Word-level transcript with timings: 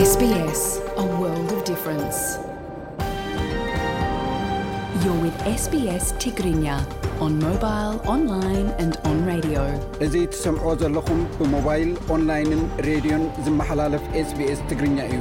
ስስ 0.00 0.12
ዋ 1.20 1.28
ፈን 1.84 2.00
ዩ 5.04 5.12
ው 5.20 5.30
ስቢስ 5.64 6.06
ትግርኛ 6.24 6.66
ኦን 7.26 7.34
ሞባይል 7.44 7.90
ኦንላይን 8.14 8.68
ኦን 9.08 9.18
ራድ 9.30 9.48
እዙ 10.06 10.14
ትሰምዕዎ 10.34 10.74
ዘለኹም 10.82 11.20
ብሞባይል 11.40 11.90
ኦንላይንን 12.16 12.62
ሬድዮን 12.88 13.24
ዝመሓላለፍ 13.48 14.04
ስbስ 14.30 14.60
ትግርኛ 14.70 14.98
እዩ 15.10 15.18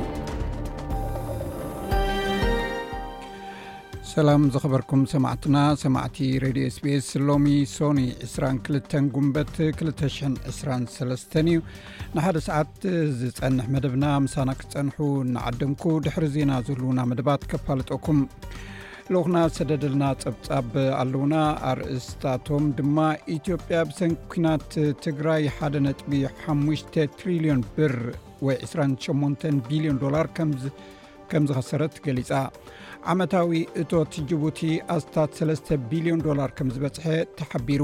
ሰላም 4.17 4.43
ዘኸበርኩም 4.53 5.01
ሰማዕትና 5.11 5.57
ሰማዕቲ 5.81 6.17
ሬድዮ 6.43 6.63
ስቤስ 6.75 7.07
ሎሚ 7.27 7.47
ሶኒ 7.73 7.99
22 8.27 8.95
ጉንበት 9.15 9.49
223 9.81 11.37
እዩ 11.41 11.51
ንሓደ 12.15 12.37
ሰዓት 12.45 12.71
ዝፀንሕ 13.19 13.65
መደብና 13.75 14.05
ምሳና 14.25 14.49
ክትፀንሑ 14.61 14.97
ንዓደንኩ 15.35 15.83
ድሕሪ 16.05 16.25
ዜና 16.37 16.53
ዘህልውና 16.69 17.01
መደባት 17.11 17.43
ከፋልጠኩም 17.51 18.21
ልኡኹና 19.11 19.37
ሰደድልና 19.59 20.03
ፀብጻብ 20.23 20.71
ኣለዉና 21.03 21.35
ኣርእስታቶም 21.73 22.65
ድማ 22.79 22.97
ኢትዮጵያ 23.37 23.83
ብሰንኪናት 23.91 24.67
ትግራይ 25.07 25.45
ሓደ 25.59 25.75
ጥቢ 25.99 26.11
5ትሪልዮን 26.47 27.61
ብር 27.77 27.95
ወ 28.47 28.57
28 28.71 29.49
ቢልዮን 29.69 30.01
ዶላር 30.05 30.29
ከም 31.31 31.45
ዝኸሰረት 31.49 31.95
ገሊፃ 32.07 32.31
ዓመታዊ 33.11 33.49
እቶት 33.81 34.13
ጅቡቲ 34.29 34.59
ኣስታት 34.95 35.35
3ቢልዮን 35.39 36.23
ዶላር 36.27 36.49
ከም 36.57 36.69
ዝበፅሐ 36.75 37.05
ተሓቢሩ 37.39 37.83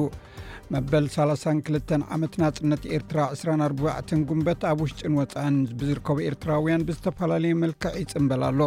መበል 0.73 1.05
32 1.13 1.93
ዓመትና 2.15 2.43
ፅነት 2.57 2.83
ኤርትራ 2.97 3.19
24 3.35 4.13
ጉንበት 4.31 4.61
ኣብ 4.71 4.81
ውሽጢን 4.85 5.17
ወፃእን 5.21 5.57
ብዝርከቡ 5.81 6.17
ኤርትራውያን 6.31 6.85
ብዝተፈላለየ 6.89 7.59
መልክዕ 7.63 7.93
ይፅምበል 8.03 8.43
ኣሎ 8.49 8.59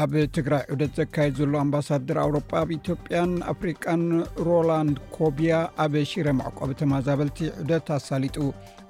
ኣብ 0.00 0.12
ትግራይ 0.36 0.62
ዑደት 0.72 0.92
ዘካየድ 0.98 1.34
ዘሎ 1.38 1.54
ኣምባሳደር 1.64 2.18
ኣውሮጳ 2.24 2.50
ኣብ 2.60 2.70
ኢዮጵያን 2.80 3.32
ኣፍሪካን 3.52 4.04
ሮላንድ 4.48 4.96
ኮቢያ 5.16 5.54
ኣብ 5.84 5.94
ሺረ 6.10 6.28
ማዕቆብ 6.38 6.70
ተማዛበልቲ 6.82 7.40
ዑደት 7.62 7.88
ኣሳሊጡ 7.96 8.36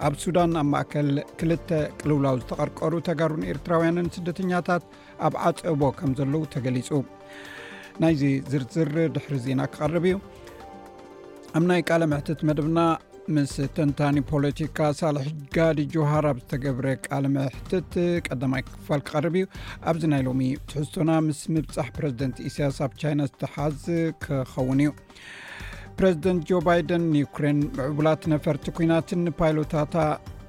ኣብ 0.08 0.14
ሱዳን 0.24 0.52
ኣብ 0.60 0.68
ማእከል 0.74 1.10
2ልተ 1.40 1.70
ቅልውላዊ 2.02 2.36
ዝተቐርቀሩ 2.42 2.92
ተጋሩን 3.08 3.48
ኤርትራውያንን 3.54 4.12
ስደተኛታት 4.18 4.84
ኣብ 5.28 5.34
ዓጥቦ 5.48 5.82
ከም 5.98 6.10
ዘለው 6.18 6.42
ተገሊፁ 6.54 6.88
ናይዚ 8.02 8.22
ዝርዝር 8.50 8.88
ድሕሪ 9.14 9.34
ዜና 9.46 9.60
ክቀርብ 9.72 10.04
እዩ 10.10 10.16
ኣብ 11.56 11.64
ናይ 11.70 11.80
ቃለምሕትት 11.90 12.40
መደብና 12.50 12.78
ምስ 13.34 13.52
ተንታኒ 13.74 14.16
ፖለቲካ 14.30 14.78
ሳልሒ 15.00 15.28
ጋዲ 15.56 15.78
ጀውሃር 15.92 16.24
ኣብ 16.30 16.38
ዝተገብረ 16.42 16.86
ቃምሕትት 17.06 17.92
ቀዳማይ 18.26 18.62
ክፋል 18.70 19.02
ክርብ 19.08 19.34
እዩ 19.38 19.46
ኣብዚ 19.90 20.02
ናይ 20.12 20.22
ሎሚ 20.28 20.42
ትሕዝቶና 20.70 21.10
ምስ 21.26 21.42
ምብፃሕ 21.56 21.88
ፕረዚደንት 21.98 22.38
እስያስ 22.48 22.78
ኣብ 22.86 22.94
ቻይና 23.02 23.20
ዝተሓዝ 23.30 23.84
ክኸውን 24.24 24.80
እዩ 24.86 24.90
ረዚደንት 26.04 26.42
ጆ 26.48 26.58
ባይደን 26.66 27.02
ንዩክሬን 27.14 27.58
ብዕቡላት 27.76 28.22
ነፈርቲ 28.32 28.66
ኩናትን 28.76 29.22
ፓይሎታታ 29.40 29.94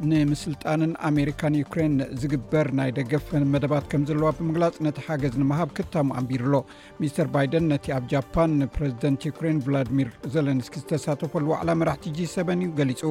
ንምስልጣንን 0.10 0.92
ኣሜሪካን 1.10 1.56
ዩክሬን 1.62 1.94
ዝግበር 2.22 2.68
ናይ 2.80 2.90
ደገፍ 2.98 3.28
መደባት 3.54 3.86
ከም 3.92 4.02
ዘለዋ 4.10 4.30
ብምግላፅ 4.38 4.76
ነቲ 4.86 4.98
ሓገዝ 5.08 5.34
ንምሃብ 5.42 5.70
ክታሙ 5.78 6.08
ኣንቢሩ 6.20 6.44
ሎ 6.54 6.60
ሚስተር 7.02 7.28
ባይደን 7.34 7.66
ነቲ 7.72 7.86
ኣብ 7.98 8.06
ጃፓን 8.14 8.54
ንፕረዚደንት 8.62 9.28
ዩክሬን 9.30 9.60
ቭላድሚር 9.66 10.10
ዘለንስ 10.36 10.70
ዝተሳተፈሉ 10.82 11.48
ዕላ 11.60 11.70
መራሕቲ 11.82 12.08
g7 12.18 12.52
እዩ 12.66 12.70
ገሊፁ 12.80 13.02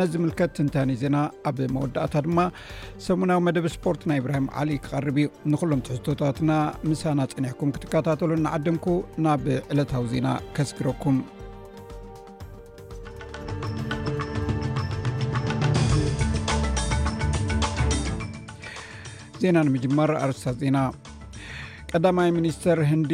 ነዝ 0.00 0.12
ምልከት 0.22 0.52
ትንታይ 0.58 0.86
ነ 0.90 0.94
ዜና 1.02 1.16
ኣብ 1.50 1.58
መወዳእታ 1.76 2.14
ድማ 2.28 2.38
ሰሙናዊ 3.06 3.40
መደብ 3.50 3.66
ስፖርት 3.76 4.04
ናይ 4.12 4.20
እብራሂም 4.24 4.48
ዓሊ 4.62 4.70
ክቀርብ 4.86 5.18
እዩ 5.22 5.28
ንኩሎም 5.54 5.84
ትሕቶታትና 5.88 6.50
ምሳና 6.90 7.18
ፅኒሕኩም 7.34 7.72
ክትካታተሉ 7.76 8.30
ንዓድንኩ 8.48 8.86
ናብ 9.26 9.46
ዕለታዊ 9.74 10.04
ዜና 10.16 10.28
ከስግረኩም 10.58 11.18
ዜና 19.44 19.58
ንምጅመር 19.68 20.10
ኣርስታ 20.24 20.50
ዜና 20.60 20.78
ቀዳማይ 21.90 22.28
ሚኒስተር 22.36 22.78
ህንዲ 22.90 23.12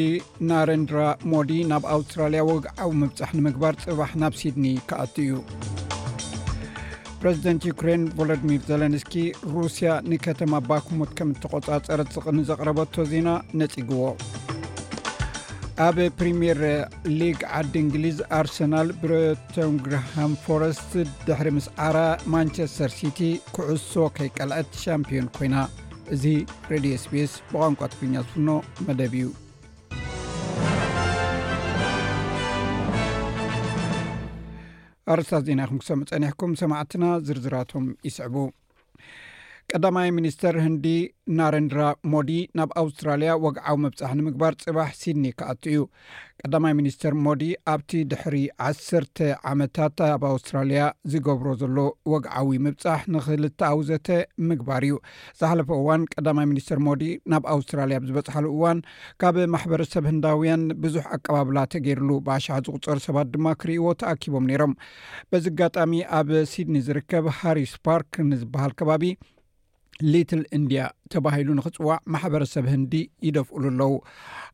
ናረንድራ 0.48 0.98
ሞዲ 1.32 1.50
ናብ 1.70 1.84
ኣውስትራልያ 1.94 2.42
ወግዓዊ 2.48 2.90
መብፃሕ 3.00 3.30
ንምግባር 3.38 3.74
ፅባሕ 3.84 4.10
ናብ 4.22 4.34
ሲድኒይ 4.40 4.76
ከኣት 4.90 5.14
እዩ 5.24 5.32
ፕረዚደንት 7.22 7.66
ዩክራን 7.70 8.04
ቮሎድሚር 8.18 8.60
ዘለንስኪ 8.68 9.14
ሩስያ 9.54 9.88
ንከተማ 10.10 10.52
ባክሞት 10.68 11.10
ከም 11.18 11.32
እተ 11.34 11.42
ቆፃፀረ 11.54 12.00
ቕኒ 12.26 12.38
ዘቕረበቶ 12.52 12.94
ዜና 13.14 13.28
ነፅግዎ 13.60 14.00
ኣብ 15.88 15.98
ፕሪምየር 16.20 16.62
ሊግ 17.20 17.38
ዓዲ 17.58 17.74
እንግሊዝ 17.84 18.18
ኣርሰናል 18.40 18.88
ብሮቶን 19.02 19.74
ግራሃም 19.86 20.32
ፎረስት 20.46 20.90
ድሕሪ 21.26 21.50
ምስዓራ 21.60 21.98
ማንቸስተር 22.36 22.90
ሲቲ 23.00 23.20
ክዕሶ 23.56 23.92
ከይ 24.18 24.30
ቀልአት 24.38 24.72
ሻምፒዮን 24.86 25.28
ኮይና 25.38 25.54
እዚ 26.14 26.24
ሬድዮ 26.70 26.92
ስፔስ 27.02 27.32
ብቋንቋ 27.50 27.80
ትፈኛ 27.90 28.14
ዝፍኖ 28.28 28.48
መደብ 28.86 29.12
እዩ 29.18 29.24
ኣርስታ 35.14 35.38
ዜና 35.48 35.60
ኩም 35.70 35.78
ክሰም 35.82 36.00
ፀኒሕኩም 36.12 36.52
ሰማዕትና 36.62 37.04
ዝርዝራቶም 37.26 37.86
ይስዕቡ 38.08 38.36
ቀዳማይ 39.72 40.08
ሚኒስተር 40.18 40.54
ህንዲ 40.66 40.86
ናረንድራ 41.40 41.80
ሞዲ 42.14 42.30
ናብ 42.60 42.70
ኣውስትራልያ 42.82 43.32
ወግዓዊ 43.44 43.76
መብፃሕ 43.84 44.10
ንምግባር 44.20 44.54
ፅባሕ 44.64 44.90
ሲድኒ 45.02 45.24
ክኣቲ 45.38 45.62
እዩ 45.72 45.80
ቀዳማይ 46.46 46.72
ሚኒስትር 46.78 47.12
ሞዲ 47.24 47.42
ኣብቲ 47.72 47.90
ድሕሪ 48.10 48.36
1ስተ 48.66 49.18
ዓመታት 49.50 49.96
ኣብ 50.10 50.22
ኣውስትራልያ 50.32 50.82
ዝገብሮ 51.12 51.48
ዘሎ 51.60 51.76
ወግዓዊ 52.12 52.50
ምብፃሕ 52.66 53.00
ንኽልተውዘተ 53.14 54.08
ምግባር 54.50 54.84
እዩ 54.88 54.94
ዝሓለፈ 55.40 55.68
እዋን 55.80 56.02
ቀዳማይ 56.14 56.46
ሚኒስትር 56.52 56.78
ሞዲ 56.86 57.02
ናብ 57.32 57.44
ኣውስትራልያ 57.54 57.98
ብዝበፅሓሉ 58.04 58.46
እዋን 58.54 58.78
ካብ 59.24 59.36
ማሕበረሰብ 59.54 60.06
ህንዳውያን 60.10 60.64
ብዙሕ 60.84 61.04
ኣቀባብላ 61.18 61.58
ተገይድሉ 61.74 62.08
ብኣሽሓ 62.28 62.56
ዝቁፀር 62.68 63.00
ሰባት 63.06 63.30
ድማ 63.34 63.46
ክርእይዎ 63.62 63.86
ተኣኪቦም 64.02 64.46
ነይሮም 64.52 64.76
በዚ 65.32 65.44
ኣጋጣሚ 65.56 65.92
ኣብ 66.20 66.30
ሲድኒ 66.54 66.76
ዝርከብ 66.88 67.26
ሃርስ 67.40 67.74
ፓርክ 67.88 68.12
ንዝበሃል 68.30 68.72
ከባቢ 68.80 69.04
ሊትል 70.12 70.42
እንድያ 70.58 70.82
ተባሂሉ 71.12 71.48
ንኽጽዋዕ 71.58 71.98
ማሕበረሰብ 72.12 72.64
ህንዲ 72.72 72.94
ይደፍእሉ 73.26 73.64
ኣለዉ 73.72 73.94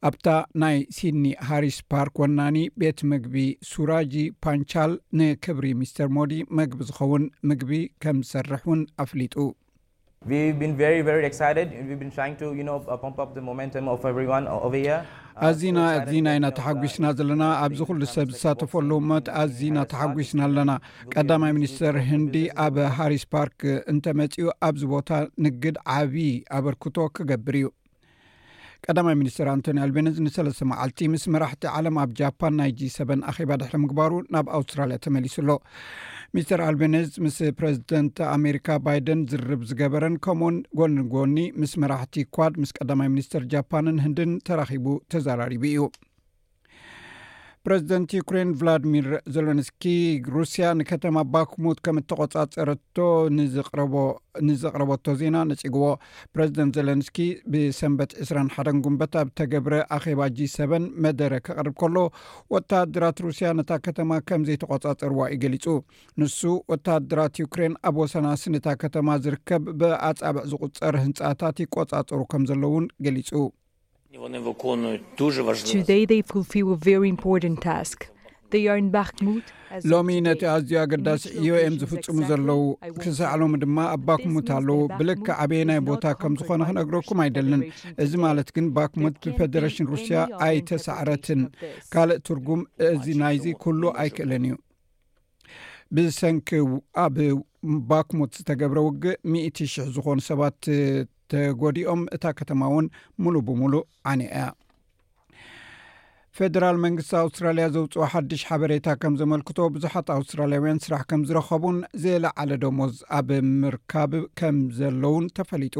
ኣብታ 0.08 0.26
ናይ 0.62 0.76
ሲድኒ 0.96 1.26
ሃርስ 1.48 1.78
ፓርክ 1.92 2.16
ወናኒ 2.22 2.56
ቤት 2.82 3.00
ምግቢ 3.12 3.36
ሱራጂ 3.72 4.14
ፓንቻል 4.46 4.94
ንክብሪ 5.20 5.66
ሚስተር 5.82 6.10
ሞዲ 6.18 6.34
መግቢ 6.60 6.80
ዝኸውን 6.90 7.26
ምግቢ 7.50 7.72
ከም 8.04 8.18
ዝሰርሕ 8.30 8.64
እውን 8.66 8.82
ኣፍሊጡ 9.06 9.36
ኣዚና 15.46 15.78
ዚና 16.10 16.28
እናተሓጒስና 16.38 17.06
ዘለና 17.18 17.42
ኣብዚ 17.64 17.80
ኩሉ 17.88 18.00
ሰብ 18.14 18.28
ዝሳተፈሉ 18.34 18.90
ሞ 19.10 19.18
ኣዝ 19.42 19.58
ናተሓጒስና 19.76 20.40
ኣለና 20.48 20.70
ቀዳማይ 21.14 21.52
ሚኒስተር 21.58 21.96
ህንዲ 22.10 22.36
ኣብ 22.64 22.76
ሃርስ 22.98 23.24
ፓርክ 23.34 23.60
እንተመፅኡ 23.92 24.46
ኣብዚ 24.68 24.82
ቦታ 24.94 25.10
ንግድ 25.46 25.76
ዓብዪ 25.98 26.26
ኣበርክቶ 26.58 26.96
ክገብር 27.18 27.56
እዩ 27.60 27.68
ቀዳማይ 28.88 29.16
ሚኒስትር 29.22 29.46
ኣንቶኒ 29.54 29.78
አልቤነት 29.84 30.16
ን3ስ 30.24 30.60
መዓልቲ 30.72 30.98
ምስ 31.14 31.22
መራሕቲ 31.34 31.64
ዓለም 31.76 31.96
ኣብ 32.04 32.10
ጃፓን 32.20 32.54
ናይ 32.62 32.72
g7 32.80 33.12
ኣባ 33.32 33.50
ድሕሪ 33.62 33.78
ምግባሩ 33.84 34.12
ናብ 34.36 34.48
ኣውስትራልያ 34.58 34.98
ተመሊሱ 35.06 35.36
ኣሎ 35.44 35.50
ሚስተር 36.36 36.60
ኣልቤነዝ 36.68 37.08
ምስ 37.24 37.36
ፕረዚደንት 37.58 38.16
ኣሜሪካ 38.36 38.68
ባይደን 38.86 39.20
ዝርብ 39.32 39.60
ዝገበረን 39.70 40.16
ከምኡኡን 40.24 40.96
ጎኒጎኒ 41.14 41.36
ምስ 41.60 41.74
መራሕቲ 41.84 42.16
ኳድ 42.38 42.56
ምስ 42.62 42.72
ቀዳማይ 42.78 43.10
ሚኒስትር 43.14 43.44
ጃፓንን 43.54 44.02
ህንድን 44.06 44.32
ተራኪቡ 44.48 44.88
ተዘራሪቡ 45.14 45.62
እዩ 45.70 45.78
ፕረዚደንት 47.66 48.10
ዩክሬን 48.16 48.50
ቭላድሚር 48.58 49.06
ዘለንስኪ 49.34 49.84
ሩስያ 50.34 50.66
ንከተማ 50.80 51.16
ባክሙት 51.32 51.78
ከም 51.84 51.96
እተቆፃፀረቶ 52.00 52.96
ረ 53.78 53.84
ንዘቅረበቶ 54.48 55.06
ዜና 55.22 55.38
ነጭግቦ 55.50 55.82
ፕረዚደንት 56.34 56.76
ዘለንስኪ 56.78 57.18
ብሰንበት 57.52 58.12
2 58.30 58.54
1ን 58.64 58.78
ጉንበት 58.84 59.16
ኣብ 59.22 59.30
ተገብረ 59.40 59.74
ኣኼባ 59.96 60.20
ጂሰበን 60.36 60.84
መደረ 61.06 61.32
ክቅርብ 61.48 61.74
ከሎ 61.82 61.96
ወታድራት 62.56 63.24
ሩስያ 63.28 63.50
ነታ 63.60 63.72
ከተማ 63.88 64.12
ከም 64.30 64.44
ዘይተቆፃፀርዋ 64.50 65.26
ዩ 65.34 65.42
ገሊፁ 65.44 65.66
ንሱ 66.22 66.38
ወታድራት 66.72 67.42
ዩክሬን 67.44 67.76
ኣብ 67.90 67.98
ወሰናስ 68.04 68.44
ነታ 68.56 68.78
ከተማ 68.84 69.08
ዝርከብ 69.26 69.66
ብኣፃብዕ 69.82 70.44
ዝቁፀር 70.54 70.96
ህንፃታት 71.04 71.58
ይቆፃፀሩ 71.66 72.22
ከም 72.34 72.44
ዘሎ 72.52 72.62
እውን 72.72 72.88
ገሊጹ 73.06 73.32
ሎሚ 79.90 80.12
ነቲ 80.24 80.42
ኣዝዩ 80.52 80.72
ኣገዳሲ 80.82 81.22
ኢዮኤም 81.40 81.74
ዝፍፅሙ 81.80 82.16
ዘለው 82.28 82.60
ክሳዕሎም 83.02 83.52
ድማ 83.62 83.76
ኣብ 83.94 84.00
ባክሙት 84.08 84.48
ኣለው 84.56 84.78
ብልክ 84.98 85.26
ዓበየናይ 85.44 85.80
ቦታ 85.88 86.04
ከም 86.20 86.32
ዝኮነ 86.40 86.60
ክነግረኩም 86.68 87.18
ኣይደልን 87.24 87.62
እዚ 88.04 88.12
ማለት 88.26 88.48
ግን 88.58 88.66
ባክሙት 88.76 89.16
ብፌደሬሽን 89.26 89.88
ሩስያ 89.94 90.16
ኣይተሳዕረትን 90.46 91.42
ካልእ 91.94 92.20
ትርጉም 92.28 92.60
እዚ 92.92 93.06
ናይዚ 93.22 93.44
ኩሉ 93.64 93.82
ኣይክእልን 94.04 94.44
እዩ 94.50 94.54
ብሰንኪው 95.96 96.68
ኣብ 97.04 97.16
ባክሙት 97.92 98.30
ዝተገብረ 98.42 98.78
ውግእ 98.88 99.16
100 99.34 99.68
000 99.74 99.92
ዝኮኑ 99.96 100.18
ሰባት 100.30 100.56
ተጎዲኦም 101.32 102.02
እታ 102.16 102.24
ከተማ 102.38 102.60
እውን 102.72 102.86
ሙሉእ 103.24 103.42
ብሙሉእ 103.48 103.84
ዓኒ 104.10 104.20
ያ 104.40 104.46
ፈደራል 106.38 106.78
መንግስቲ 106.84 107.12
ኣውስትራልያ 107.22 107.64
ዘውፅኦ 107.74 108.06
ሓዱሽ 108.12 108.42
ሓበሬታ 108.48 108.88
ከም 109.02 109.14
ዘመልክቶ 109.20 109.58
ብዙሓት 109.74 110.08
ኣውስትራልያውያን 110.16 110.80
ስራሕ 110.84 111.02
ከም 111.10 111.22
ዝረከቡን 111.28 111.76
ዘለዓለ 112.02 112.50
ዶሞዝ 112.64 112.96
ኣብ 113.18 113.28
ምርካብ 113.62 114.12
ከም 114.40 114.56
ዘለውን 114.78 115.26
ተፈሊጡ 115.38 115.76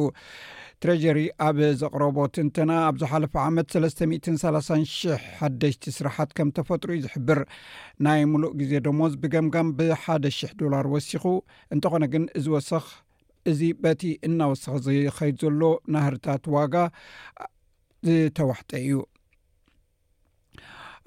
ትረጀሪ 0.82 1.18
ኣብ 1.48 1.58
ዘቕረቦ 1.82 2.16
ትንትና 2.36 2.70
ኣብ 2.88 2.96
ዝሓለፈ 3.02 3.34
ዓመት 3.48 3.68
ሰስ30 3.76 4.90
ሓደሽቲ 5.38 5.84
ስራሓት 5.98 6.30
ከም 6.38 6.50
ተፈጥሩ 6.58 6.90
ዝሕብር 7.06 7.40
ናይ 8.06 8.22
ሙሉእ 8.32 8.56
ግዜ 8.62 8.72
ዶሞዝ 8.88 9.14
ብገምጋም 9.24 9.70
ብሓደ 9.80 10.24
0ሕ 10.42 10.52
ዶላር 10.62 10.86
ወሲኹ 10.94 11.24
እንተኾነ 11.76 12.06
ግን 12.14 12.24
እዝወሰኽ 12.40 12.86
እዚ 13.50 13.60
በቲ 13.84 14.02
እናወስኪ 14.26 14.72
ዝኸይድ 14.84 15.36
ዘሎ 15.44 15.62
ናህርታት 15.94 16.44
ዋጋ 16.54 16.74
ዝተወሕጠ 18.06 18.70
እዩ 18.84 18.94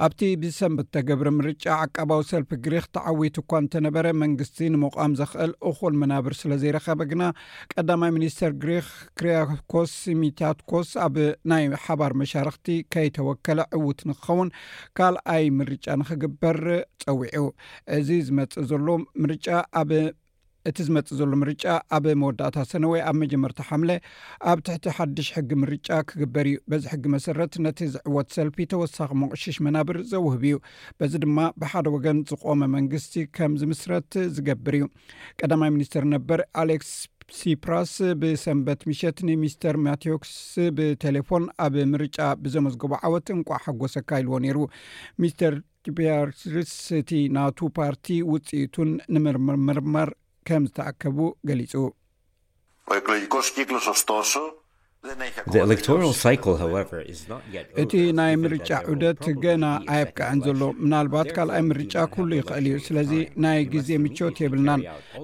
ኣብቲ 0.05 0.19
ብሰንበት 0.41 0.87
ተገብረ 0.95 1.29
ምርጫ 1.37 1.63
ዓቀባዊ 1.85 2.19
ሰልፊ 2.29 2.51
ግሪክ 2.65 2.85
ተዓዊት 2.95 3.37
እኳ 3.41 3.49
እንተነበረ 3.61 4.05
መንግስቲ 4.21 4.59
ንምቓም 4.73 5.13
ዘኽእል 5.19 5.51
እኩል 5.69 5.93
መናብር 6.01 6.33
ስለ 6.41 6.51
ዘይረኸበ 6.61 7.01
ግና 7.09 7.23
ቀዳማይ 7.73 8.11
ሚኒስተር 8.17 8.53
ግሪክ 8.61 8.87
ክርያኮስ 9.21 9.95
ሚታትኮስ 10.21 10.91
ኣብ 11.07 11.17
ናይ 11.53 11.65
ሓባር 11.87 12.13
መሻርክቲ 12.21 12.67
ከይተወከለ 12.95 13.59
ዕውት 13.79 14.01
ንክኸውን 14.11 14.53
ካልኣይ 14.99 15.45
ምርጫ 15.59 15.85
ንክግበር 16.03 16.59
ፀዊዑ 17.05 17.45
እዚ 17.97 18.09
ዝመፅእ 18.29 18.65
ዘሎ 18.71 18.87
ምርጫ 19.25 19.47
ኣብ 19.81 19.91
እቲ 20.69 20.77
ዝመፅእ 20.85 21.15
ዘሎ 21.19 21.33
ምርጫ 21.41 21.63
ኣብ 21.95 22.05
መወዳእታ 22.21 22.57
ሰነወይ 22.69 23.01
ኣብ 23.09 23.15
መጀመርቲ 23.21 23.59
ሓምለ 23.67 23.91
ኣብ 24.51 24.57
ትሕቲ 24.67 24.85
ሓድሽ 24.95 25.27
ሕጊ 25.35 25.49
ምርጫ 25.61 25.87
ክግበር 26.09 26.45
እዩ 26.51 26.55
በዚ 26.71 26.83
ሕጊ 26.93 27.03
መሰረት 27.15 27.53
ነቲ 27.65 27.79
ዝዕወት 27.93 28.27
ሰልፊ 28.37 28.57
ተወሳኺ 28.73 29.11
መቅሽሽ 29.21 29.57
መናብር 29.67 29.99
ዘውህብ 30.11 30.43
እዩ 30.49 30.57
በዚ 30.99 31.13
ድማ 31.25 31.37
ብሓደ 31.61 31.85
ወገን 31.95 32.19
ዝቆመ 32.31 32.61
መንግስቲ 32.75 33.13
ከምዝ 33.37 33.63
ምስረት 33.71 34.11
ዝገብር 34.35 34.75
እዩ 34.81 34.87
ቀዳማይ 35.41 35.71
ሚኒስትር 35.77 36.05
ነበር 36.15 36.41
ኣሌክስ 36.63 36.91
ስፕራስ 37.39 37.91
ብሰንበት 38.21 38.79
ምሸት 38.89 39.17
ንሚስተር 39.27 39.75
ማቴዎክስ 39.87 40.31
ብቴሌፎን 40.77 41.43
ኣብ 41.65 41.75
ምርጫ 41.95 42.17
ብዘመዝገቡ 42.43 42.93
ዓወት 43.07 43.27
እንቋዕ 43.35 43.57
ሓጎሰካ 43.65 44.09
ኢልዎ 44.21 44.35
ነይሩ 44.45 44.57
ሚስተር 45.23 45.53
ቢርርስቲ 45.97 47.11
ናቱ 47.35 47.57
ፓርቲ 47.77 48.07
ውፅኢቱን 48.31 48.89
ንምርምርመር 49.15 50.09
ከም 50.49 50.63
ዝተኣከቡ 50.69 51.17
ገሊእቲ 51.47 51.75
ናይ 58.19 58.33
ምርጫ 58.43 58.69
ዑደት 58.91 59.25
ገና 59.43 59.65
ኣየብክዐን 59.95 60.39
ዘሎ 60.45 60.59
ምናልባት 60.83 61.29
ካልኣይ 61.35 61.63
ምርጫ 61.67 61.93
ኩሉ 62.13 62.29
ይክእል 62.39 62.65
እዩ 62.71 62.79
ስለዚ 62.87 63.11
ናይ 63.45 63.59
ግዜ 63.73 63.89
ምቾት 64.05 64.39
የብልናን 64.43 64.81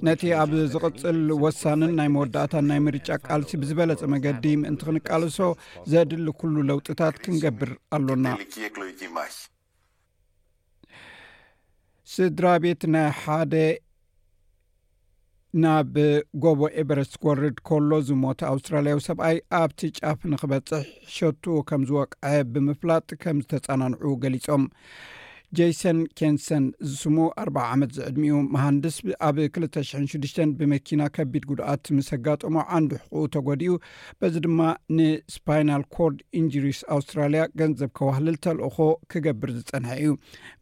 ነቲ 0.08 0.22
ኣብ 0.42 0.54
ዝቅፅል 0.74 1.20
ወሳንን 1.44 1.92
ናይ 2.00 2.10
መወዳእታን 2.16 2.66
ናይ 2.72 2.80
ምርጫ 2.88 3.10
ቃልሲ 3.30 3.52
ብዝበለፀ 3.64 4.04
መገዲ 4.16 4.46
ምእንቲ 4.62 4.84
ክንቃልሶ 4.90 5.40
ዘድሊ 5.94 6.28
ኩሉ 6.44 6.56
ለውጥታት 6.72 7.18
ክንገብር 7.26 7.74
ኣሎና 7.98 8.26
ስድራ 12.16 12.48
ቤት 12.66 12.82
ናይ 12.96 13.10
ሓደ 13.22 13.54
ናብ 15.64 15.98
ጎቦ 16.44 16.62
ኤበረስ 16.82 17.12
ወርድ 17.26 17.58
ከሎ 17.68 17.92
ዝሞተ 18.08 18.40
ኣውስትራልያዊ 18.54 18.98
ሰብኣይ 19.06 19.38
ኣብቲ 19.60 19.80
ጫፍ 20.00 20.20
ንክበፅሕ 20.32 20.84
ሸቱ 21.16 21.44
ከም 21.70 21.82
ዝወቅዐ 21.90 22.32
ብምፍላጥ 22.54 23.08
ከም 23.24 23.38
ዝተፀናንዑ 23.44 24.12
ገሊፆም 24.24 24.64
ጀሰን 25.58 25.98
ኬንሰን 26.20 26.64
ዝስሙ 26.92 27.18
4 27.42 27.60
ዓመት 27.74 27.92
ዝዕድሚኡ 27.98 28.38
መሃንድስ 28.54 28.96
ኣብ 29.28 29.38
26ዱ 29.44 30.38
ብመኪና 30.60 31.02
ከቢድ 31.16 31.44
ጉድኣት 31.50 31.86
ምስ 31.98 32.08
ኣጋጠሞ 32.18 32.56
ዓንዱሕቁኡ 32.78 33.22
ተጎዲኡ 33.36 33.74
በዚ 34.22 34.36
ድማ 34.46 34.60
ንስፓይናል 34.98 35.84
ኮርድ 35.96 36.20
ኢንጅሪስ 36.40 36.80
ኣውስትራልያ 36.96 37.44
ገንዘብ 37.62 37.92
ከባህልል 38.00 38.38
ተልእኮ 38.46 38.78
ክገብር 39.14 39.52
ዝፀንሐ 39.60 39.92
እዩ 40.02 40.12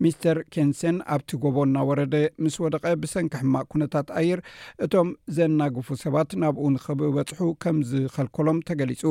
ሚስተር 0.06 0.40
ኬንሰን 0.56 0.98
ኣብቲ 1.16 1.32
ጎቦና 1.46 1.78
ወረደ 1.92 2.12
ምስ 2.46 2.58
ወደቀ 2.68 2.86
ብሰንኪ 3.04 3.34
ሕማቅ 3.44 3.66
ኩነታት 3.74 4.08
ኣየር 4.22 4.42
እቶም 4.88 5.12
ዘናግፉ 5.40 5.90
ሰባት 6.06 6.32
ናብኡ 6.44 6.66
ንክበፅሑ 6.78 7.42
ከም 7.66 7.80
ዝከልከሎም 7.92 8.60
ተገሊፁ 8.70 9.04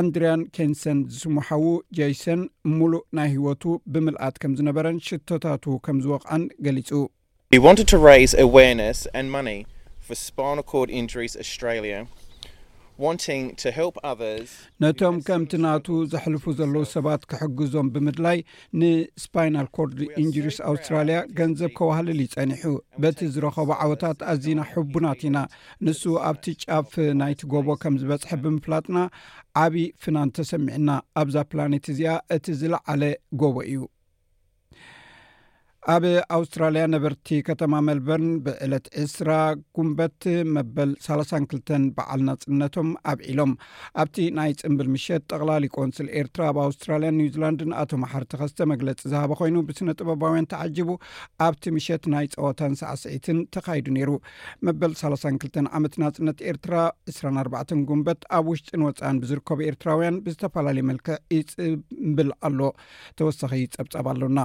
ኣንድርያን 0.00 0.40
ኬንሰን 0.56 0.98
ዝስሙሓዉ 1.14 1.64
ጀሰን 1.98 2.40
ሙሉእ 2.78 3.04
ናይ 3.18 3.28
ህወቱ 3.34 3.62
ብምልኣት 3.92 4.36
ከም 4.42 4.52
ዝነበረን 4.58 4.98
ሽተታቱ 5.06 5.64
ከም 5.86 5.98
ዝወቕዓን 6.06 6.44
ገሊፁ 6.66 6.90
ወ 7.56 7.60
ዋንድ 7.66 7.92
ራዘ 8.08 8.30
ኣዋርነስ 8.46 9.00
ን 9.24 9.26
ማይ 9.36 9.58
ስፓኮርድ 10.24 10.90
ኢንጅሪስ 11.02 11.34
ኣስራል 11.44 11.86
ነቶም 14.84 15.16
ከምቲ 15.26 15.50
ናቱ 15.64 15.86
ዘሕልፉ 16.12 16.44
ዘለዉ 16.58 16.84
ሰባት 16.92 17.22
ክሕግዞም 17.30 17.88
ብምድላይ 17.94 18.38
ንስፓይናል 18.80 19.66
ኮርድ 19.76 19.98
ኢንጅሪስ 20.22 20.58
ኣውስትራልያ 20.70 21.18
ገንዘብ 21.40 21.70
ከባህልል 21.78 22.20
ይፀኒሑ 22.24 22.64
በቲ 23.02 23.18
ዝረከቡ 23.34 23.68
ዓወታት 23.84 24.18
ኣዝና 24.32 24.60
ሕቡናት 24.72 25.22
ኢና 25.28 25.38
ንሱ 25.88 26.02
ኣብቲ 26.30 26.46
ጫፍ 26.64 26.92
ናይቲ 27.20 27.42
ጎቦ 27.54 27.68
ከም 27.84 27.98
ዝበፅሐ 28.02 28.32
ብምፍላጥና 28.46 28.98
ዓብዪ 29.66 29.84
ፍናን 30.02 30.32
ተሰሚዕና 30.38 30.90
ኣብዛ 31.22 31.36
ፕላኔት 31.52 31.86
እዚኣ 31.94 32.16
እቲ 32.38 32.44
ዝለዓለ 32.62 33.02
ጎቦ 33.42 33.56
እዩ 33.70 33.78
ኣብ 35.92 36.04
ኣውስትራልያ 36.36 36.82
ነበርቲ 36.94 37.28
ከተማ 37.46 37.74
መልበርን 37.86 38.32
ብዕለት 38.46 38.86
እስራ 39.02 39.30
ጉንበት 39.76 40.22
መበል 40.56 40.90
3ሳን2ልተን 41.04 41.84
በዓል 41.96 42.20
ናፅነቶም 42.26 42.88
ኣብዒሎም 43.10 43.52
ኣብቲ 44.02 44.16
ናይ 44.38 44.50
ፅምብል 44.60 44.88
ምሸት 44.94 45.22
ጠቕላለዩ 45.32 45.70
ቆንስል 45.76 46.08
ኤርትራ 46.20 46.42
ኣብ 46.50 46.58
ኣውስትራልያን 46.66 47.16
ኒውዚላንድን 47.20 47.72
ኣቶም 47.82 48.02
ሓርተኸስተ 48.12 48.60
መግለፂ 48.72 49.00
ዝሃበ 49.12 49.32
ኮይኑ 49.40 49.56
ብስነ 49.70 49.88
ጥበባውያን 50.00 50.48
ተዓጅቡ 50.52 50.90
ኣብቲ 51.46 51.64
ምሸት 51.78 52.04
ናይ 52.16 52.28
ፀወታን 52.38 52.76
ሳዓስዒትን 52.82 53.40
ተኻይዱ 53.56 53.88
ነይሩ 53.98 54.10
መበል 54.68 54.92
32 55.04 55.60
ዓመት 55.78 55.96
ናፅነት 56.04 56.40
ኤርትራ 56.52 56.74
24ባ 57.16 57.56
ጉንበት 57.92 58.20
ኣብ 58.38 58.46
ውሽጥን 58.54 58.84
ወፃን 58.88 59.22
ብዝርከቡ 59.24 59.58
ኤርትራውያን 59.70 60.20
ብዝተፈላለዩ 60.26 60.84
መልክዕ 60.92 61.16
ይፅምብል 61.38 62.32
ኣሎ 62.48 62.60
ተወሳኺ 63.20 63.54
ፀብፃብ 63.80 64.08
ኣለና 64.14 64.38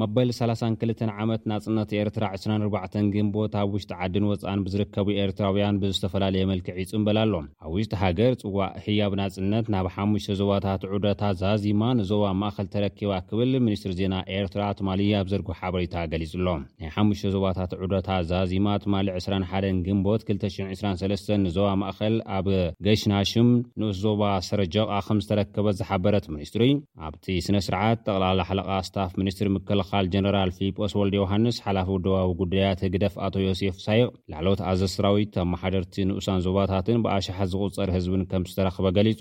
መበል 0.00 0.28
32 0.38 1.00
ዓመት 1.22 1.42
ናፅነት 1.50 1.90
ኤርትራ 2.00 2.24
24 2.34 3.08
ግንቦት 3.16 3.54
ኣብ 3.60 3.70
ውሽጢ 3.76 3.92
ዓድን 4.04 4.24
ወፃእን 4.30 4.60
ብዝርከቡ 4.66 5.06
ኤርትራውያን 5.22 5.80
ብዝተፈላለየ 5.82 6.44
መልክዕ 6.50 6.74
ይፅምበላ 6.82 7.18
ኣሎ 7.26 7.34
ኣብ 7.64 7.70
ውሽጢ 7.76 7.94
ሃገር 8.02 8.34
ፅዋ 8.42 8.60
ሒያብ 8.84 9.14
ናፅነት 9.20 9.66
ናብ 9.74 9.86
ሓሙ 9.94 10.12
ዞባታት 10.40 10.82
ዑዶታ 10.92 11.22
ዛዚማ 11.40 11.82
ንዞባ 12.00 12.24
ማእኸል 12.42 12.68
ተረኪባ 12.74 13.12
ክብል 13.30 13.50
ሚኒስትሪ 13.66 13.92
ዜና 14.00 14.14
ኤርትራ 14.36 14.62
ትማሊ 14.80 15.00
ኣብ 15.20 15.26
ዘርጎ 15.32 15.48
ሓበሬታ 15.60 15.96
ገሊፅ 16.12 16.34
ሎም 16.46 16.62
ናይ 16.82 16.90
ሓ 16.98 17.06
ዞባታት 17.34 17.74
ዑዶታ 17.82 18.10
ዛዚማ 18.30 18.66
ትማ 18.84 18.94
21 19.16 19.82
ግንቦት 19.88 20.22
223 20.30 21.34
ንዞባ 21.46 21.68
ማእኸል 21.82 22.16
ኣብ 22.36 22.46
ገሽናሽም 22.88 23.50
ንእስ 23.80 23.98
ዞባ 24.06 24.22
ሰረጀቃ 24.50 24.88
ከም 25.08 25.20
ዝተረከበት 25.24 25.74
ዝሓበረት 25.82 26.24
ሚኒስትሪ 26.36 26.64
ኣብቲ 27.08 27.26
ስነ 27.48 27.56
ስርዓት 27.68 27.98
ጠቕላል 28.06 28.40
ሓለቓ 28.48 28.68
ስታፍ 28.88 29.12
ሚኒስትሪ 29.20 29.46
ምከለ 29.56 29.79
ካል 29.88 30.06
ጀነራል 30.12 30.50
ፊልጶስ 30.58 30.92
ወልደ 31.00 31.14
ዮሃንስ 31.22 31.56
ሓላፊ 31.64 31.88
ወደባዊ 31.96 32.30
ጉዳያት 32.40 32.80
ህግደፍ 32.86 33.14
ኣቶ 33.26 33.34
ዮሴፍ 33.46 33.76
ሳይቅ 33.86 34.06
ላዕሎት 34.32 34.60
ኣዘ 34.70 34.80
ስራዊት 34.94 35.34
ኣብ 35.42 35.48
መሓደርቲ 35.54 35.94
ንኡሳን 36.10 36.42
ዞባታትን 36.46 37.02
ብኣሽሓት 37.06 37.50
ዝቁፀር 37.54 37.90
ህዝብን 37.96 38.22
ከም 38.32 38.44
ዝተረኽበ 38.50 38.86
ገሊፁ 38.98 39.20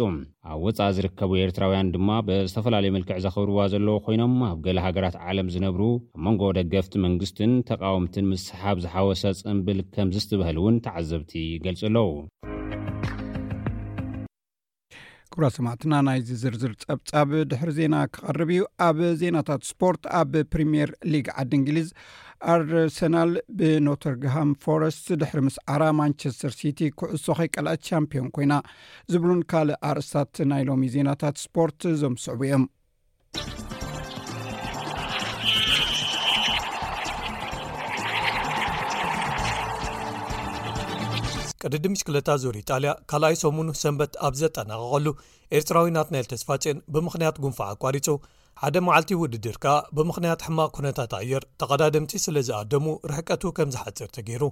ኣብ 0.51 0.59
ወፃእ 0.65 0.93
ዝርከቡ 0.97 1.31
ኤርትራውያን 1.45 1.91
ድማ 1.95 2.09
ብዝተፈላለየ 2.29 2.93
ምልክዕ 2.97 3.19
ዘኽብርዋ 3.25 3.59
ዘለዎ 3.75 3.97
ኮይኖም 4.07 4.35
ኣብ 4.51 4.57
ገለ 4.67 4.79
ሃገራት 4.87 5.17
ዓለም 5.27 5.49
ዝነብሩ 5.55 5.83
ኣብ 6.13 6.23
መንጎ 6.27 6.41
ደገፍቲ 6.59 6.93
መንግስትን 7.07 7.53
ተቃወምትን 7.71 8.29
ምስሓብ 8.33 8.77
ዝሓወሰ 8.85 9.23
ፅምብል 9.41 9.81
ከምዚ 9.97 10.15
ዝትበሃል 10.23 10.57
እውን 10.63 10.77
ተዓዘብቲ 10.87 11.33
ይገልጹ 11.55 11.81
ኣለዉ 11.91 12.05
ኩብራ 15.33 15.47
ሰማዕትና 15.55 15.95
ናይ 16.05 16.19
ዚ 16.27 16.35
ዝርዝር 16.41 16.71
ፀብጻብ 16.83 17.29
ድሕሪ 17.49 17.69
ዜና 17.79 17.95
ክቐርብ 18.13 18.49
እዩ 18.53 18.61
ኣብ 18.87 18.99
ዜናታት 19.21 19.61
ስፖርት 19.71 20.03
ኣብ 20.21 20.33
ፕሪምየር 20.53 20.91
ሊግ 21.11 21.27
ዓዲ 21.41 21.51
እንግሊዝ 21.59 21.89
ኣርሰናል 22.53 23.31
ብኖተርግሃም 23.59 24.51
ፎረስት 24.65 25.07
ድሕሪ 25.23 25.39
ምስ 25.47 25.57
ዓራ 25.75 25.83
ማንቸስተር 25.99 26.53
ሲቲ 26.59 26.79
ክዕሶኸይ 27.01 27.49
ቀልአት 27.55 27.81
ሻምፒዮን 27.89 28.29
ኮይና 28.37 28.53
ዝብሉን 29.13 29.41
ካልእ 29.53 29.79
አርእስታት 29.91 30.35
ናይ 30.53 30.63
ሎሚ 30.71 30.89
ዜናታት 30.95 31.37
ስፖርት 31.47 31.81
ዞም 32.03 32.15
ስዕቡ 32.27 32.41
እዮም 32.49 32.65
ቅድዲ 41.67 41.85
ምሽክለታ 41.93 42.29
ዙር 42.41 42.55
ኢጣልያ 42.59 42.91
ካልኣይ 43.11 43.35
ሰሙኑ 43.41 43.69
ሰንበት 43.83 44.11
ኣብ 44.25 44.33
ዘጠናቀቀሉ 44.41 45.07
ኤርትራዊ 45.57 45.87
ናት 45.95 46.09
ናል 46.13 46.25
ተስፋጭን 46.31 46.77
ብምኽንያት 46.93 47.37
ጉንፋዕ 47.43 47.67
ኣቋሪጹ 47.73 48.07
ሓደ 48.61 48.77
መዓልቲ 48.87 49.11
ውድድር 49.21 49.55
ከኣ 49.63 49.73
ብምኽንያት 49.97 50.41
ሕማቅ 50.47 50.69
ኩነታት 50.77 51.11
ኣየር 51.19 51.43
ተቐዳድምቲ 51.61 52.11
ስለ 52.25 52.37
ዝኣደሙ 52.49 52.85
ርሕቀቱ 53.11 53.43
ከም 53.57 53.71
ዝሓፅር 53.75 54.09
ተገይሩ 54.17 54.43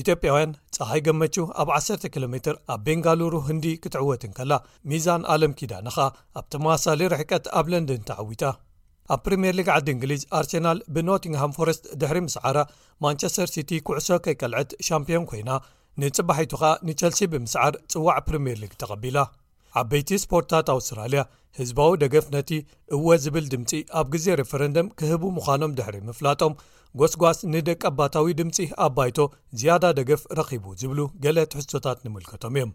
ኢትዮጵያውያን 0.00 0.52
ፀሃይ 0.76 1.00
ገመቹ 1.06 1.36
ኣብ 1.62 1.68
1ሰ 1.76 2.08
ኪሎ 2.12 2.24
ሜትር 2.34 2.54
ኣብ 2.74 2.80
ቤንጋሉሩ 2.88 3.34
ህንዲ 3.48 3.66
ክትዕወትንከላ 3.84 4.52
ሚዛን 4.92 5.24
ኣለም 5.34 5.54
ኪዳንኻ 5.60 5.96
ኣብ 6.40 6.46
ተመዋሳሊ 6.54 7.00
ርሕቀት 7.14 7.46
ኣብ 7.60 7.66
ለንደን 7.74 8.02
ተዓዊጣ 8.10 8.42
ኣብ 9.14 9.20
ፕሪምየር 9.26 9.54
ሊግ 9.58 9.68
ዓዲ 9.76 9.88
እንግሊዝ 9.96 10.22
ኣርሴናል 10.38 10.78
ብኖቲንግሃም 10.96 11.54
ፎረስት 11.58 11.86
ድሕሪ 12.02 12.18
ምስ 12.26 12.36
ዓራ 12.50 12.58
ማንቸስተር 13.06 13.48
ሲቲ 13.54 13.70
ኩዕሶ 13.88 14.08
ከይቀልዐት 14.26 14.72
ሻምፕዮን 14.88 15.26
ኮይና 15.32 15.50
ንፅባሒቱ 16.00 16.52
ኸ 16.60 16.64
ንቸልሲ 16.88 17.20
ብምስዓር 17.32 17.72
ፅዋዕ 17.92 18.14
ፕሪምየር 18.28 18.58
ሊግ 18.62 18.72
ተቐቢላ 18.82 19.18
ዓበይቲ 19.80 20.10
ስፖርትታት 20.24 20.68
ኣውስትራልያ 20.74 21.20
ህዝባዊ 21.58 21.90
ደገፍ 22.02 22.26
ነቲ 22.36 22.50
እወ 22.96 23.08
ዝብል 23.24 23.46
ድምፂ 23.54 23.70
ኣብ 24.00 24.06
ግዜ 24.14 24.26
ሪፈረንደም 24.40 24.88
ክህቡ 25.00 25.22
ምዃኖም 25.38 25.74
ድሕሪ 25.78 25.98
ምፍላጦም 26.08 26.54
ጎስጓስ 27.00 27.38
ንደቂ 27.54 27.82
ኣባታዊ 27.92 28.28
ድምፂ 28.40 28.56
ኣባይቶ 28.86 29.18
ዝያዳ 29.62 29.84
ደገፍ 30.00 30.24
ረኺቡ 30.40 30.66
ዝብሉ 30.82 31.00
ገለ 31.26 31.38
ትሕዝቶታት 31.54 32.00
ንምልከቶም 32.06 32.56
እዮም 32.60 32.72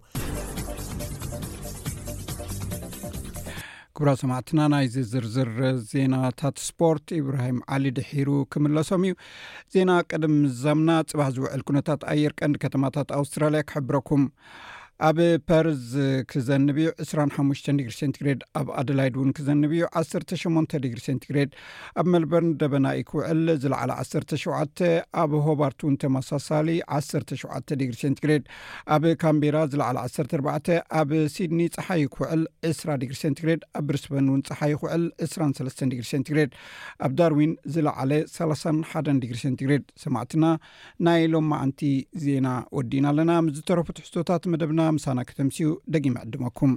ግብራ 3.97 4.11
ሰማዕትና 4.21 4.59
ናይ 4.71 4.85
ዝዝርዝር 4.93 5.49
ዜናታት 5.91 6.57
እስፖርት 6.63 7.05
እብራሂም 7.19 7.59
ዓሊ 7.75 7.85
ድሒሩ 7.97 8.29
ክምለሶም 8.53 9.03
እዩ 9.07 9.13
ዜና 9.75 9.89
ቅድም 10.11 10.35
ዛምና 10.63 10.89
ፅባሕ 11.11 11.29
ዝውዕል 11.37 11.61
ኩነታት 11.69 12.03
ኣየር 12.13 12.33
ቀንዲ 12.41 12.57
ከተማታት 12.65 13.09
ኣውስትራልያ 13.19 13.61
ክሕብረኩም 13.69 14.25
ኣብ 15.05 15.17
ፓርስ 15.49 15.81
ክዘንብ 16.29 16.77
ዩ 16.83 16.91
2ሓ 17.07 17.43
ዲግሪ 17.79 17.91
ሴንቲግሬድ 17.97 18.39
ኣብ 18.59 18.67
ኣደላይድ 18.79 19.15
እውን 19.17 19.31
ክዘንብ 19.37 19.71
ዩ 19.79 19.87
18 19.99 20.71
ዲግሪ 20.83 20.99
ሴንቲግሬድ 21.07 21.51
ኣብ 22.01 22.07
ሜልበርን 22.13 22.47
ደበናኢ 22.61 23.01
ክውዕል 23.09 23.41
ዝለዕለ 23.63 23.91
1ሸ 24.03 24.85
ኣብ 25.23 25.33
ሆባርት 25.47 25.81
ውን 25.87 25.97
ተመሳሳሊ 26.03 26.69
1ሸ 26.97 27.73
ዲግሪ 27.81 27.93
ሴንትግሬድ 28.03 28.43
ኣብ 28.95 29.03
ካምቤራ 29.25 29.57
ዝለዕለ 29.73 29.99
1 30.45 30.73
ኣብ 31.01 31.11
ሲድኒ 31.35 31.59
ፀሓይ 31.75 32.01
ክውዕል 32.15 32.41
20 32.71 32.97
ግሪ 33.07 33.17
ሴንትግሬድ 33.21 33.61
ኣብ 33.81 33.85
ብርስበን 33.91 34.27
እውን 34.31 34.41
ፀሓይ 34.49 34.73
ክውዕል 34.81 35.05
2ሰ 35.35 35.79
ዲግሪ 35.93 36.03
ሴንቲግሬድ 36.13 36.51
ኣብ 37.07 37.13
ዳርዊን 37.21 37.53
ዝለዓለ 37.75 38.11
3ሓ 38.39 38.91
ዲግሪ 39.25 39.37
ሴንቲግሬድ 39.45 39.85
ሰማዕትና 40.05 40.45
ናይ 41.05 41.23
ሎም 41.35 41.47
ማዓንቲ 41.53 41.83
ዜና 42.25 42.47
ወዲና 42.79 43.05
ኣለና 43.15 43.31
ምዝተረፍት 43.45 43.97
ሕዝቶታት 44.05 44.43
መደብና 44.53 44.81
ሳና 45.03 45.21
ተም 45.37 45.47
ደጊመ 45.93 46.13
ዕድመኩም 46.25 46.73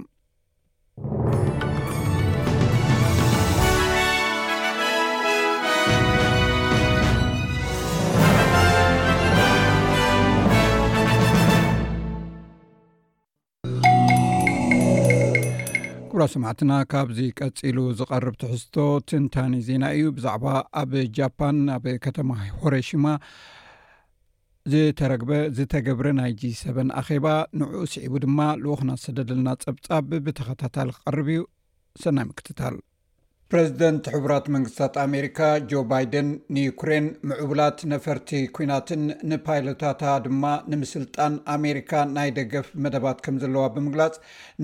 ኩብሮ 16.13 16.23
ሰማዕትና 16.33 16.73
ካብዚ 16.91 17.19
ቀፂሉ 17.39 17.77
ዝቀርብ 17.99 18.35
ትሕዝቶ 18.41 18.75
ትንታኒ 19.09 19.53
ዜና 19.67 19.83
እዩ 19.97 20.05
ብዛዕባ 20.17 20.45
ኣብ 20.81 20.91
ጃፓን 21.17 21.59
ኣብ 21.75 21.85
ከተማ 22.05 22.31
ሆረሽማ 22.61 23.05
ዝተረግበ 24.71 25.31
ዝተገብረ 25.57 26.07
ናይ 26.19 26.31
gሰበን 26.41 26.89
ኣኼባ 26.99 27.25
ንእኡ 27.59 27.73
ስዒቡ 27.93 28.13
ድማ 28.25 28.39
ልኡክና 28.63 28.91
ሰደድዘለና 29.05 29.49
ጸብጻብ 29.63 30.07
ብተኸታታሊ 30.25 30.87
ክቐርብ 30.97 31.27
እዩ 31.35 31.41
ሰና 32.03 32.17
ምክትታል 32.29 32.75
ረዚደንት 33.55 34.05
ሕቡራት 34.13 34.45
መንግስታት 34.55 34.93
ኣሜሪካ 35.05 35.39
ጆ 35.69 35.79
ባይደን 35.89 36.27
ንዩክሬን 36.55 37.05
ምዕብላት 37.29 37.79
ነፈርቲ 37.93 38.29
ኩናትን 38.55 39.01
ንፓይሎታታ 39.31 40.03
ድማ 40.25 40.43
ንምስልጣን 40.71 41.33
ኣሜሪካ 41.55 41.91
ናይ 42.17 42.29
ደገፍ 42.37 42.67
መደባት 42.83 43.17
ከም 43.25 43.37
ዘለዋ 43.41 43.63
ብምግላፅ 43.77 44.13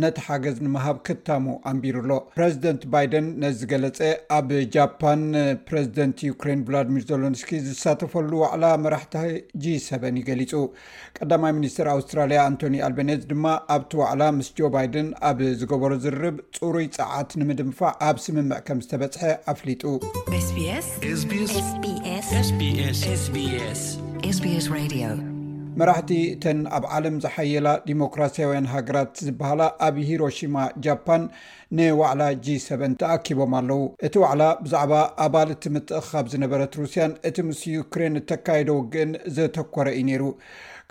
ነቲ 0.03 0.17
ሓገዝ 0.27 0.59
ንምሃብ 0.65 0.99
ክታሙ 1.09 1.45
ኣንቢሩሎ 1.71 2.11
ፕረዚደንት 2.37 2.85
ባይደን 2.93 3.27
ነዚ 3.43 3.59
ገለፀ 3.73 3.99
ኣብ 4.37 4.49
ጃፓን 4.75 5.25
ፕረዚደንት 5.71 6.23
ዩክሬን 6.29 6.61
ቭላድሚር 6.69 7.03
ዘሎንስኪ 7.11 7.51
ዝሳተፈሉ 7.67 8.31
ዋዕላ 8.43 8.63
መራሕቲ 8.85 9.13
g 9.65 9.75
ሰበን 9.87 10.21
ዩገሊፁ 10.21 10.53
ቀዳማይ 11.19 11.53
ሚኒስትር 11.59 11.89
ኣውስትራልያ 11.95 12.39
ኣንቶኒ 12.51 12.75
ኣልቤኔዝ 12.89 13.21
ድማ 13.33 13.45
ኣብቲ 13.77 13.91
ዋዕላ 14.03 14.23
ምስ 14.39 14.51
ጆ 14.61 14.65
ባይደን 14.77 15.09
ኣብ 15.31 15.37
ዝገበሩ 15.61 15.91
ዝርርብ 16.07 16.37
ፅሩይ 16.61 16.89
ፀዓት 16.97 17.29
ንምድምፋዕ 17.43 17.93
ኣብ 18.09 18.17
ስምምዕ 18.27 18.63
ፅኣፍሊጡመራሕቲ 18.79 20.27
እተን 26.33 26.59
ኣብ 26.77 26.85
ዓለም 26.97 27.15
ዝሓየላ 27.25 27.67
ዲሞክራስያውያን 27.89 28.69
ሃገራት 28.73 29.11
ዝበሃላ 29.27 29.61
ኣብ 29.87 29.95
ሂሮሽማ 30.09 30.55
ጃፓን 30.87 31.23
ንዋዕላ 31.79 32.21
g7 32.45 32.83
ተኣኪቦም 33.01 33.53
ኣለው 33.61 33.81
እቲ 34.07 34.15
ዋዕላ 34.25 34.43
ብዛዕባ 34.65 34.93
ኣባልቲ 35.27 35.63
ምትእካብ 35.77 36.27
ዝነበረት 36.33 36.75
ሩስያን 36.81 37.13
እቲ 37.29 37.37
ምስ 37.49 37.61
ዩክሬን 37.77 38.17
ተካይደ 38.31 38.69
ውግእን 38.79 39.13
ዘተኮረ 39.37 39.87
እዩ 40.01 40.05
ነይሩ 40.11 40.23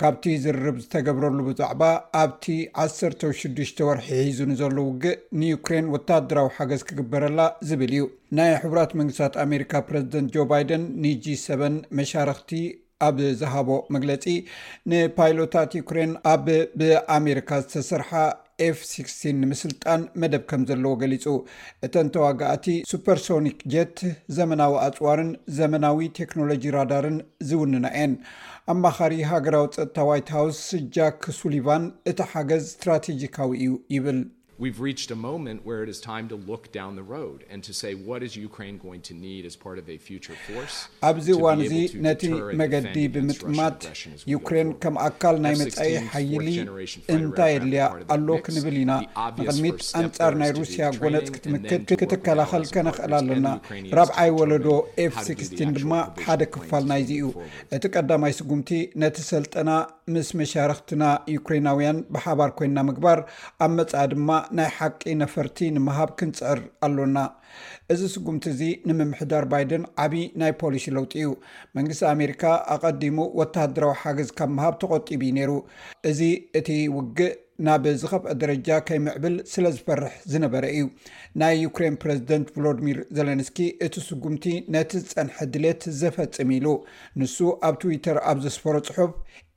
ካብቲ 0.01 0.25
ዝርርብ 0.45 0.77
ዝተገብረሉ 0.85 1.39
ብዛዕባ 1.47 1.83
ኣብቲ 2.23 2.47
16ሽ 2.83 3.71
ወርሒ 3.89 4.09
ሒዙንዘሎ 4.27 4.77
ውግእ 4.89 5.17
ንዩኩሬን 5.41 5.87
ወታደራዊ 5.95 6.49
ሓገዝ 6.57 6.83
ክግበረላ 6.89 7.39
ዝብል 7.69 7.93
እዩ 7.99 8.05
ናይ 8.39 8.53
ሕቡራት 8.63 8.93
መንግስታት 9.01 9.37
ኣሜሪካ 9.45 9.73
ፕረዚደንት 9.91 10.29
ጆ 10.35 10.45
ባይደን 10.51 10.85
ኒg7 11.05 11.63
መሻርክቲ 12.01 12.53
ኣብ 13.07 13.17
ዝሃቦ 13.43 13.71
መግለፂ 13.97 14.27
ንፓይሎታት 14.93 15.71
ዩኩሬን 15.81 16.13
ኣብ 16.35 16.47
ብኣሜሪካ 16.83 17.51
ዝተስርሓ 17.65 18.13
ኤፍ 18.65 18.79
16 18.89 19.33
ንምስልጣን 19.41 20.03
መደብ 20.21 20.43
ከም 20.51 20.63
ዘለዎ 20.69 20.93
ገሊፁ 21.01 21.25
እተን 21.87 22.09
ተዋጋእቲ 22.15 22.67
ሱፐርሶኒክ 22.91 23.59
ጀት 23.73 23.99
ዘመናዊ 24.37 24.75
ኣፅዋርን 24.87 25.31
ዘመናዊ 25.59 26.07
ቴክኖሎጂ 26.21 26.65
ራዳርን 26.77 27.19
ዝውንና 27.51 27.87
የን 27.99 28.15
ኣመኻሪ 28.75 29.19
ሃገራዊ 29.33 29.67
ፀጥታ 29.77 29.99
ዋይት 30.11 30.31
ሃውስ 30.39 30.63
ጃክ 30.97 31.21
ሱሊቫን 31.41 31.85
እቲ 32.13 32.19
ሓገዝ 32.33 32.65
እስትራቴጂካዊ 32.71 33.51
እዩ 33.65 33.75
ይብል 33.97 34.21
ኣብዚ 41.09 41.27
እዋን 41.37 41.61
እዚ 41.65 41.73
ነቲ 42.07 42.23
መገዲ 42.61 42.97
ብምጥማት 43.15 43.81
ዩክሬን 44.33 44.69
ከም 44.85 44.95
ኣካል 45.09 45.37
ናይ 45.47 45.55
መፃኢ 45.63 45.91
ሓይሊ 46.15 46.49
እንታይ 47.17 47.53
የድልያ 47.55 47.83
ኣሎ 48.17 48.29
ክንብል 48.47 48.77
ኢና 48.85 48.93
ንቅድሚት 49.41 49.81
ኣንጻር 50.01 50.33
ናይ 50.43 50.51
ሩስያ 50.61 50.83
ጎነፅ 51.03 51.27
ክትምክድ 51.35 51.91
ክትከላኸል 52.03 52.65
ከነኽእል 52.77 53.15
ኣለና 53.21 53.49
ራብዓይ 54.01 54.31
ወለዶ 54.39 54.69
ኤፍ16 55.07 55.75
ድማ 55.83 55.93
ሓደ 56.25 56.43
ክፋል 56.57 56.85
ናይዚ 56.93 57.11
እዩ 57.19 57.29
እቲ 57.79 57.85
ቀዳማይ 57.97 58.33
ስጉምቲ 58.41 58.73
ነቲ 59.05 59.17
ሰልጠና 59.33 59.71
ምስ 60.15 60.29
መሻርክትና 60.39 61.05
ዩክራይናውያን 61.37 61.97
ብሓባር 62.15 62.51
ኮይና 62.59 62.79
ምግባር 62.89 63.21
ኣብ 63.65 63.73
መፃኢ 63.79 64.05
ድማ 64.13 64.29
ናይ 64.57 64.69
ሓቂ 64.77 65.01
ነፈርቲ 65.23 65.59
ንምሃብ 65.77 66.11
ክንፅዕር 66.19 66.59
ኣሎና 66.87 67.19
እዚ 67.93 68.01
ስጉምቲ 68.15 68.45
እዚ 68.53 68.63
ንምምሕዳር 68.89 69.45
ባይደን 69.53 69.85
ዓብይ 70.05 70.25
ናይ 70.41 70.53
ፖሊሲ 70.63 70.87
ለውጢ 70.97 71.13
እዩ 71.23 71.31
መንግስቲ 71.79 72.05
ኣሜሪካ 72.15 72.43
ኣቀዲሙ 72.75 73.19
ወተሃደራዊ 73.41 73.95
ሓገዝ 74.03 74.31
ካብ 74.39 74.51
ምሃብ 74.59 74.77
ተቆጢቡ 74.85 75.23
ነይሩ 75.39 75.53
እዚ 76.11 76.21
እቲ 76.61 76.71
ውግእ 76.97 77.35
ናብ 77.65 77.85
ዝኸፍአ 78.01 78.33
ደረጃ 78.41 78.69
ከይምዕብል 78.89 79.37
ስለ 79.53 79.67
ዝፈርሕ 79.77 80.15
ዝነበረ 80.33 80.65
እዩ 80.75 80.87
ናይ 81.41 81.55
ዩክሬን 81.67 81.95
ፕረዚደንት 82.03 82.49
ቮሎድሚር 82.57 82.99
ዘለንስኪ 83.17 83.59
እቲ 83.87 83.95
ስጉምቲ 84.09 84.45
ነቲ 84.75 84.93
ዝፀንሐ 85.07 85.37
ድሌት 85.53 85.85
ዘፈፅም 86.01 86.51
ኢሉ 86.57 86.67
ንሱ 87.21 87.37
ኣብ 87.69 87.75
ትዊተር 87.85 88.19
ኣብ 88.33 88.41
ዘስፈሮ 88.47 88.77
ፅሑፍ 88.89 89.13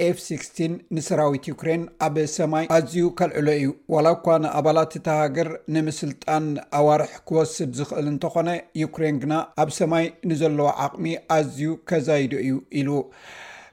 ኤፍ 0.07 0.17
16 0.27 0.71
ንሰራዊት 0.97 1.45
ዩክሬን 1.51 1.83
ኣብ 2.07 2.15
ሰማይ 2.37 2.65
ኣዝዩ 2.77 3.05
ከልዕሎ 3.21 3.47
እዩ 3.59 3.71
ዋላ 3.95 4.07
እኳ 4.17 4.25
ንኣባላት 4.45 4.93
እቲ 5.01 5.07
ሃገር 5.21 5.49
ንምስልጣን 5.75 6.47
ኣዋርሕ 6.81 7.13
ክወስድ 7.29 7.73
ዝኽእል 7.81 8.07
እንተኾነ 8.13 8.49
ዩክሬን 8.83 9.19
ግና 9.25 9.33
ኣብ 9.63 9.71
ሰማይ 9.81 10.07
ንዘለዎ 10.31 10.69
ዓቕሚ 10.87 11.05
ኣዝዩ 11.37 11.69
ከዘይዱ 11.91 12.33
እዩ 12.45 12.53
ኢሉ 12.81 12.89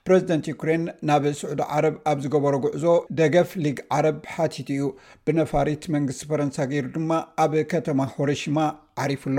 ፕረዚደንት 0.06 0.44
ዩኩሬይን 0.50 0.82
ናብ 1.08 1.24
ስዑድ 1.38 1.60
ዓረብ 1.76 1.94
ኣብ 2.10 2.18
ዝገበሮ 2.24 2.54
ጉዕዞ 2.64 2.84
ደገፍ 3.18 3.50
ሊግ 3.64 3.78
ዓረብ 3.96 4.18
ሓቲት 4.34 4.68
እዩ 4.74 4.82
ብነፋሪት 5.26 5.84
መንግስቲ 5.94 6.22
ፈረንሳ 6.30 6.58
ገይሩ 6.72 6.88
ድማ 6.96 7.12
ኣብ 7.44 7.52
ከተማ 7.72 8.00
ሆርሽማ 8.16 8.58
ዓሪፉሎ 9.04 9.38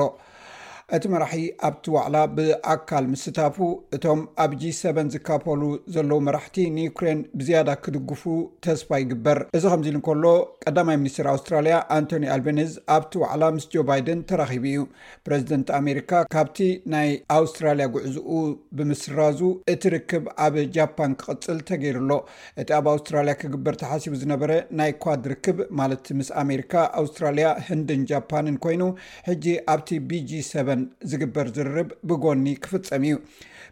እቲ 0.96 1.06
መራሒ 1.12 1.34
ኣብቲ 1.68 1.86
ዋዕላ 1.94 2.18
ብኣካል 2.36 3.06
ምስታፉ 3.14 3.56
እቶም 3.96 4.20
ኣብ 4.44 4.52
gሰ 4.60 4.82
ዝካፈሉ 5.14 5.64
ዘለዉ 5.94 6.20
መራሕቲ 6.28 6.58
ንዩክሬን 6.76 7.20
ብዝያዳ 7.40 7.70
ክድግፉ 7.86 8.22
ተስፋ 8.66 8.90
ይግበር 9.02 9.40
እዚ 9.58 9.64
ከምዚ 9.72 9.88
ኢሉ 9.94 10.00
እንከሎ 10.02 10.26
ቀዳማይ 10.66 10.98
ሚኒስትር 11.02 11.28
ኣውስትራልያ 11.34 11.80
ኣንቶኒ 11.96 12.24
ኣልቤኒዝ 12.36 12.72
ኣብቲ 12.96 13.12
ዋዕላ 13.24 13.44
ምስ 13.58 13.66
ጆ 13.74 13.84
ባይደን 13.90 14.22
ተራኪቡ 14.30 14.64
እዩ 14.72 14.86
ፕረዚደንት 15.26 15.68
ኣሜሪካ 15.80 16.14
ካብቲ 16.36 16.62
ናይ 16.94 17.12
ኣውስትራልያ 17.40 17.88
ጉዕዝኡ 17.98 18.32
ብምስራዙ 18.78 19.42
እቲ 19.74 19.84
ርክብ 19.96 20.24
ኣብ 20.46 20.56
ጃፓን 20.80 21.16
ክቅፅል 21.26 21.60
ተገይሩኣሎ 21.72 22.18
እቲ 22.64 22.70
ኣብ 22.80 22.88
ኣውስትራልያ 22.94 23.36
ክግበር 23.44 23.78
ተሓሲቡ 23.84 24.16
ዝነበረ 24.24 24.52
ናይ 24.82 24.94
ኳድ 25.08 25.28
ርክብ 25.34 25.60
ማለት 25.82 26.08
ምስ 26.22 26.32
ኣሜሪካ 26.46 26.74
ኣውስትራልያ 27.04 27.50
ህንድን 27.70 28.08
ጃፓንን 28.14 28.58
ኮይኑ 28.66 28.82
ሕጂ 29.30 29.46
ኣብቲ 29.76 29.92
ብgሰን 30.10 30.76
ዝግበር 31.12 31.48
ዝርርብ 31.56 31.90
ብጎኒ 32.10 32.46
ክፍፀም 32.64 33.04
እዩ 33.10 33.14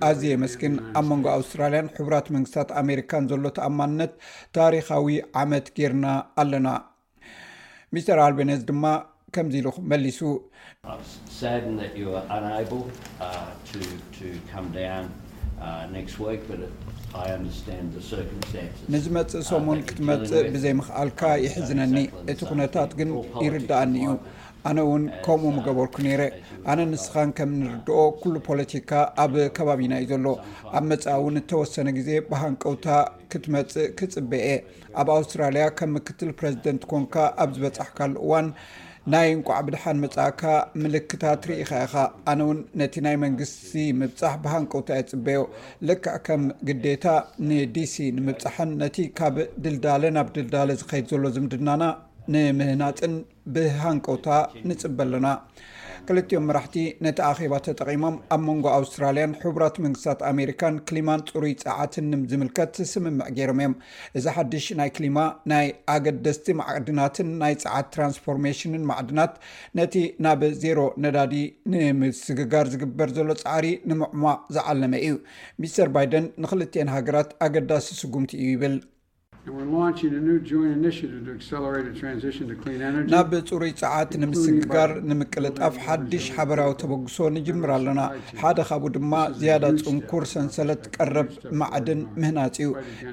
ኣዝየ 0.08 0.32
መስግን 0.44 0.74
ኣብ 0.98 1.04
መንጎ 1.12 1.26
ኣውስትራልያን 1.38 1.90
ሕቡራት 1.98 2.26
መንግስታት 2.34 2.68
ኣሜሪካን 2.82 3.28
ዘሎ 3.32 3.44
ተኣማንነት 3.58 4.12
ታሪካዊ 4.58 5.08
ዓመት 5.42 5.66
ጌርና 5.78 6.06
ኣለና 6.42 6.68
ሚስተር 7.94 8.20
ኣልቤነዝ 8.28 8.62
ድማ 8.70 8.84
ከምዚ 9.36 9.54
ኢሉ 9.62 9.68
መሊሱ 9.90 10.18
ንዝመፅእ 18.94 19.44
ሰሙን 19.50 19.78
ክትመፅእ 19.88 20.46
ብዘይምኽኣልካ 20.54 21.22
ይሕዝነኒ 21.44 21.94
እቲ 22.32 22.40
ኩነታት 22.50 22.90
ግን 22.98 23.10
ይርዳእኒ 23.44 23.94
እዩ 24.06 24.12
ኣነ 24.68 24.78
እውን 24.86 25.02
ከምኡ 25.24 25.48
ምገበርኩ 25.56 25.94
ነይረ 26.06 26.22
ኣነ 26.70 26.78
ንስኻን 26.92 27.30
ከም 27.38 27.50
ንርድኦ 27.60 27.98
ኩሉ 28.20 28.34
ፖለቲካ 28.48 28.90
ኣብ 29.22 29.34
ከባቢና 29.56 29.92
እዩ 30.04 30.08
ዘሎ 30.12 30.26
ኣብ 30.76 30.84
መፃ 30.90 31.04
እውን 31.18 31.36
እተወሰነ 31.40 31.88
ግዜ 31.98 32.08
ብሃንቀውታ 32.30 32.86
ክትመፅእ 33.32 33.88
ክፅበአየ 33.98 34.48
ኣብ 35.02 35.08
ኣውስትራልያ 35.16 35.66
ከም 35.80 35.92
ምክትል 35.96 36.30
ፕረዚደንት 36.40 36.84
ኮንካ 36.92 37.14
ኣብ 37.44 37.50
ዝበፃሕካሉ 37.58 38.14
እዋን 38.24 38.48
ናይ 39.12 39.26
እንቋዕ 39.34 39.58
ብድሓን 39.66 39.98
መፅእካ 40.04 40.40
ምልክታ 40.82 41.22
ትርኢካ 41.42 41.70
ኢኻ 41.84 41.94
ኣነ 42.30 42.40
ውን 42.48 42.58
ነቲ 42.80 42.94
ናይ 43.06 43.16
መንግስቲ 43.24 43.72
ምብፃሕ 44.00 44.32
ብሃንቀውታ 44.46 44.88
የፅበዮ 45.00 45.42
ልክዕ 45.90 46.16
ከም 46.28 46.42
ግዴታ 46.70 47.06
ን 47.48 47.60
ዲሲ 47.76 47.94
ንምብፃሕን 48.16 48.72
ነቲ 48.82 48.98
ካብ 49.20 49.36
ድልዳለ 49.66 50.02
ናብ 50.18 50.30
ድልዳለ 50.38 50.72
ዝከይድ 50.80 51.06
ዘሎ 51.12 51.24
ዝምድናና 51.36 51.82
ንምህናጥን 52.34 53.14
ብሃንቆውታ 53.54 54.28
ንፅበ 54.68 54.98
ኣለና 55.06 55.26
ክልትኦም 56.08 56.44
መራሕቲ 56.48 56.76
ነቲ 57.04 57.18
ኣኼባ 57.28 57.54
ተጠቂሞም 57.66 58.16
ኣብ 58.34 58.42
መንጎ 58.48 58.66
ኣውስትራልያን 58.78 59.32
ሕቡራት 59.42 59.76
መንግስታት 59.84 60.20
ኣሜሪካን 60.30 60.74
ክሊማን 60.88 61.24
ፅሩይ 61.30 61.52
ፀዓትን 61.62 62.10
ዝምልከት 62.30 62.76
ስምምዕ 62.92 63.26
ገሮም 63.38 63.58
እዮም 63.62 63.74
እዚ 64.18 64.24
ሓድሽ 64.36 64.66
ናይ 64.80 64.90
ክሊማ 64.96 65.18
ናይ 65.52 65.66
ኣገደስቲ 65.94 66.46
ማዕድናትን 66.62 67.30
ናይ 67.42 67.54
ፀዓት 67.64 67.88
ትራንስፎርሜሽንን 67.96 68.86
ማዕድናት 68.90 69.34
ነቲ 69.80 69.96
ናብ 70.26 70.42
ዜሮ 70.64 70.78
ነዳዲ 71.06 71.34
ንምስግጋር 71.74 72.66
ዝግበር 72.74 73.10
ዘሎ 73.18 73.30
ፃዕሪ 73.44 73.68
ንምዕሟዕ 73.92 74.36
ዝዓለመ 74.56 74.94
እዩ 75.06 75.16
ሚስተር 75.64 75.90
ባይደን 75.96 76.28
ንክልትአን 76.44 76.92
ሃገራት 76.96 77.32
ኣገዳሲ 77.46 77.90
ስጉምቲ 78.02 78.32
እዩ 78.44 78.48
ይብል 78.56 78.76
ናብ 83.14 83.32
ፅሩይ 83.48 83.72
ፀዓት 83.80 84.10
ንምስግጋር 84.22 84.90
ንምቅልጣፍ 85.10 85.74
ሓድሽ 85.84 86.24
ሓበራዊ 86.36 86.72
ተበግሶ 86.82 87.16
ንጅምር 87.36 87.70
ኣለና 87.76 88.00
ሓደ 88.40 88.58
ካብኡ 88.68 88.88
ድማ 88.96 89.12
ዝያዳ 89.40 89.64
ፅንኩር 89.84 90.24
ሰንሰለት 90.32 90.84
ቀረብ 90.96 91.28
ማዕድን 91.60 92.00
ምህናፅ 92.20 92.56
እዩ 92.64 92.70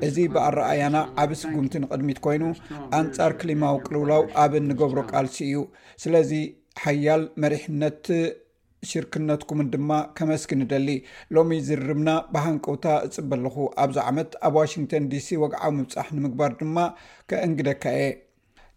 እዚ 0.08 0.18
ብኣረኣያና 0.36 0.98
ዓብ 1.24 1.32
ስጉምቲ 1.42 1.76
ንቅድሚት 1.84 2.22
ኮይኑ 2.28 2.44
ኣንፃር 3.02 3.34
ክሊማ 3.44 3.64
ዊ 3.76 3.84
ቅልውላው 3.88 4.24
ኣብ 4.46 4.56
ንገብሮ 4.70 5.00
ቃልሲ 5.14 5.38
እዩ 5.50 5.62
ስለዚ 6.06 6.34
ሓያል 6.86 7.24
መሪሕነት 7.44 8.06
ሽርክነትኩምን 8.90 9.68
ድማ 9.74 9.92
ከመስኪ 10.18 10.52
እደሊ 10.66 10.90
ሎሚ 11.36 11.58
ዝርርምና 11.68 12.10
ብሃንቀውታ 12.34 12.86
እፅበ 13.08 13.32
ኣለኹ 13.40 13.56
ኣብዚ 13.84 13.98
ዓመት 14.12 14.32
ኣብ 14.48 14.56
ዋሽንግተን 14.60 15.08
ዲሲ 15.14 15.28
ወግዓዊ 15.44 15.72
ምብፃሕ 15.80 16.08
ንምግባር 16.18 16.54
ድማ 16.62 16.78
ከእንግደካ 17.32 17.84
እየ 18.02 18.10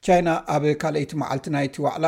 ቻይና 0.06 0.28
ኣብ 0.54 0.64
ካልአይቲ 0.82 1.12
መዓልቲ 1.22 1.46
ናይቲ 1.56 1.76
ዋዕላ 1.86 2.06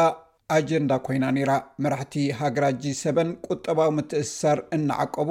ኣጀንዳ 0.55 0.93
ኮይና 1.07 1.25
ነራ 1.37 1.53
መራሕቲ 1.85 2.15
ሃገራጂ 2.39 2.83
ሰበን 3.01 3.31
ቁጠባዊ 3.53 3.89
ምትእስሳር 3.97 4.59
እናዓቀቡ 4.77 5.31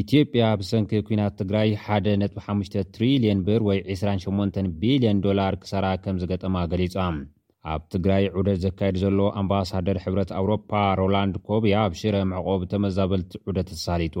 ኢትዮጵያ 0.00 0.44
ብሰንኪ 0.60 0.90
ኲናት 1.08 1.34
ትግራይ 1.40 1.68
1 1.98 2.08
.5ትልየን 2.46 3.38
ብር 3.46 3.60
ወይ 3.68 3.78
28 3.94 4.56
ቢልዮን 4.80 5.20
ዶላር 5.26 5.52
ክሳራ 5.62 5.86
ከም 6.04 6.16
ዝገጠማ 6.22 6.56
ገሊጿ 6.72 6.94
ኣብ 7.74 7.82
ትግራይ 7.92 8.24
ዑደት 8.38 8.58
ዘካየድ 8.64 8.96
ዘሎ 9.02 9.18
ኣምባሳደር 9.40 9.96
ሕብረት 10.04 10.30
ኣውሮፓ 10.40 10.72
ሮላንድ 11.00 11.34
ኮብያ 11.46 11.72
ኣብ 11.86 11.94
ሽረ 12.00 12.16
መዕቖብ 12.32 12.58
ብተመዛበልቲ 12.64 13.32
ዑደት 13.50 13.68
ተተሳሊጡ 13.70 14.14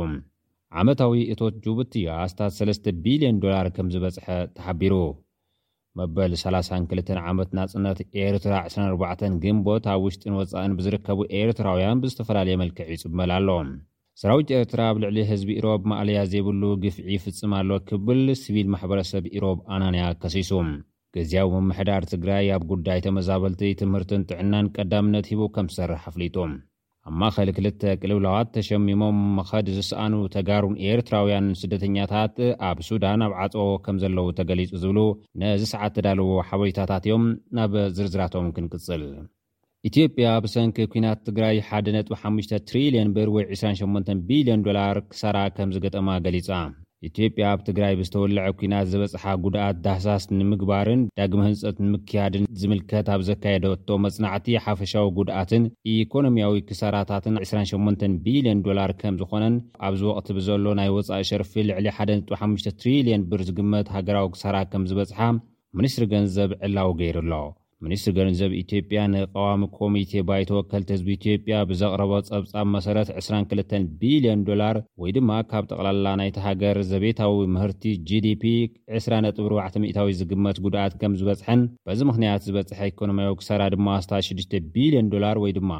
ዓመታዊ 0.80 1.20
እቶት 1.34 1.54
ጁቡቲዮ 1.64 2.08
ኣስታት 2.24 2.54
3ቢልዮን 2.60 3.36
ር 3.64 3.68
ከም 3.76 3.88
ዝበጽሐ 3.94 4.26
ተሓቢሩ 4.56 4.94
መበል 5.98 6.32
32 6.46 7.14
ዓመት 7.30 7.52
ናጽነት 7.58 8.00
ኤርትራ 8.24 8.54
24 8.72 9.38
ግንቦት 9.44 9.86
ኣብ 9.94 10.02
ውሽጥን 10.08 10.36
ወጻእን 10.40 10.76
ብዝርከቡ 10.80 11.18
ኤርትራውያን 11.42 12.02
ብዝተፈላለየ 12.04 12.56
መልክዕ 12.64 12.88
ይጽመል 12.96 13.32
ኣሎ 13.38 13.48
ሰራዊት 14.20 14.48
ኤርትራ 14.58 14.80
ኣብ 14.92 14.96
ልዕሊ 15.02 15.18
ህዝቢ 15.28 15.50
ኢሮብ 15.58 15.82
ማኣልያ 15.90 16.20
ዘይብሉ 16.30 16.62
ግፍዒ 16.82 17.04
ይፍጽም 17.14 17.50
ኣሎ 17.58 17.70
ክብል 17.88 18.20
ሲቪል 18.40 18.66
ማሕበረሰብ 18.72 19.24
ኢሮብ 19.36 19.58
ኣናንያ 19.74 20.04
ከሲሱ 20.22 20.50
ገዚያዊ 21.16 21.46
ምምሕዳር 21.66 22.02
ትግራይ 22.12 22.48
ኣብ 22.54 22.62
ጉዳይ 22.72 23.00
ተመዛበልቲ 23.04 23.62
ትምህርትን 23.82 24.24
ጥዕናን 24.30 24.70
ቀዳምነት 24.76 25.28
ሂቡ 25.32 25.42
ከም 25.58 25.68
ዝሰርሕ 25.74 26.02
ኣፍሊጡ 26.12 26.36
ኣብ 27.06 27.14
ማእኸሊ 27.20 27.48
ክልተ 27.60 27.80
ቅልብላዋት 28.02 28.50
ተሸሚሞም 28.56 29.20
መኸዲ 29.38 29.68
ዝሰኣኑ 29.78 30.14
ተጋሩን 30.36 30.74
ኤርትራውያን 30.90 31.46
ስደተኛታት 31.62 32.36
ኣብ 32.72 32.80
ሱዳን 32.90 33.22
ኣብ 33.30 33.34
ዓጾ 33.46 33.54
ከም 33.86 33.98
ዘለዉ 34.04 34.26
ተገሊጹ 34.40 34.70
ዝብሉ 34.84 34.98
ነዝሰዓት 35.44 35.94
ተዳልዎ 35.98 36.30
ሓበሪታታት 36.50 37.06
እዮም 37.10 37.26
ናብ 37.58 37.74
ዝርዝራቶም 37.96 38.50
ክንቅጽል 38.58 39.04
ኢትዮጵያ 39.88 40.28
ብሰንኪ 40.44 40.78
ኩናት 40.92 41.18
ትግራይ 41.26 41.56
1.5ትሪልየን 41.78 43.10
ብር 43.16 43.28
ወይ 43.34 43.44
28 43.56 44.08
ቢልዮን 44.28 44.64
ዶላር 44.66 44.96
ክሳራ 45.10 45.36
ከም 45.56 45.72
ዝገጠማ 45.74 46.08
ገሊጻ 46.24 46.48
ኢትዮጵያ 47.08 47.44
ኣብ 47.52 47.60
ትግራይ 47.68 47.92
ብዝተወልዐ 47.98 48.44
ኩናት 48.60 48.86
ዝበጽሓ 48.92 49.24
ጉድኣት 49.44 49.76
ዳህሳስ 49.84 50.24
ንምግባርን 50.38 51.02
ዳግሚ 51.20 51.40
ህንፀት 51.46 51.76
ንምክያድን 51.84 52.48
ዝምልከት 52.62 53.08
ኣብ 53.14 53.20
ዘካየደቶ 53.28 53.88
መጽናዕቲ 54.06 54.48
ሓፈሻዊ 54.64 55.06
ጉድኣትን 55.18 55.66
ኢኮኖምያዊ 55.94 56.56
ክሳራታትን 56.70 57.36
28 57.44 58.04
ቢልዮን 58.26 58.64
ዶላር 58.66 58.92
ከም 59.02 59.18
ዝኾነን 59.22 59.56
ኣብዝ 59.88 60.02
ወቕቲ 60.10 60.30
ብዘሎ 60.40 60.66
ናይ 60.80 60.90
ወፃኢ 60.98 61.22
ሸርፊ 61.30 61.52
ልዕሊ 61.68 61.86
15ትሪልየን 62.00 63.28
ብር 63.30 63.44
ዝግመት 63.50 63.94
ሃገራዊ 63.98 64.28
ክሳራ 64.36 64.56
ከም 64.74 64.86
ዝበጽሓ 64.92 65.20
ምኒስትሪ 65.78 66.06
ገንዘብ 66.16 66.50
ዕላዊ 66.68 66.90
ገይሩ 67.02 67.16
ኣሎ 67.24 67.32
ሚኒስትሪ 67.86 68.10
ገርንዘብ 68.16 68.50
ኢትዮጵያ 68.60 69.00
ንቃዋሚ 69.12 69.60
ኮሚቴ 69.80 70.12
ባይተ 70.28 70.50
ወከልቲ 70.56 70.88
ህዝቢ 70.94 71.08
ኢትዮጵያ 71.18 71.58
ብዘቕረቦ 71.70 72.12
ጸብፃብ 72.28 72.66
መሰረት 72.76 73.08
22 73.20 73.74
ቢልዮን 74.00 74.40
ዶላር 74.48 74.76
ወይ 75.02 75.12
ድማ 75.16 75.30
ካብ 75.50 75.66
ጠቕላላ 75.72 76.06
ናይቲ 76.20 76.36
ሃገር 76.46 76.78
ዘቤታዊ 76.90 77.36
ምህርቲ 77.56 77.84
gዲፒ 78.08 78.42
2.ዕታዊ 79.04 80.16
ዝግመት 80.20 80.58
ጉድኣት 80.64 80.96
ከም 81.02 81.14
ዝበፅሐን 81.20 81.62
በዚ 81.88 82.00
ምክንያት 82.10 82.46
ዝበጽሐ 82.48 82.80
ኢኮኖምያዊ 82.94 83.32
ክሰራ 83.42 83.62
ድማ 83.76 83.86
ኣስታት6 84.00 84.50
ቢልዮን 84.74 85.12
ዶላር 85.14 85.38
ወይ 85.44 85.54
ድማ 85.60 85.70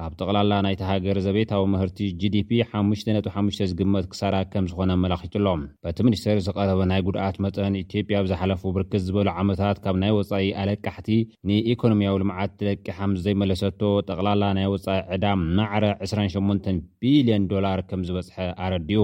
ካብ 0.00 0.12
ጠቕላላ 0.18 0.56
ናይተ 0.64 0.82
ሃገር 0.88 1.16
ዘቤታዊ 1.24 1.62
ምህርቲ 1.70 1.98
gፒ 2.34 2.50
55 2.72 3.62
ዝግመት 3.70 4.04
ክሳራ 4.10 4.34
ከም 4.52 4.64
ዝኾነ 4.70 4.90
ኣመላኪጡሎም 4.98 5.62
በቲ 5.84 5.96
ሚኒስተር 6.08 6.38
ዝቐረበ 6.46 6.82
ናይ 6.90 7.00
ጉድኣት 7.06 7.36
መጠን 7.44 7.76
ኢትዮጵያ 7.80 8.18
ብዝሓለፉ 8.24 8.62
ብርክዝ 8.76 9.02
ዝበሉ 9.08 9.28
ዓመታት 9.42 9.80
ካብ 9.84 9.96
ናይ 10.02 10.12
ወፃኢ 10.18 10.44
ኣለቃሕቲ 10.64 11.08
ንኢኮኖምያዊ 11.50 12.14
ልምዓት 12.22 12.52
ትደቂሓም 12.60 13.14
ዘይመለሰቶ 13.24 13.80
ጠቕላላ 14.10 14.42
ናይ 14.58 14.68
ወፃኢ 14.74 15.00
ዕዳ 15.16 15.24
ማዕረ 15.58 15.84
28 16.10 16.70
ቢልዮን 17.04 17.48
ዶላር 17.54 17.80
ከም 17.90 18.04
ዝበጽሐ 18.10 18.36
ኣረዲኡ 18.66 19.02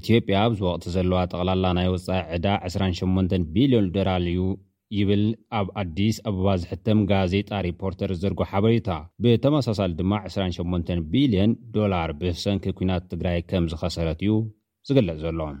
ኢትዮጵያ 0.00 0.36
ብዝወቕቲ 0.52 0.86
ዘለዋ 0.98 1.18
ጠቕላላ 1.32 1.66
ናይ 1.80 1.90
ወፃኢ 1.96 2.22
ዕዳ 2.36 2.46
28 2.70 3.36
ቢልዮን 3.56 3.88
ዶላል 3.98 4.24
እዩ 4.34 4.40
ይብል 4.96 5.24
ኣብ 5.58 5.68
ኣዲስ 5.80 6.16
ኣበባ 6.30 6.48
ዝሕተም 6.62 6.98
ጋዜጣ 7.12 7.50
ሪፖርተር 7.68 8.10
ዘርጎ 8.22 8.40
ሓበሬታ 8.50 8.88
ብተመሳሳሊ 9.22 9.90
ድማ 10.00 10.12
28 10.26 10.92
ቢልዮን 11.12 11.50
ዶላር 11.76 12.10
ብሰንኪ 12.20 12.64
ኩናት 12.80 13.08
ትግራይ 13.12 13.38
ከም 13.50 13.64
ዝኸሰረት 13.72 14.20
እዩ 14.24 14.30
ዝገለፅ 14.88 15.18
ዘሎም 15.24 15.56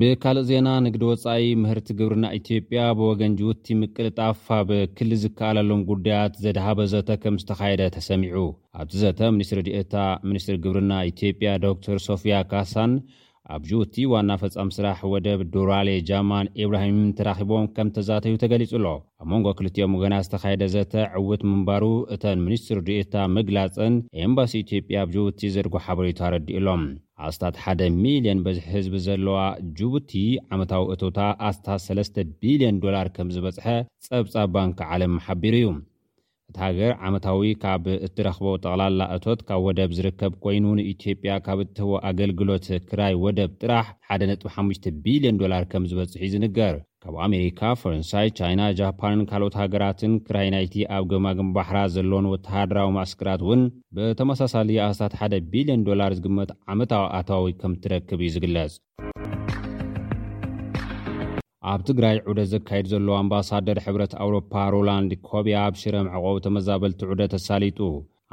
ብካልእ 0.00 0.46
ዜና 0.48 0.68
ንግዲ 0.86 1.02
ወፃኢ 1.10 1.42
ምህርቲ 1.62 1.88
ግብርና 1.98 2.26
ኢትዮጵያ 2.38 2.80
ብወገንጂውቲ 2.98 3.66
ምቅልጣፍ 3.82 4.40
ኣብክሊ 4.58 5.10
ዝከኣለሎም 5.22 5.84
ጉዳያት 5.90 6.34
ዘድሃበ 6.44 6.78
ዘተ 6.92 7.10
ከም 7.22 7.38
ዝተካየደ 7.42 7.82
ተሰሚዑ 7.96 8.36
ኣብቲ 8.80 8.92
ዘተ 9.04 9.20
ሚኒስትሪ 9.36 9.60
ድኤታ 9.68 9.94
ሚኒስትሪ 10.30 10.56
ግብርና 10.66 10.92
ኢትዮጵያ 11.12 11.52
ዶ 11.64 11.72
ተር 11.86 12.00
ሶፊያ 12.08 12.40
ካሳን 12.52 12.92
ኣብ 13.54 13.62
ጅቡቲ 13.68 13.96
ዋና 14.12 14.30
ፈጻሚ 14.42 14.68
ስራሕ 14.76 14.98
ወደብ 15.12 15.40
ዶራሌ 15.54 15.88
ጃማን 16.08 16.46
ኢብራሂም 16.62 16.98
ተራኺቦም 17.18 17.66
ከም 17.76 17.88
ተዛተዩ 17.96 18.34
ተገሊጹ 18.42 18.72
ኣሎ 18.78 18.86
ኣብ 19.20 19.26
መንጎ 19.32 19.46
ክልቲኦም 19.58 19.94
ገና 20.02 20.14
ዝተኻየደ 20.26 20.64
ዘተ 20.74 20.94
ዕውት 21.20 21.42
ምምባሩ 21.50 21.84
እተን 22.14 22.40
ሚኒስትሪ 22.46 22.80
ድእታ 22.88 23.14
ምግላፅን 23.36 23.94
ኤምባሲ 24.24 24.52
ኢትዮጵያ 24.64 24.96
ኣብ 25.04 25.10
ጅቡቲ 25.14 25.42
ዘርጎ 25.56 25.74
ሓበሬቱ 25.86 26.20
ኣረዲኡሎም 26.28 26.84
ኣስታት 27.28 27.56
1ደ 27.66 27.82
ሚልዮን 28.02 28.40
በዝሒ 28.46 28.64
ህዝቢ 28.76 28.96
ዘለዋ 29.08 29.38
ጅቡቲ 29.80 30.12
ዓመታዊ 30.56 30.82
እቶታ 30.94 31.18
ኣስታት 31.50 31.80
3ለስተ 31.90 32.26
ቢልዮን 32.42 32.80
ዶላር 32.86 33.08
ከም 33.18 33.30
ዝበጽሐ 33.36 33.66
ጸብጻብ 34.06 34.48
ባንኪ 34.56 34.80
ዓለም 34.94 35.14
ሓቢሩ 35.26 35.54
እዩ 35.62 35.68
ሃገር 36.60 36.90
ዓመታዊ 37.06 37.40
ካብ 37.62 37.86
እትረኽቦ 38.06 38.44
ጠቕላላ 38.64 39.00
እቶት 39.16 39.40
ካብ 39.48 39.60
ወደብ 39.68 39.90
ዝርከብ 39.96 40.32
ኮይኑ 40.44 40.64
ንኢትዮጵያ 40.78 41.32
ካብ 41.46 41.58
እትህቦ 41.64 41.90
ኣገልግሎት 42.08 42.66
ክራይ 42.90 43.14
ወደብ 43.24 43.50
ጥራሕ 43.62 43.86
1.5 44.16 44.88
ቢልዮን 45.06 45.40
ዶላር 45.42 45.64
ከም 45.72 45.86
ዝበጽሑ 45.90 46.20
እዩ 46.26 46.30
ዝንገር 46.34 46.76
ካብ 47.04 47.16
ኣሜሪካ 47.26 47.60
ፈረንሳይ 47.80 48.28
ቻይና 48.38 48.60
ጃፓንን 48.80 49.26
ካልኦት 49.32 49.58
ሃገራትን 49.62 50.14
ክራይ 50.28 50.48
ናይቲ 50.54 50.74
ኣብ 50.98 51.04
ግማግም 51.12 51.52
ባሕራ 51.58 51.80
ዘለዎን 51.96 52.30
ወተሃደራዊ 52.34 52.90
ማእስክራት 52.98 53.42
እውን 53.46 53.64
ብተመሳሳለ 53.98 54.70
ኣስታት 54.88 55.16
1ደ 55.26 55.42
ቢልዮን 55.52 55.84
ዶላር 55.90 56.14
ዝግመጥ 56.20 56.50
ዓመታዊ 56.74 57.06
ኣተዋዊ 57.20 57.54
ከም 57.62 57.74
ትረክብ 57.84 58.22
እዩ 58.24 58.32
ዝግለጽ 58.36 58.74
ኣብ 61.70 61.80
ትግራይ 61.88 62.16
ዑደ 62.30 62.40
ዘካይድ 62.50 62.86
ዘሎ 62.92 63.08
አምባሳደር 63.22 63.78
ሕብረት 63.84 64.12
አውሮፓ 64.24 64.52
ሮላንድ 64.74 65.12
ኮብያ 65.28 65.56
ብ 65.74 65.82
ሲረምዕቆ 65.82 66.24
ተመዛበልቲ 66.44 67.00
ዑደ 67.12 67.22
ተሳሊጡ 67.34 67.78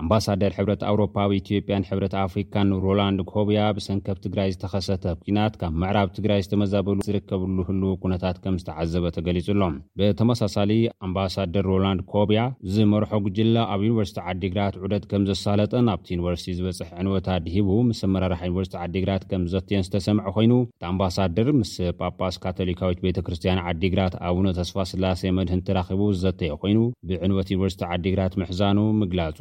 ኣምባሳደር 0.01 0.51
ሕብረት 0.57 0.83
ኣውሮፓ 0.89 1.15
ብ 1.29 1.35
ኢትዮጵያን 1.39 1.85
ሕብረት 1.89 2.13
ኣፍሪካን 2.23 2.69
ሮላንድ 2.85 3.19
ኮብያ 3.31 3.57
ብሰንከብ 3.77 4.17
ትግራይ 4.23 4.47
ዝተኸሰተ 4.53 5.03
ኩናት 5.25 5.53
ካብ 5.61 5.73
ምዕራብ 5.81 6.07
ትግራይ 6.15 6.39
ዝተመዛበሉ 6.45 6.97
ዝርከብሉ 7.07 7.57
ህሉ 7.67 7.83
ኩነታት 8.03 8.37
ከም 8.43 8.55
ዝተዓዘበ 8.61 9.05
ተገሊፁ 9.17 9.47
ኣሎም 9.55 9.75
ብተመሳሳሊ 10.01 10.71
ኣምባሳደር 11.07 11.65
ሮላንድ 11.73 12.01
ኮብያ 12.13 12.39
ዝመርሖ 12.75 13.11
ጉጅላ 13.25 13.55
ኣብ 13.75 13.83
ዩኒቨርሲቲ 13.87 14.17
ዓዲግራት 14.33 14.73
ዑደት 14.85 15.05
ከም 15.11 15.25
ዘሳለጠን 15.29 15.91
ኣብቲ 15.93 16.09
ዩኒቨርሲቲ 16.15 16.55
ዝበፅሕ 16.61 16.89
ዕንወታ 17.03 17.27
ድሂቡ 17.49 17.69
ምስ 17.91 18.01
ኣመራርሓ 18.09 18.41
ዩኒቨርሲቲ 18.49 18.75
ዓዲግራት 18.87 19.25
ከም 19.31 19.45
ዘትዮን 19.53 19.85
ዝተሰምዐ 19.89 20.25
ኮይኑ 20.39 20.51
እቲ 20.71 20.83
ኣምባሳደር 20.93 21.49
ምስ 21.59 21.75
ጳጳስ 22.01 22.35
ካቶሊካዊት 22.47 22.99
ቤተክርስትያን 23.05 23.63
ዓዲግራት 23.73 24.13
ኣቡነ 24.31 24.47
ተስፋ 24.61 24.75
ስላሴ 24.93 25.23
መድህን 25.37 25.63
ተራኺቡ 25.69 26.01
ዝዘተየ 26.17 26.51
ኮይኑ 26.65 26.81
ብዕንበት 27.11 27.47
ዩኒቨርሲቲ 27.55 27.83
ዓዲግራት 27.93 28.33
ምሕዛኑ 28.43 28.77
ምግላፁ 29.03 29.39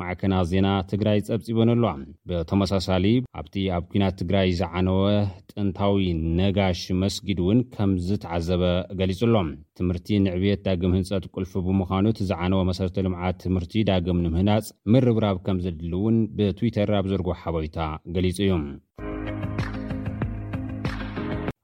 ማዕከና 0.00 0.34
ዜና 0.50 0.68
ትግራይ 0.90 1.18
ፀብፂበን 1.26 1.70
ኣለዋ 1.74 1.90
ብተመሳሳሊ 2.28 3.04
ኣብቲ 3.40 3.54
ኣብ 3.76 3.84
ኩናት 3.92 4.14
ትግራይ 4.20 4.48
ዝዓነወ 4.60 5.04
ጥንታዊ 5.52 6.06
ነጋሽ 6.40 6.82
መስጊድ 7.02 7.40
እውን 7.44 7.60
ከም 7.76 7.92
ዝተዓዘበ 8.08 8.64
ገሊጹ 9.00 9.20
ኣሎ 9.28 9.36
ትምህርቲ 9.80 10.08
ንዕብየት 10.26 10.62
ዳግም 10.66 10.94
ህንፀት 10.98 11.24
ቁልፊ 11.36 11.52
ብምዃኑ 11.68 12.04
እቲ 12.14 12.20
ዝዓነወ 12.32 12.62
መሰረተ 12.72 12.96
ልምዓት 13.06 13.38
ትምህርቲ 13.46 13.74
ዳግም 13.90 14.20
ንምህናፅ 14.26 14.66
ምርብራብ 14.94 15.38
ከም 15.46 15.58
ዘድል 15.66 15.94
እውን 16.00 16.18
ብትዊተር 16.38 16.92
ኣብ 17.00 17.08
ዘርጎ 17.14 17.28
ሓበሪታ 17.42 17.78
ገሊጹ 18.16 18.38
እዩ 18.46 18.52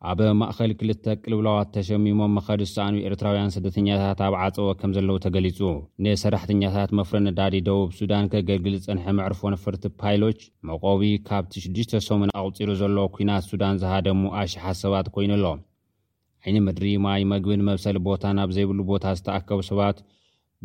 ኣብ 0.08 0.20
ማእኸል 0.40 0.70
2ልተ 0.80 1.06
ቅልብላዋት 1.22 1.68
ተሸሚሞም 1.74 2.30
መኸዲሰኣን 2.36 2.94
ኤርትራውያን 3.08 3.50
ስደተኛታት 3.54 4.20
ኣብ 4.26 4.34
ዓፀወ 4.44 4.68
ከም 4.80 4.92
ዘለዉ 4.96 5.16
ተገሊጹ 5.24 5.58
ንሰራሕተኛታት 6.04 6.90
መፍረ 6.98 7.16
ነዳዲ 7.26 7.54
ደቡብ 7.66 7.90
ሱዳን 7.98 8.30
ኬገልግል 8.32 8.74
ዝጸንሐ 8.78 9.04
መዕርፎ 9.18 9.40
ንፈርቲ 9.54 9.84
ፓይሎች 10.02 10.38
መቆቢ 10.68 11.02
ካብቲ 11.28 11.52
6ዱሽተ 11.66 12.00
ሰሙን 12.08 12.30
ኣቕፂሩ 12.42 12.70
ዘለዎ 12.82 13.04
ኲናት 13.16 13.44
ሱዳን 13.50 13.78
ዝሃደሙ 13.82 14.22
ኣሽሓት 14.42 14.78
ሰባት 14.84 15.10
ኮይኑ 15.16 15.30
ኣሎ 15.38 15.44
ዓይኒ 16.44 16.56
ምድሪ 16.68 16.86
ማይ 17.06 17.24
መግቢ 17.32 17.50
ንመብሰሊ 17.62 17.98
ቦታ 18.08 18.24
ናብ 18.38 18.52
ዘይብሉ 18.58 18.80
ቦታ 18.92 19.04
ዝተኣከቡ 19.18 19.60
ሰባት 19.70 19.98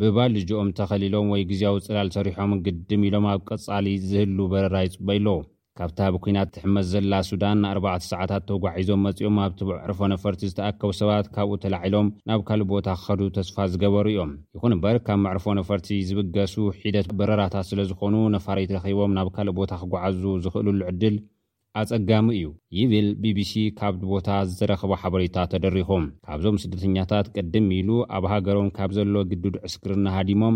ብባ 0.00 0.16
ልጅኦም 0.36 0.70
ተኸሊሎም 0.80 1.28
ወይ 1.34 1.44
ግዜያዊ 1.52 1.76
ጽላል 1.88 2.10
ሰሪሖምን 2.18 2.62
ግድም 2.68 3.04
ኢሎም 3.10 3.26
ኣብ 3.34 3.42
ቀጻሊ 3.50 3.84
ዝህሉ 4.08 4.38
በረራ 4.54 4.76
ይጽበይኢለዉ 4.86 5.36
ካብታ 5.78 6.00
ብኩናት 6.14 6.48
ትሕመዝ 6.54 6.86
ዘላ 6.92 7.14
ሱዳን 7.28 7.56
ን4ርባዕተ 7.62 8.02
ሰዓታት 8.10 8.42
ተጓዒዞም 8.50 9.02
መፂኦም 9.06 9.36
ኣብቲ 9.44 9.60
መዕርፎ 9.70 9.98
ነፈርቲ 10.12 10.42
ዝተኣከቡ 10.50 10.90
ሰባት 11.00 11.26
ካብኡ 11.34 11.54
ተላዒሎም 11.64 12.06
ናብ 12.28 12.40
ካልእ 12.48 12.66
ቦታ 12.72 12.86
ክኸዱ 13.00 13.20
ተስፋ 13.36 13.56
ዝገበሩ 13.72 14.06
እዮም 14.12 14.30
ይኹን 14.56 14.74
እምበር 14.76 14.96
ካብ 15.06 15.18
መዕርፎ 15.24 15.46
ነፈርቲ 15.60 15.88
ዝብገሱ 16.10 16.54
ሒደት 16.82 17.08
በረራታት 17.18 17.68
ስለ 17.70 17.80
ዝኾኑ 17.90 18.14
ነፋርት 18.36 18.70
ረኺቦም 18.76 19.14
ናብ 19.18 19.28
ካልእ 19.38 19.54
ቦታ 19.60 19.72
ክጓዓዙ 19.82 20.22
ዝኽእልሉዕድል 20.46 21.16
ኣፀጋሚ 21.80 22.26
እዩ 22.36 22.46
ይብል 22.78 23.08
ቢቢሲ 23.24 23.52
ካብ 23.80 23.94
ቦታ 24.12 24.28
ዝተረኸቦ 24.52 24.92
ሓበሬታ 25.02 25.36
ተደሪኹም 25.54 26.04
ካብዞም 26.28 26.60
ስደተኛታት 26.62 27.26
ቅድም 27.36 27.66
ኢሉ 27.80 27.90
ኣብ 28.16 28.24
ሃገሮም 28.34 28.70
ካብ 28.78 28.92
ዘሎ 28.98 29.14
ግዱድ 29.32 29.56
ዕስክር 29.68 29.94
ናሃዲሞም 30.06 30.54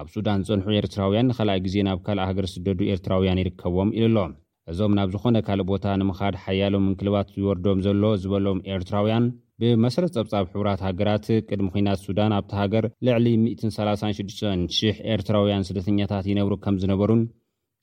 ኣብ 0.00 0.06
ሱዳን 0.14 0.40
ዝፀንሑ 0.46 0.72
ኤርትራውያን 0.78 1.26
ንኸልኣይ 1.30 1.60
ግዜ 1.66 1.76
ናብ 1.86 1.98
ካልእ 2.06 2.26
ሃገር 2.28 2.46
ስደዱ 2.54 2.80
ኤርትራውያን 2.94 3.40
ይርከቦም 3.40 3.92
ኢሉ 3.98 4.16
ኣሎ 4.22 4.32
እዞም 4.70 4.92
ናብ 4.98 5.08
ዝኾነ 5.14 5.36
ካልእ 5.46 5.66
ቦታ 5.70 5.84
ንምኻድ 6.00 6.34
ሓያሎ 6.42 6.74
ምንክልባት 6.86 7.28
ይወርዶም 7.38 7.78
ዘሎ 7.86 8.02
ዝበሎም 8.24 8.58
ኤርትራውያን 8.74 9.30
ብመሰረተ 9.62 10.12
ጸብጻብ 10.18 10.44
ሕቡራት 10.52 10.82
ሃገራት 10.88 11.26
ቅድሚ 11.48 11.68
ኩናት 11.76 12.02
ሱዳን 12.06 12.36
ኣብቲ 12.40 12.52
ሃገር 12.62 12.86
ልዕሊ 13.08 13.26
136,000 13.48 15.02
ኤርትራውያን 15.16 15.66
ስደተኛታት 15.70 16.28
ይነብሩ 16.32 16.54
ከም 16.66 16.78
ዝነበሩን 16.84 17.22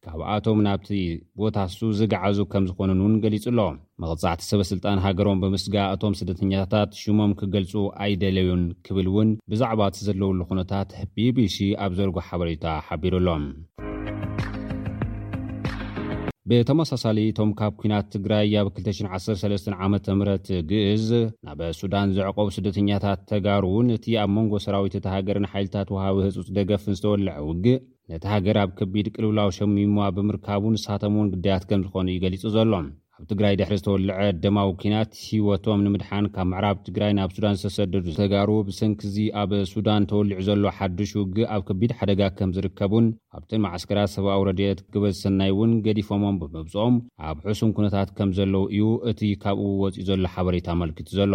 ካብኣቶም 0.07 0.59
ናብቲ 0.65 0.87
ቦታ 1.41 1.55
ሱ 1.75 1.87
ዝገዓዙ 1.99 2.37
ከም 2.51 2.63
ዝኾኑን 2.69 2.99
እውን 3.03 3.13
ገሊጹ 3.23 3.45
ሎ 3.57 3.61
መቕጻዕቲ 4.01 4.41
ሰበስልጣን 4.49 5.01
ሃገሮም 5.05 5.39
ብምስጋ 5.43 5.75
እቶም 5.95 6.13
ስደተኛታት 6.19 6.89
ሽሞም 7.01 7.31
ክገልፁ 7.39 7.73
ኣይደለዩን 8.05 8.63
ክብል 8.87 9.07
እውን 9.11 9.29
ብዛዕባ 9.53 9.81
እቲ 9.91 9.97
ዘለውሉ 10.07 10.39
ኩነታት 10.49 10.89
bቢሲ 11.37 11.57
ኣብ 11.85 11.91
ዘርጎ 11.99 12.17
ሓበሬታ 12.29 12.65
ሓቢሩሎም 12.89 13.45
ብተመሳሳሊ 16.49 17.19
እቶም 17.31 17.51
ካብ 17.59 17.71
ኩናት 17.81 18.07
ትግራይ 18.15 18.55
ኣብ 18.61 18.67
213 18.79 19.71
ዓመምት 19.87 20.47
ግእዝ 20.71 21.07
ናብ 21.47 21.61
ሱዳን 21.79 22.11
ዘዕቆቡ 22.17 22.47
ስደተኛታት 22.59 23.21
ተጋሩ 23.31 23.63
እውን 23.73 23.87
እቲ 23.97 24.05
ኣብ 24.23 24.29
መንጎ 24.37 24.53
ሰራዊት 24.67 24.95
እቲሃገርን 25.01 25.49
ሓይልታት 25.53 25.89
ውሃቢ 25.97 26.21
ህፁፅ 26.27 26.47
ደገፍን 26.59 26.97
ዝተወልዐ 26.99 27.33
ውግእ 27.49 27.79
ነቲ 28.11 28.23
ሃገር 28.33 28.57
ኣብ 28.63 28.71
ከቢድ 28.79 29.07
ቅልውላዊ 29.15 29.49
ሸሚሞዋ 29.57 30.07
ብምርካቡ 30.17 30.63
ንሳተምን 30.73 31.29
ግዳያት 31.33 31.63
ከም 31.69 31.81
ዝኾኑ 31.85 32.07
እዩ 32.13 32.19
ገሊጹ 32.23 32.43
ዘሎ 32.55 32.71
ኣብ 33.19 33.23
ትግራይ 33.31 33.53
ድሕሪ 33.59 33.75
ዝተወልዐ 33.79 34.13
ኣደማዊ 34.25 34.69
ኩናት 34.81 35.11
ሂወቶም 35.25 35.81
ንምድሓን 35.85 36.25
ካብ 36.35 36.47
መዕራብ 36.51 36.77
ትግራይ 36.87 37.11
ናብ 37.17 37.29
ሱዳን 37.35 37.57
ዝተሰደዱ 37.61 38.03
ዝተጋሩ 38.15 38.49
ብሰንኪዚ 38.67 39.15
ኣብ 39.41 39.51
ሱዳን 39.73 40.07
ተወልዑ 40.11 40.41
ዘሎ 40.47 40.63
ሓዱሽ 40.79 41.11
ውግእ 41.21 41.47
ኣብ 41.55 41.61
ክቢድ 41.69 41.93
ሓደጋ 41.99 42.21
ከም 42.39 42.51
ዝርከቡን 42.57 43.07
ኣብቲን 43.37 43.63
ማዓስከራት 43.65 44.11
ሰብ 44.15 44.27
ኣውረድየት 44.35 44.81
ግበ 44.95 45.03
ዝሰናይ 45.15 45.51
እውን 45.55 45.73
ገዲፎሞም 45.87 46.39
ብምብፅኦም 46.41 46.97
ኣብ 47.29 47.37
ሕሱም 47.49 47.71
ኩነታት 47.79 48.11
ከም 48.19 48.31
ዘለዉ 48.39 48.65
እዩ 48.75 48.87
እቲ 49.11 49.21
ካብኡ 49.45 49.67
ወፂኢ 49.83 50.05
ዘሎ 50.11 50.23
ሓበሬታ 50.35 50.67
መልክቱ 50.83 51.09
ዘሎ 51.21 51.33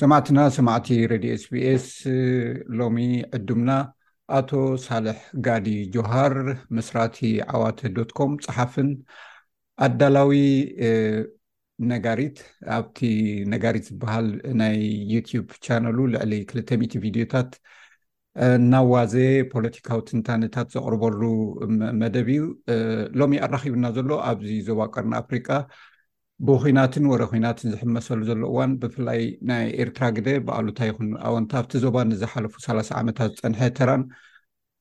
ሰማዕትና 0.00 0.40
ሰማዕቲ 0.56 0.88
ሬዲዮ 1.12 1.32
ስስ 1.42 1.86
ሎሚ 2.78 2.98
ዕዱምና 3.36 3.70
ኣቶ 4.38 4.50
ሳልሕ 4.86 5.18
ጋዲ 5.46 5.68
ጆሃር 5.94 6.34
መስራቲ 6.78 7.16
ዓዋተ 7.54 7.80
ዶኮም 7.98 8.32
ፀሓፍን 8.46 8.90
ኣዳላዊ 9.86 10.32
ነጋሪት 11.92 12.38
ኣብቲ 12.78 12.98
ነጋሪት 13.54 13.86
ዝበሃል 13.92 14.28
ናይ 14.62 14.76
ዩቲብ 15.14 15.46
ቻነሉ 15.66 15.98
ልዕሊ200 16.16 16.92
ቪድዮታት 17.04 17.50
ናዋዜ 18.72 19.14
ፖለቲካዊ 19.52 20.00
ትንታነታት 20.08 20.66
ዘቅርበሉ 20.74 21.20
መደብ 22.00 22.26
እዩ 22.32 22.40
ሎሚ 23.20 23.32
ኣራኪብና 23.46 23.86
ዘሎ 23.96 24.10
ኣብዚ 24.30 24.50
ዞባ 24.66 24.80
ቀርኒ 24.94 25.12
ኣፍሪቃ 25.22 25.48
ብኩናትን 26.46 27.04
ወረ 27.12 27.22
ኩናትን 27.30 27.68
ዝሕመሰሉ 27.74 28.18
ዘሎ 28.30 28.40
እዋን 28.52 28.72
ብፍላይ 28.80 29.22
ናይ 29.50 29.64
ኤርትራ 29.82 30.04
ግደ 30.16 30.28
ብኣሉንታ 30.46 30.80
ይኹን 30.90 31.08
ኣዎንቲ 31.28 31.52
ኣብቲ 31.60 31.72
ዞባ 31.84 31.96
ንዝሓለፉ 32.10 32.54
ሳላ0 32.66 32.90
ዓመታት 33.00 33.30
ዝፀንሐ 33.38 33.62
ተራን 33.78 34.02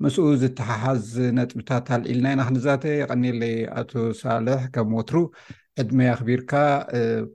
ምስኡ 0.03 0.25
ዝተሓሓዝ 0.43 1.07
ነጥብታት 1.39 1.87
ኣልዒልና 1.97 2.27
ኢና 2.35 2.41
ክነዛተ 2.49 2.83
የቀኒለ 3.01 3.41
ኣቶ 3.81 3.91
ሳልሕ 4.23 4.61
ከም 4.75 4.91
ወትሩ 4.99 5.17
ዕድመይ 5.83 6.11
ክቢርካ 6.21 6.51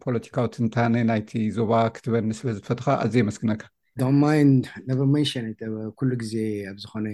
ፖለቲካዊ 0.04 0.46
ትንታነ 0.56 0.94
ናይቲ 1.12 1.32
ዞባ 1.58 1.72
ክትበኒ 1.96 2.30
ስለዝፈትካ 2.40 2.88
ኣዘ 3.06 3.14
የመስግነካ 3.22 3.64
ማይ 4.22 4.40
መንሸነ 5.14 5.46
ኩሉ 5.98 6.10
ግዜ 6.22 6.34
ኣብዝኮነ 6.70 7.06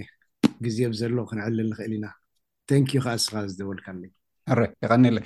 ግዜ 0.65 0.77
ብዘሎ 0.91 1.17
ክንዕልል 1.29 1.67
ንኽእል 1.69 1.93
ኢና 1.97 2.05
ታንኪ 2.69 2.91
ዩ 2.97 3.01
ካኣስካ 3.05 3.33
ዝዘወልካ 3.49 3.87
ረይ 4.57 4.69
ይቀኒለ 4.83 5.17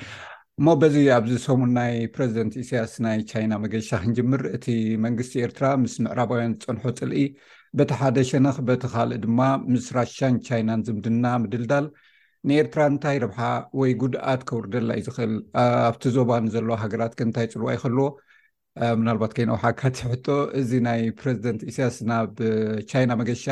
እሞ 0.60 0.68
በዚ 0.82 0.96
ኣብዚ 1.18 1.34
ሰሙን 1.46 1.72
ናይ 1.80 1.94
ፕረዚደንት 2.16 2.56
እሳያስ 2.62 2.94
ናይ 3.06 3.20
ቻይና 3.32 3.54
መገሻ 3.64 3.90
ክንጅምር 4.04 4.42
እቲ 4.56 4.66
መንግስቲ 5.06 5.34
ኤርትራ 5.46 5.66
ምስ 5.84 5.94
ምዕራባውያን 6.06 6.56
ዝፀንሖ 6.64 6.84
ፅልኢ 7.00 7.24
በቲ 7.80 7.92
ሓደ 8.00 8.18
ሸነክ 8.30 8.58
በቲ 8.70 8.84
ካልእ 8.94 9.22
ድማ 9.26 9.40
ምስ 9.74 9.86
ራሻን 9.98 10.36
ቻይናን 10.48 10.84
ዝምድና 10.88 11.26
ምድልዳል 11.44 11.88
ንኤርትራ 12.50 12.82
እንታይ 12.92 13.18
ርብሓ 13.26 13.40
ወይ 13.82 13.92
ጉድኣት 14.04 14.44
ከውርደላ 14.50 14.90
እዩ 15.00 15.04
ዝክእል 15.08 15.34
ኣብቲ 15.88 16.04
ዞባ 16.18 16.30
ንዘለ 16.48 16.70
ሃገራት 16.84 17.14
ከእንታይ 17.18 17.48
ፅልዋ 17.54 17.70
ይከልዎ 17.78 18.08
ምናልባት 19.00 19.32
ከይናኣውሓካት 19.38 19.98
ሕቶ 20.10 20.26
እዚ 20.60 20.70
ናይ 20.88 21.02
ፕረዚደንት 21.22 21.62
እሳያስ 21.70 21.96
ናብ 22.10 22.36
ቻይና 22.92 23.12
መገሻ 23.22 23.46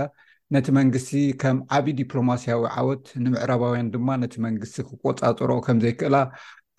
ነቲ 0.56 0.68
መንግስቲ 0.78 1.10
ከም 1.42 1.58
ዓብይ 1.78 1.94
ዲፕሎማስያዊ 2.04 2.62
ዓወት 2.82 3.08
ንምዕራባውያን 3.26 3.90
ድማ 3.96 4.08
ነቲ 4.22 4.36
መንግስቲ 4.46 4.76
ክቆፃፅሮኦ 4.90 5.60
ከምዘይክእላ 5.66 6.16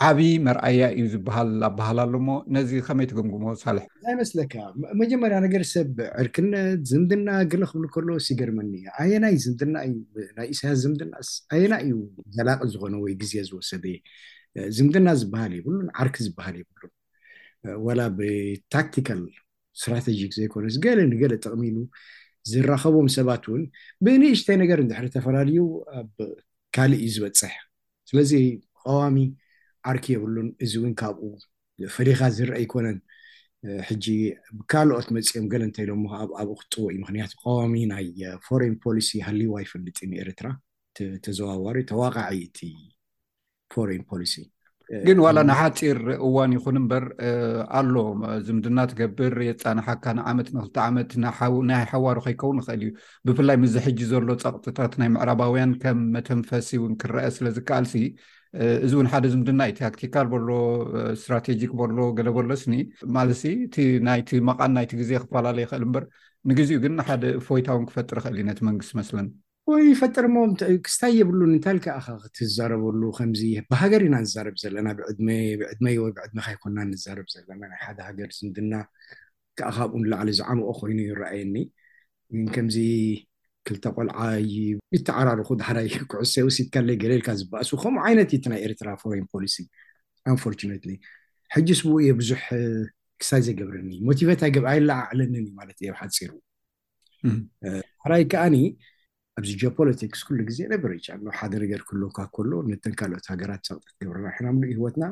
ዓብይ 0.08 0.32
መርኣያ 0.46 0.82
እዩ 0.94 1.02
ዝበሃል 1.14 1.50
ኣበሃልሎሞ 1.68 2.28
ነዚ 2.56 2.70
ከመይ 2.86 3.06
ትገምግሞ 3.10 3.44
ሳልሕ 3.62 3.84
ናይ 4.06 4.14
መስለካ 4.22 4.54
መጀመርያ 5.00 5.38
ነገር 5.46 5.62
ሰብ 5.72 5.98
ዕርክነት 6.22 6.80
ዝምድና 6.92 7.28
ገለ 7.54 7.62
ክብሉ 7.72 7.84
ከሎ 7.96 8.08
ስገር 8.28 8.52
መኒእ 8.58 8.86
ኣየና 9.02 9.24
ዝምና 9.44 9.76
እዩ 9.88 9.96
ናይ 10.38 10.48
እሳያስ 10.54 10.78
ዝምና 10.84 11.14
ኣየና 11.56 11.74
እዩ 11.84 11.98
ዘላቅ 12.38 12.60
ዝኮነ 12.74 12.94
ወይ 13.04 13.14
ግዜ 13.24 13.34
ዝወሰ 13.50 13.70
ዝምድና 14.78 15.08
ዝበሃል 15.22 15.52
ይብሉን 15.60 15.84
ዓርኪ 16.02 16.16
ዝበሃል 16.28 16.56
ይብሉን 16.62 16.92
ዋላ 17.86 18.00
ብታክቲካል 18.18 19.20
ስትራቴጂክ 19.80 20.30
ዘይኮነዚ 20.38 20.74
ገለ 20.86 20.98
ንገለ 21.10 21.32
ጠቅሚሉ 21.44 21.76
ዝራከቦም 22.50 23.08
ሰባት 23.16 23.44
እውን 23.48 23.62
ብንእሽተይ 24.04 24.56
ነገር 24.62 24.78
ንድሕሪ 24.84 25.06
ተፈላለዩ 25.16 25.58
ካሊእ 26.76 27.00
እዩ 27.06 27.10
ዝበፅሕ 27.16 27.52
ስለዚ 28.10 28.32
ቀዋሚ 28.86 29.16
ዓርኪ 29.90 30.06
የብሉን 30.14 30.48
እዚ 30.64 30.72
እውን 30.80 30.94
ካብኡ 31.00 31.30
ፈሊካ 31.96 32.20
ዝርአ 32.36 32.56
ይኮነን 32.64 32.98
ሕጂ 33.88 34.06
ብካልኦት 34.58 35.08
መፅዮም 35.16 35.46
ገለ 35.52 35.62
እንተኢሎሞኣብኡ 35.68 36.48
ክጥወኢ 36.60 36.94
ምክንያቱ 37.02 37.32
ቃዋሚ 37.42 37.74
ናይ 37.92 38.06
ፎሬን 38.46 38.74
ፖሊሲ 38.84 39.10
ሃሊዋ 39.26 39.54
ይፍልጥ 39.64 39.98
ንኤርትራ 40.12 40.48
ተዘዋዋሩ 41.26 41.76
ተዋቃዒ 41.92 42.32
እቲ 42.46 42.58
ፎሬን 43.74 44.02
ፖሊሲ 44.12 44.32
ግን 45.06 45.18
ዋላ 45.24 45.38
ናሓፂር 45.48 45.98
እዋን 46.26 46.52
ይኹን 46.54 46.76
እምበር 46.80 47.04
ኣሎ 47.78 47.94
ዝምድና 48.46 48.78
ትገብር 48.90 49.34
የፃንሓካ 49.48 50.04
ንዓመት 50.18 50.48
ንክልተ 50.54 50.76
ዓመት 50.86 51.10
ናይ 51.70 51.84
ሓዋሩ 51.90 52.16
ከይከውን 52.24 52.58
ይኽእል 52.62 52.82
እዩ 52.86 52.88
ብፍላይ 53.28 53.56
ምዝሕጂ 53.64 53.98
ዘሎ 54.12 54.28
ፀቅጥታት 54.44 54.94
ናይ 55.00 55.08
ምዕራባውያን 55.16 55.72
ከም 55.82 56.00
መተንፈሲ 56.14 56.70
እውን 56.80 56.94
ክረአ 57.02 57.26
ስለ 57.36 57.46
ዝከኣል 57.58 57.84
ሲ 57.92 58.02
እዚ 58.86 58.92
እውን 58.96 59.10
ሓደ 59.12 59.24
ዝምድና 59.34 59.60
ዩ 59.70 59.74
ታክቲካል 59.82 60.26
በሎ 60.32 60.48
እስትራቴጂክ 61.16 61.72
በሎ 61.80 61.96
ገለ 62.20 62.30
በሎስኒ 62.38 62.74
ማለት 63.18 63.42
እቲ 63.54 63.76
ናይቲ 64.08 64.30
መቃን 64.50 64.74
ናይቲ 64.78 64.90
ግዜ 65.02 65.12
ክፈላለዩ 65.26 65.64
ይክእል 65.66 65.84
ምበር 65.90 66.06
ንግዜኡ 66.52 66.78
ግን 66.86 66.94
ንሓደ 67.02 67.24
ፎይታ 67.48 67.68
እውን 67.76 67.86
ክፈጥር 67.90 68.18
ይክእል 68.22 68.38
ዩ 68.42 68.48
ነቲ 68.50 68.62
መንግስት 68.70 68.94
መስለኒ 69.02 69.28
ወይ 69.68 69.84
ፈጥርሞ 70.00 70.36
ክስታይ 70.84 71.12
የብሉን 71.20 71.50
እንታሊክኣካ 71.56 72.06
ክትዛረበሉ 72.36 73.02
ከምዚ 73.18 73.40
ብሃገር 73.72 74.02
ኢና 74.06 74.16
ዛርብ 74.34 74.56
ዘለና 74.62 74.88
ብዕድመ 74.98 75.86
ወብዕድመካይኮና 76.04 76.78
ርብ 77.18 77.28
ዘለና 77.34 77.62
ናይ 77.72 77.80
ሓደ 77.86 77.98
ሃገር 78.08 78.30
ዝምድና 78.38 78.72
ከዓካብኡን 79.58 80.04
ላዕሊ 80.12 80.30
ዝዓምቆ 80.38 80.68
ኮይኑ 80.80 80.98
ይረኣየኒ 81.10 81.56
ከምዚ 82.54 82.76
ክልተ 83.68 83.84
ቆልዓይ 83.96 84.44
ይተዓራርኩ 84.96 85.48
ድሓይ 85.60 85.88
ኩዕሰይ 86.12 86.42
ውሲትካለ 86.48 86.88
ገለልካ 87.02 87.28
ዝበኣሱ 87.40 87.70
ከምኡ 87.82 88.02
ዓይነት 88.08 88.30
ዩቲ 88.34 88.44
ናይ 88.52 88.60
ኤርትራ 88.66 88.88
ፎሬን 89.02 89.26
ፖሊሲ 89.34 89.56
ኣንር 90.32 90.86
ሕጂ 91.54 91.68
ስብየ 91.80 92.10
ብዙሕ 92.20 92.44
ክስታይ 93.20 93.42
ዘይገብርኒ 93.46 93.90
ሞቲቨታይገለዓዕለኒኒ 94.08 95.46
ማለት 95.60 95.78
እ 95.84 95.90
ኣብ 95.92 95.96
ሓፂሩ 96.02 96.30
ሕይ 98.10 98.24
ከኣኒ 98.32 98.56
እዚ 99.44 99.52
ጀ 99.60 99.64
ፖለቲክስ 99.78 100.20
ኩሉ 100.26 100.38
ግዜ 100.48 100.58
ነብረቻ 100.72 101.06
ኣሎ 101.14 101.24
ሓደ 101.38 101.52
ነገር 101.62 101.80
ክህልካ 101.88 102.18
ከሎ 102.36 102.50
ነተን 102.70 102.94
ካልኦት 103.00 103.26
ሃገራት 103.32 103.62
ሰቅጣት 103.68 103.92
ገብርና 104.04 104.26
ሕናምሉ 104.36 104.62
ህወትና 104.78 105.04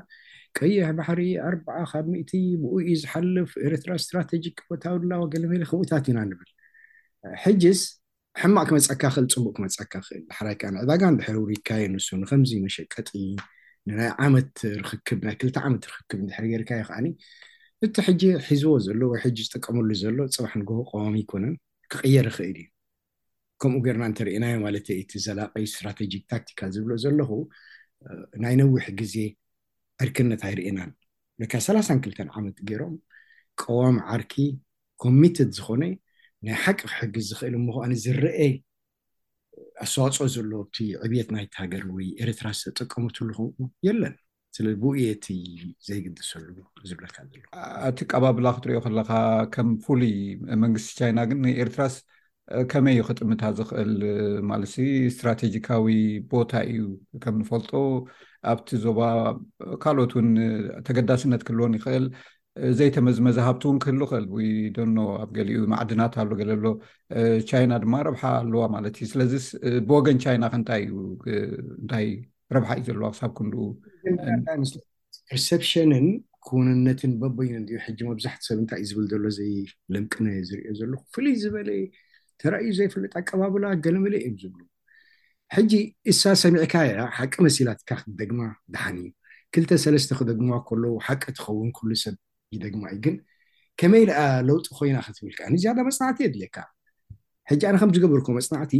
ቀይሕ 0.58 0.86
ባሕሪ 0.98 1.20
ኣርባዓ 1.48 1.78
ካብ 1.92 2.06
ሚእቲ 2.14 2.32
ብኡእ 2.62 2.88
ዝሓልፍ 3.02 3.50
ኤረትራ 3.66 3.90
ስትራቴጂክ 4.04 4.56
ቦታውላዋ 4.70 5.22
ገለመለ 5.34 5.62
ከምኡታት 5.70 6.06
ኢና 6.12 6.18
ንብል 6.30 6.50
ሕጅስ 7.44 7.80
ሕማቅ 8.42 8.66
ክመፀካ 8.70 9.02
ክእል 9.14 9.26
ፅቡቅ 9.34 9.52
ክመፀካ 9.58 9.92
ክእል 10.06 10.22
ሕይከዓ 10.38 10.68
ንዕዳጋ 10.76 11.02
ንድሕሪ 11.14 11.38
ውካ 11.44 11.68
ንሱ 11.94 12.08
ንከምዚ 12.22 12.52
መሸቀጢ 12.66 13.10
ንናይ 13.90 14.10
ዓመት 14.24 14.52
ርክክብ 14.82 15.20
ናይ 15.28 15.36
ክልተ 15.40 15.56
ዓመት 15.68 15.82
ርክክብ 15.92 16.20
ድሕሪ 16.28 16.44
ጌርካይ 16.54 16.80
ከዓኒ 16.88 17.06
እቲ 17.86 17.94
ሕጂ 18.08 18.22
ሒዝቦ 18.48 18.70
ዘሎ 18.86 19.00
ወይሕጂ 19.14 19.36
ዝጠቀመሉ 19.46 19.88
ዘሎ 20.04 20.18
ፅባሕ 20.36 20.52
ንጎቦ 20.62 20.80
ቀዋሚ 20.92 21.16
ኮነን 21.30 21.54
ክቅየር 21.92 22.26
ይክእል 22.30 22.58
እዩ 22.62 22.66
ከምኡ 23.62 23.78
ገርና 23.86 24.04
እንተሪእየናዮ 24.10 24.56
ማለት 24.64 24.86
እቲ 25.02 25.12
ዘላቀይ 25.24 25.64
እስትራቴጂክ 25.68 26.22
ታክቲካል 26.32 26.70
ዝብሎ 26.76 26.90
ዘለኹ 27.04 27.30
ናይ 28.42 28.54
ነዊሕ 28.60 28.84
ግዜ 29.00 29.14
ዕርክነት 30.04 30.42
ኣይርእናን 30.48 30.90
ወይካ 31.40 31.52
ሰላሳን 31.66 31.98
ክልተን 32.04 32.28
ዓመት 32.38 32.56
ገይሮም 32.68 32.94
ቀዋም 33.62 33.96
ዓርኪ 34.14 34.34
ኮሚተት 35.02 35.50
ዝኮነ 35.56 35.82
ናይ 36.46 36.56
ሓቂ 36.64 36.78
ክሕጊ 36.90 37.14
ዝክእል 37.30 37.54
ምኳኒ 37.66 37.92
ዝርአ 38.04 38.32
ኣስተዋፅኦ 39.84 40.26
ዘሎ 40.36 40.52
ቲ 40.74 40.86
ዕብት 41.06 41.28
ናይቲ 41.34 41.52
ሃገር 41.62 41.82
ወይ 41.96 42.06
ኤርትራስ 42.24 42.58
ተጠቀመትሉኩም 42.66 43.68
የለን 43.86 44.14
ስለ 44.56 44.66
ብየቲ 44.82 45.26
ዘይግድሰሉ 45.86 46.46
ዝብለካ 46.90 47.16
ዘሎ 47.32 47.44
እቲ 47.90 47.98
ቀባብላ 48.12 48.46
ክትሪኦ 48.56 48.78
ከለካ 48.84 49.10
ከም 49.54 49.68
ፍሉይ 49.84 50.14
መንግስቲ 50.62 50.90
ቻይና 51.00 51.18
ግንኤርትራስ 51.32 51.96
ከመይ 52.70 52.98
ክጥምታ 53.08 53.42
ዝክእል 53.58 53.90
ማለት 54.50 54.72
እስትራቴጂካዊ 55.10 55.84
ቦታ 56.32 56.52
እዩ 56.72 56.80
ከም 57.22 57.34
ንፈልጦ 57.42 57.70
ኣብቲ 58.52 58.68
ዞባ 58.84 59.00
ካልኦት 59.82 60.12
ውን 60.18 60.28
ተገዳስነት 60.86 61.42
ክህልዎን 61.46 61.74
ይኽእል 61.78 62.06
ዘይተመዝመዝሃብቲ 62.78 63.62
እውን 63.68 63.78
ክህልክእል 63.84 64.24
ይ 64.44 64.48
ደኖ 64.76 64.96
ኣብ 65.22 65.30
ገሊኡ 65.36 65.58
ማዕድናት 65.72 66.12
ኣሉ 66.22 66.30
ገለሎ 66.40 66.64
ቻይና 67.50 67.72
ድማ 67.84 67.94
ረብሓ 68.08 68.22
ኣለዋ 68.40 68.62
ማለት 68.76 68.94
እዩ 69.00 69.04
ስለዚ 69.12 69.32
ብወገን 69.88 70.16
ቻይና 70.24 70.44
ክንታይ 70.52 70.82
እዩ 70.88 70.94
እንታይ 71.82 72.06
ረብሓ 72.56 72.70
እዩ 72.80 72.84
ዘለዋ 72.88 73.06
ክሳብ 73.14 73.30
ክንልኡስፐርሰፕሽንን 73.38 76.08
ኮንነትን 76.48 77.12
በቦይን 77.22 77.64
ሕጂ 77.86 77.98
መብዛሕት 78.12 78.40
ሰብ 78.48 78.58
እንታይ 78.62 78.78
እዩ 78.84 78.88
ዝብል 78.90 79.06
ዘሎ 79.14 79.24
ዘይልምቅነ 79.38 80.26
ዝርዮ 80.50 80.68
ዘሎ 80.80 80.90
ፍሉይ 81.14 81.34
ዝበለዩ 81.44 81.80
ተረእዩ 82.42 82.70
ዘይፍለጥ 82.78 83.12
ኣቀባብላ 83.20 83.64
ገለመለ 83.84 84.14
እዮም 84.20 84.34
ዝብሉ 84.42 84.60
ሕጂ 85.56 85.72
እሳ 86.12 86.22
ሰሚዕካ 86.42 86.74
ያ 86.90 87.04
ሓቂ 87.18 87.32
መሲላትካ 87.46 87.90
ክደግማ 88.02 88.40
ድሓን 88.74 88.96
እዩ 89.02 89.08
ክልተሰለስተ 89.54 90.10
ክደግምዋ 90.20 90.56
ከለዉ 90.68 90.94
ሓቂ 91.06 91.22
ትኸውን 91.36 91.70
ኩሉ 91.76 91.90
ሰብ 92.02 92.14
ዩ 92.54 92.58
ደግማ 92.64 92.82
እዩ 92.94 92.98
ግን 93.04 93.16
ከመይ 93.80 94.04
ንኣ 94.08 94.18
ለውጢ 94.48 94.66
ኮይና 94.78 94.96
ክትብልካ 95.06 95.40
ንዝዳ 95.54 95.76
መፅናዕቲእ 95.88 96.26
የድልካ 96.28 96.56
ሕጂ 97.50 97.62
ኣነ 97.68 97.76
ከምዝገብርኩ 97.82 98.28
መፅናዕቲ 98.38 98.72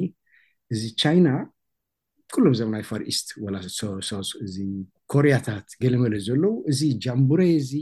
እዚ 0.72 0.82
ቻይና 1.02 1.28
ኩሎም 2.34 2.54
ዞብ 2.58 2.68
ናይ 2.74 2.84
ፋርስት 2.90 3.28
ወ 3.42 3.48
እዚ 4.46 4.56
ኮርያታት 5.12 5.68
ገለመለ 5.82 6.14
ዘለው 6.28 6.54
እዚ 6.70 6.80
ጃምቡሬ 7.04 7.42
እዚ 7.60 7.72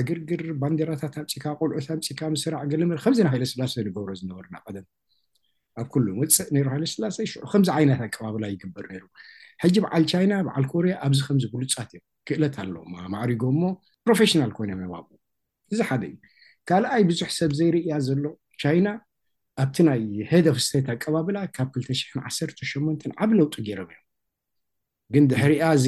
ዕግርግር 0.00 0.42
ባንዴራታት 0.62 1.14
ምፂካ 1.22 1.44
ቁልዑት 1.60 1.86
ምፂካ 2.00 2.20
ምስራዕ 2.34 2.62
ገለመለ 2.72 2.98
ከምዚና 3.04 3.28
ክእለ 3.34 3.44
ስላሰ 3.52 3.74
ንገብሮ 3.88 4.10
ዝነበርና 4.20 4.54
ቀም 4.66 4.78
ኣብ 5.80 5.86
ኩሉም 5.94 6.16
ውፅእ 6.22 6.48
ነይሩ 6.56 6.66
ሃይ 6.74 6.86
ስላ 6.94 7.04
ሽ 7.30 7.32
ከምዚ 7.52 7.68
ዓይነት 7.78 8.00
ኣቀባብላ 8.06 8.44
ይግበር 8.52 8.84
ነሩ 8.92 9.04
ሕጂ 9.62 9.74
በዓል 9.84 10.04
ቻይና 10.12 10.32
በዓል 10.46 10.64
ኮርያ 10.72 10.94
ኣብዚ 11.06 11.18
ከምዚ 11.28 11.44
ብሉፃት 11.54 11.80
እዮም 11.94 12.04
ክእለት 12.28 12.54
ኣለዎ 12.62 12.82
ማዕሪጎ 13.14 13.42
ሞ 13.60 13.64
ፕሮፌሽናል 14.06 14.52
ኮይኖም 14.58 14.80
ዮም 14.84 14.92
ኣ 14.98 15.00
እዚ 15.72 15.78
ሓደ 15.88 16.02
እዩ 16.10 16.16
ካልኣይ 16.68 17.02
ብዙሕ 17.10 17.28
ሰብ 17.38 17.50
ዘይርእያ 17.58 17.92
ዘሎ 18.08 18.24
ቻይና 18.62 18.88
ኣብቲ 19.62 19.76
ናይ 19.88 20.00
ሄደኣፍ 20.30 20.58
ስተት 20.66 20.86
ኣቀባብላ 20.94 21.36
ካብ 21.56 21.74
2ዓሸ 21.88 22.40
ዓብ 23.24 23.30
ለውጡ 23.38 23.54
ገይሮም 23.68 23.90
እዮም 23.94 23.98
ግን 25.14 25.24
ድሕሪያ 25.32 25.62
እዚ 25.78 25.86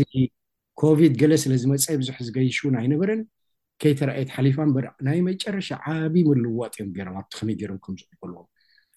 ኮቪድ 0.82 1.12
ገለ 1.22 1.32
ስለዝመፀ 1.44 1.84
ብዙሕ 2.02 2.16
ዝገይሽውን 2.26 2.74
ኣይነበረን 2.82 3.22
ከይተራኣየት 3.82 4.30
ሓሊፋበ 4.36 4.76
ናይ 5.06 5.18
መጨረሻ 5.30 5.68
ዓብ 5.94 6.14
ምልዋጥ 6.32 6.74
እዮም 6.78 6.90
ገም 6.98 7.10
ከይገምልዎ 7.36 8.42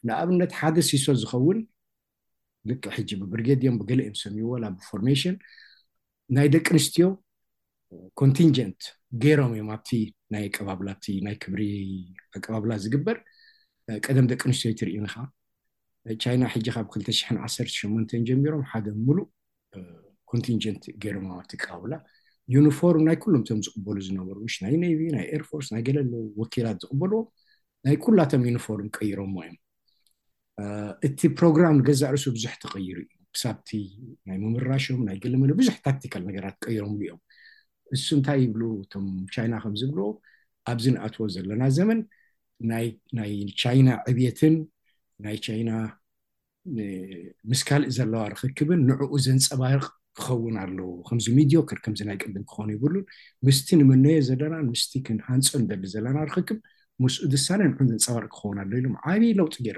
ንኣብነት 0.08 0.52
ሓደ 0.60 0.78
ሲሶ 0.90 1.06
ዝኸውን 1.22 1.58
ልክዕ 2.70 2.92
ሕጂ 2.98 3.10
ብብርጌድዮም 3.22 3.78
ብገሊ 3.82 4.00
ዮም 4.08 4.16
ሰምይዎላ 4.22 4.64
ብፎርሜሽን 4.76 5.36
ናይ 6.36 6.48
ደቂ 6.56 6.68
ኣንስትዮ 6.78 7.06
ኮንቲንጀንት 8.22 8.80
ገይሮም 9.24 9.54
እዮም 9.56 9.70
ኣብቲ 9.76 9.90
ናይ 10.34 10.46
ቀባብ 10.56 10.80
ናይ 11.26 11.36
ክብሪ 11.44 11.62
ኣቀባብላ 12.38 12.72
ዝግበር 12.84 13.18
ቀደም 14.06 14.26
ደቂ 14.32 14.42
ኣንስትዮ 14.50 14.70
ይትርኢ 14.74 14.96
ኒካ 15.06 15.16
ቻይና 16.24 16.44
ሕጂ 16.54 16.68
ካብ 16.76 16.86
218 16.98 18.14
ጀሚሮም 18.30 18.64
ሓደ 18.72 18.86
ሙሉእ 19.06 19.26
ኮንቲንጀንት 20.32 20.84
ገይሮምእም 21.04 21.38
ብቲ 21.42 21.52
ቀባብላ 21.64 21.94
ዩኒፎርም 22.56 23.04
ናይ 23.08 23.18
ኩሎምቶም 23.24 23.60
ዝቅበሉ 23.66 23.96
ዝነበሩ 24.08 24.38
ሽ 24.54 24.56
ናይ 24.66 24.76
ኔይቪ 24.84 25.02
ናይ 25.16 25.26
ኤርፎርስ 25.36 25.68
ናይ 25.74 25.82
ገለ 25.88 26.00
ወኪላት 26.42 26.78
ዝቅበልዎ 26.84 27.22
ናይ 27.88 27.96
ኩላቶም 28.06 28.44
ዩኒፎርም 28.50 28.88
ቀይሮምሞ 29.00 29.36
እዮም 29.44 29.58
እቲ 31.08 31.20
ፕሮግራም 31.40 31.76
ገዛ 31.88 32.02
ርእሶ 32.14 32.26
ቡዙሕ 32.36 32.54
ተቀይሩ 32.64 32.98
እዩ 33.04 33.12
ሳብቲ 33.42 33.70
ናይ 34.30 34.38
ምምራሾም 34.44 35.02
ናይ 35.08 35.18
ገለመለ 35.24 35.52
ብዙሕ 35.60 35.76
ታክቲካል 35.88 36.22
ነገራት 36.30 36.56
ቀይሮምብሉ 36.66 37.02
እዮም 37.16 37.20
እሱ 37.96 38.08
እንታይ 38.18 38.40
ይብሉ 38.46 38.64
እቶም 38.84 39.06
ቻይና 39.36 39.54
ከምዝብል 39.66 40.00
ኣብዚ 40.72 40.86
ንኣትዎ 40.96 41.26
ዘለና 41.36 41.62
ዘመን 41.78 42.00
ናይ 43.20 43.34
ቻይና 43.62 43.90
ዕብትን 44.12 44.56
ናይ 45.26 45.38
ቻይና 45.46 45.72
ምስካሊእ 47.52 47.94
ዘለዋ 47.98 48.22
ርክክብን 48.34 48.82
ንዕኡ 48.90 49.12
ዘንፀባርቅ 49.28 49.88
ክኸውን 50.18 50.56
ኣለው 50.64 50.90
ከምዚ 51.08 51.26
ሚድዮክር 51.38 51.80
ከምዚናይ 51.86 52.18
ቅብን 52.24 52.44
ክኾኑ 52.52 52.68
ይብሉን 52.76 53.06
ምስቲ 53.48 53.68
ንመነዮ 53.80 54.18
ዘለና 54.30 54.56
ምስ 54.72 54.84
ክንሃንፆ 55.08 55.50
ደዲ 55.72 55.84
ዘለና 55.96 56.18
ርክክብ 56.32 56.58
ምስኡ 57.04 57.24
ድሳነ 57.34 57.62
ን 57.70 57.88
ዘንፀባርቅ 57.94 58.30
ክኸውን 58.36 58.58
ኣለ 58.64 58.72
ኢሎም 58.82 58.96
ዓብይ 59.12 59.32
ለውጢ 59.40 59.56
ገይር 59.68 59.78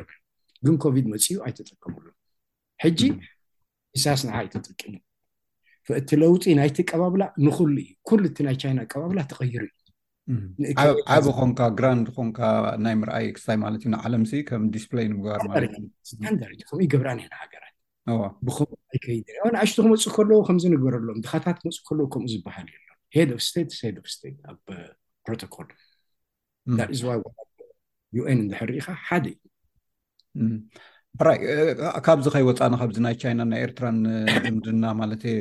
ግን 0.65 0.75
ኮቪድ 0.83 1.05
መፅዩ 1.13 1.35
ኣይተጠቀምሉ 1.47 2.05
ሕጂ 2.83 2.99
እሳስ 3.97 4.21
ንዓ 4.27 4.35
ይተጠቅም 4.47 4.93
እቲ 5.99 6.09
ለውጢ 6.21 6.43
ናይቲ 6.59 6.77
ቀባብላ 6.91 7.23
ንኩሉ 7.45 7.75
እዩ 7.83 7.89
ኩሉ 8.07 8.21
እቲ 8.29 8.37
ናይ 8.47 8.55
ቻይና 8.61 8.79
ቀባብላ 8.93 9.19
ተቀይሩ 9.31 9.63
እዩዓብ 10.71 11.25
ኮንካ 11.37 11.59
ግራንድ 11.79 12.07
ኮንካ 12.17 12.39
ናይ 12.85 12.95
ምርኣይ 13.01 13.25
ክታይ 13.37 13.57
ማለት 13.63 13.79
እዩ 13.83 13.87
ንዓለም 13.95 14.23
ከም 14.49 14.63
ዲስይ 14.75 15.07
ንምግባርን 15.11 15.67
ከም 16.69 16.79
ገብራ 16.93 17.09
ሃገራትዋብም 17.43 18.77
ይከይ 18.97 19.19
ኣሽቱ 19.63 19.77
ክመፁ 19.85 20.01
ከለዎ 20.17 20.39
ከምዝንግበረሎም 20.49 21.19
ድካታት 21.25 21.57
ክመፁ 21.63 21.79
ዎ 22.05 22.07
ከምኡ 22.15 22.27
ዝበሃል 22.33 22.67
ሄ 23.15 23.25
ስስኣ 23.45 24.55
ፕሮቶኮል 25.25 25.67
ዳእ 26.77 26.91
ዩኤን 28.17 28.39
እንሕርኢካ 28.43 28.85
ሓደ 29.07 29.25
እዩ 29.35 29.50
ኣራይ 31.21 31.37
ካብዚ 32.05 32.25
ከይወፃኒ 32.33 32.73
ካዚ 32.81 32.97
ናይ 33.05 33.15
ቻይና 33.21 33.41
ናይ 33.51 33.59
ኤርትራን 33.65 33.97
ድምድና 34.45 34.83
ማለት 34.99 35.21
የ 35.31 35.33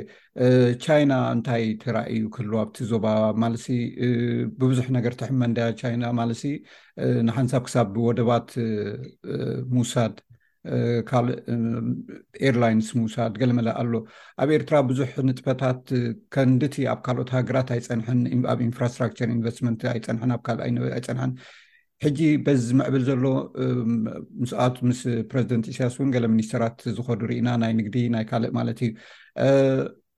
ቻይና 0.84 1.12
እንታይ 1.34 1.62
ተራእዩ 1.82 2.22
ክህል 2.34 2.48
ኣብቲ 2.62 2.76
ዞባ 2.92 3.06
ማለሲ 3.42 3.66
ብቡዙሕ 4.60 4.86
ነገር 4.96 5.14
ተሕመ 5.20 5.40
እንዳ 5.50 5.60
ቻይና 5.82 6.04
ማለሲ 6.20 6.42
ንሓንሳብ 7.28 7.62
ክሳብ 7.68 7.86
ብወደባት 7.96 8.48
ምውሳድ 9.76 10.16
ካልእ 11.10 11.38
ኤርላይንስ 12.46 12.88
ምውሳድ 13.00 13.32
ገለመለ 13.42 13.68
ኣሎ 13.82 13.92
ኣብ 14.42 14.50
ኤርትራ 14.56 14.76
ብዙሕ 14.90 15.10
ንጥፈታት 15.28 15.82
ከንድቲ 16.34 16.74
ኣብ 16.94 16.98
ካልኦት 17.06 17.30
ሃገራት 17.36 17.68
ኣይፀንሐን 17.76 18.20
ኣብ 18.54 18.58
ኢንፍራስትራክቸር 18.68 19.28
ኢንቨስትመንት 19.36 19.84
ኣይፀንሐን 19.94 20.32
ኣብ 20.36 20.42
ካልእ 20.48 20.64
ኣይፀንሐን 20.98 21.32
ሕጂ 22.04 22.20
በዚ 22.44 22.66
ምዕብል 22.80 23.02
ዘሎ 23.08 23.22
ምስኣት 24.42 24.76
ምስ 24.88 25.00
ፕረዚደንት 25.30 25.66
እስያስ 25.72 25.94
እውን 25.98 26.12
ገለ 26.14 26.24
ሚኒስተራት 26.34 26.78
ዝከዱ 26.96 27.20
ርኢና 27.30 27.48
ናይ 27.62 27.72
ንግዲ 27.80 27.96
ናይ 28.14 28.24
ካልእ 28.30 28.52
ማለት 28.58 28.78
እዩ 28.86 28.90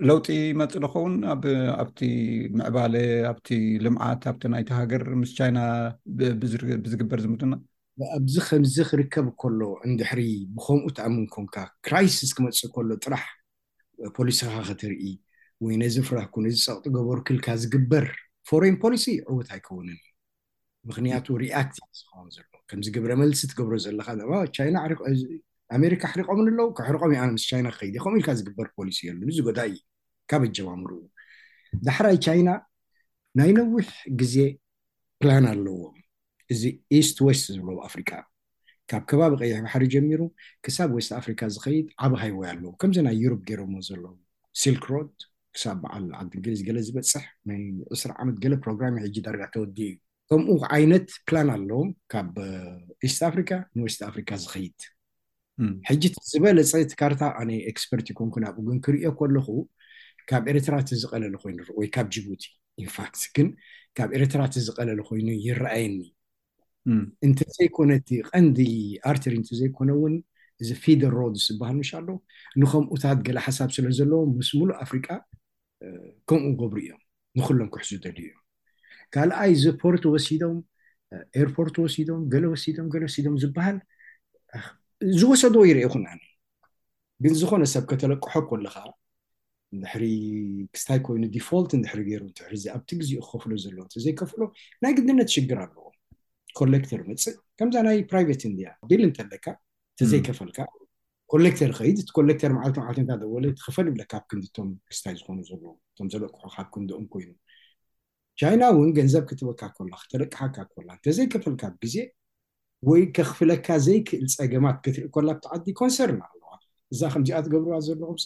ለውጢ 0.08 0.28
መፅ 0.60 0.72
ንኸውን 0.84 1.14
ኣብቲ 1.82 2.00
ምዕባለ 2.58 2.94
ኣብቲ 3.32 3.48
ልምዓት 3.84 4.22
ኣብቲ 4.32 4.44
ናይተ 4.54 4.70
ሃገር 4.80 5.04
ምስ 5.22 5.32
ቻይና 5.38 5.58
ብዝግበር 6.84 7.20
ዝምድና 7.24 7.54
ኣብዚ 8.18 8.36
ከምዚ 8.48 8.76
ክርከብ 8.90 9.26
ከሎ 9.42 9.60
እንድሕሪ 9.88 10.22
ብከምኡ 10.54 10.86
ተኣምን 10.98 11.26
ኮንካ 11.34 11.54
ክራይስስ 11.86 12.32
ክመፅእ 12.38 12.72
ከሎ 12.76 12.90
ጥራሕ 13.04 13.24
ፖሊሲካ 14.20 14.54
ክትርኢ 14.70 15.04
ወይ 15.66 15.74
ነዚ 15.82 15.96
ፍራህኩ 16.10 16.34
ነዚ 16.46 16.56
ፀቅጢ 16.68 16.84
ገበሩ 16.96 17.18
ክልካ 17.30 17.48
ዝግበር 17.64 18.06
ፎሬን 18.50 18.78
ፖሊሲ 18.86 19.06
ዕወት 19.32 19.50
ኣይከውንን 19.56 20.00
ምክንያቱ 20.90 21.26
ሪኣት 21.42 21.74
ኑ 21.90 22.42
ከምዚ 22.70 22.86
ግብረ 22.94 23.12
መልሲ 23.20 23.40
ትገብሮ 23.50 23.74
ዘለካኣሜሪካ 23.84 24.50
ሕሪቆምን 26.12 26.46
ኣለው 26.52 26.68
ካሕርቆም 26.78 27.12
እዩነምስ 27.14 27.44
ቻይና 27.50 27.66
ክከይድ 27.74 27.94
እዩ 27.94 27.98
ከምኡ 28.04 28.14
ኢልካ 28.20 28.30
ዝግበር 28.40 28.68
ፖሊስ 28.76 28.98
እየሉ 29.02 29.20
እዚ 29.32 29.38
ጎዳ 29.48 29.58
እዩ 29.70 29.76
ካብጀባምሩ 30.30 30.90
ዳሕራይ 31.88 32.16
ቻይና 32.26 32.48
ናይ 33.40 33.50
ነዊሕ 33.58 33.86
ግዜ 34.20 34.36
ፕላን 35.22 35.44
ኣለዎም 35.52 35.96
እዚ 36.52 36.62
ኢስት 36.98 37.18
ወስት 37.26 37.44
ዝብለ 37.56 37.76
ኣፍሪቃ 37.88 38.10
ካብ 38.90 39.02
ከባቢ 39.10 39.32
ቀይሕ 39.42 39.58
ባሕሪ 39.66 39.84
ጀሚሩ 39.94 40.22
ክሳብ 40.64 40.90
ወስት 40.98 41.10
ኣፍሪካ 41.20 41.40
ዝኸይድ 41.56 41.86
ዓብ 42.06 42.14
ሃይወይ 42.22 42.48
ኣለው 42.52 42.72
ከምዚ 42.80 42.98
ናይ 43.08 43.16
ዩሮብ 43.24 43.42
ገይሮምዎ 43.50 43.80
ዘለ 43.90 44.04
ሲልክሮድ 44.62 45.12
ክሳብ 45.56 45.76
በዓል 45.84 46.06
ዓእንግሊዝ 46.20 46.60
ገለ 46.68 46.78
ዝበፅሕ 46.88 47.24
እስሪ 47.96 48.10
ዓመት 48.22 48.36
ገለ 48.42 48.54
ፕሮግራሚ 48.66 48.94
ሕጂ 49.04 49.16
ዳርጋ 49.26 49.42
ተወዲእዩ 49.56 49.94
ከምኡ 50.32 50.54
ዓይነት 50.74 51.06
ፕላን 51.28 51.48
ኣለዎም 51.54 51.88
ካብ 52.12 52.28
ኤስት 53.06 53.20
ኣፍሪካ 53.28 53.50
ንወስት 53.78 54.00
ኣፍሪካ 54.06 54.30
ዝከይድ 54.44 54.78
ሕጂት 55.88 56.14
ዝበለፀቲ 56.30 56.90
ካርታ 57.00 57.22
ኣነ 57.40 57.50
ኤክስፐርት 57.70 58.06
ኮንኩናኡግን 58.18 58.78
ክሪኦ 58.86 59.08
ከለኩ 59.18 59.48
ካብ 60.30 60.44
ኤርትራት 60.52 60.88
ዝቀለለ 61.02 61.34
ኮይኑ 61.42 61.58
ወይ 61.78 61.88
ካብ 61.94 62.06
ጅቡቲ 62.16 62.42
ኢንፋክት 62.84 63.22
ግን 63.38 63.48
ካብ 63.98 64.10
ኤርትራት 64.18 64.54
ዝቀለለ 64.68 65.00
ኮይኑ 65.10 65.28
ይረኣየኒ 65.46 65.98
እንተዘይኮነቲ 67.28 68.10
ቀንዲ 68.30 68.58
ኣርተሪ 69.12 69.34
እንተዘይኮነ 69.42 69.88
እውን 70.00 70.14
እዚ 70.64 70.70
ፊደር 70.84 71.12
ሮድስ 71.22 71.44
ዝበሃል 71.50 71.76
ንሻሎ 71.82 72.08
ንከምኡታት 72.62 73.18
ገላ 73.26 73.38
ሓሳብ 73.48 73.68
ስለ 73.78 73.86
ዘለዎም 74.00 74.30
ምስ 74.38 74.50
ሙሉእ 74.60 74.78
ኣፍሪቃ 74.86 75.06
ከምኡ 76.30 76.54
ገብሩ 76.62 76.76
እዮም 76.86 77.02
ንክሎም 77.38 77.70
ክሕዙ 77.74 77.90
ደል 78.06 78.18
እዮም 78.24 78.41
ካልኣይ 79.14 79.52
ዚፖርት 79.64 80.02
ወሲዶም 80.12 80.56
ኤርፖርት 81.40 81.76
ወሲዶም 81.84 82.20
ገለ 82.32 82.44
ወሲዶም 82.52 82.86
ገለ 82.92 83.02
ወሲዶም 83.08 83.34
ዝበሃል 83.42 83.78
ዝወሰዶ 85.20 85.56
ይርአ 85.68 85.84
ኹን 85.92 86.04
ኣነ 86.12 86.20
ግንዝኮነ 87.24 87.62
ሰብ 87.74 87.84
ከተለቅሖ 87.90 88.32
ኮለካ 88.50 88.76
እንድሕሪ 89.74 90.04
ክስታይ 90.74 91.00
ኮይኑ 91.06 91.24
ዲፋልት 91.36 91.70
ንድሕሪ 91.80 92.00
ገይሩ 92.08 92.22
ሕዚ 92.52 92.64
ኣብቲ 92.76 92.90
ግዜኡ 93.00 93.18
ክከፍሉ 93.30 93.52
ዘሎ 93.64 93.76
እተዘይከፍሎ 93.88 94.40
ናይ 94.84 94.92
ግድነት 94.98 95.28
ሽግር 95.34 95.58
ኣለዎ 95.64 95.84
ኮሌክተር 96.58 97.00
መፅእ 97.10 97.36
ከምዛ 97.58 97.74
ናይ 97.88 97.98
ፕራይቨት 98.10 98.42
ንድያ 98.52 98.68
ቤል 98.90 99.02
እንጠለካ 99.08 99.46
እተዘይከፈልካ 99.94 100.58
ኮሌክተር 101.32 101.70
ከይድ 101.78 101.98
እቲ 102.02 102.08
ኮሌክተር 102.18 102.50
ማዓለት 102.56 102.78
ዓለት 102.88 103.08
ደወ 103.22 103.34
ትከፈል 103.58 103.86
ይብለካ 103.90 104.12
ብ 104.22 104.24
ክንዲቶም 104.30 104.68
ክስታይ 104.88 105.14
ዝኮኑ 105.20 105.38
ዘሎዎ 105.50 105.70
እቶም 105.92 106.08
ዘለቅሑ 106.14 106.44
ካብ 106.56 106.66
ክንዶኦም 106.74 107.06
ኮይኑ 107.14 107.30
ቻይና 108.40 108.62
እውን 108.74 108.90
ገንዘብ 108.98 109.24
ክትበካ 109.30 109.62
ኮላ 109.76 109.92
ክተለቅሓካ 110.02 110.56
ኮ 110.72 110.74
እተዘይከፍልካ 110.98 111.62
ግዜ 111.82 111.96
ወይ 112.88 113.02
ከክፍለካ 113.16 113.66
ዘይክእል 113.86 114.26
ፀገማት 114.38 114.76
ክትርኢ 114.84 115.08
ኮላ 115.16 115.26
ብቲዓዲ 115.38 115.66
ኮንሰር 115.80 116.10
ኣለዋ 116.30 116.52
እዛ 116.92 117.00
ከምዚኣ 117.14 117.38
ትገብርዋ 117.46 117.76
ዘለኩም 117.88 118.18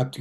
ኣብቲ 0.00 0.14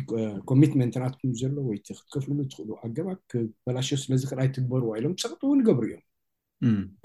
ኮሚትመንትንትኩም 0.49 1.31
ዘሎ 1.41 1.55
ወይክትከፍልሉ 1.69 2.39
ትኽእሉ 2.51 2.69
ኣገባ 2.85 3.09
ክፈላሽ 3.31 3.89
ስለዚክእልይ 4.03 4.47
ትበርዋ 4.55 4.89
ኢሎም 4.99 5.13
ፅቕጥውን 5.21 5.59
ገብሩ 5.67 5.85
እዮም 5.91 6.01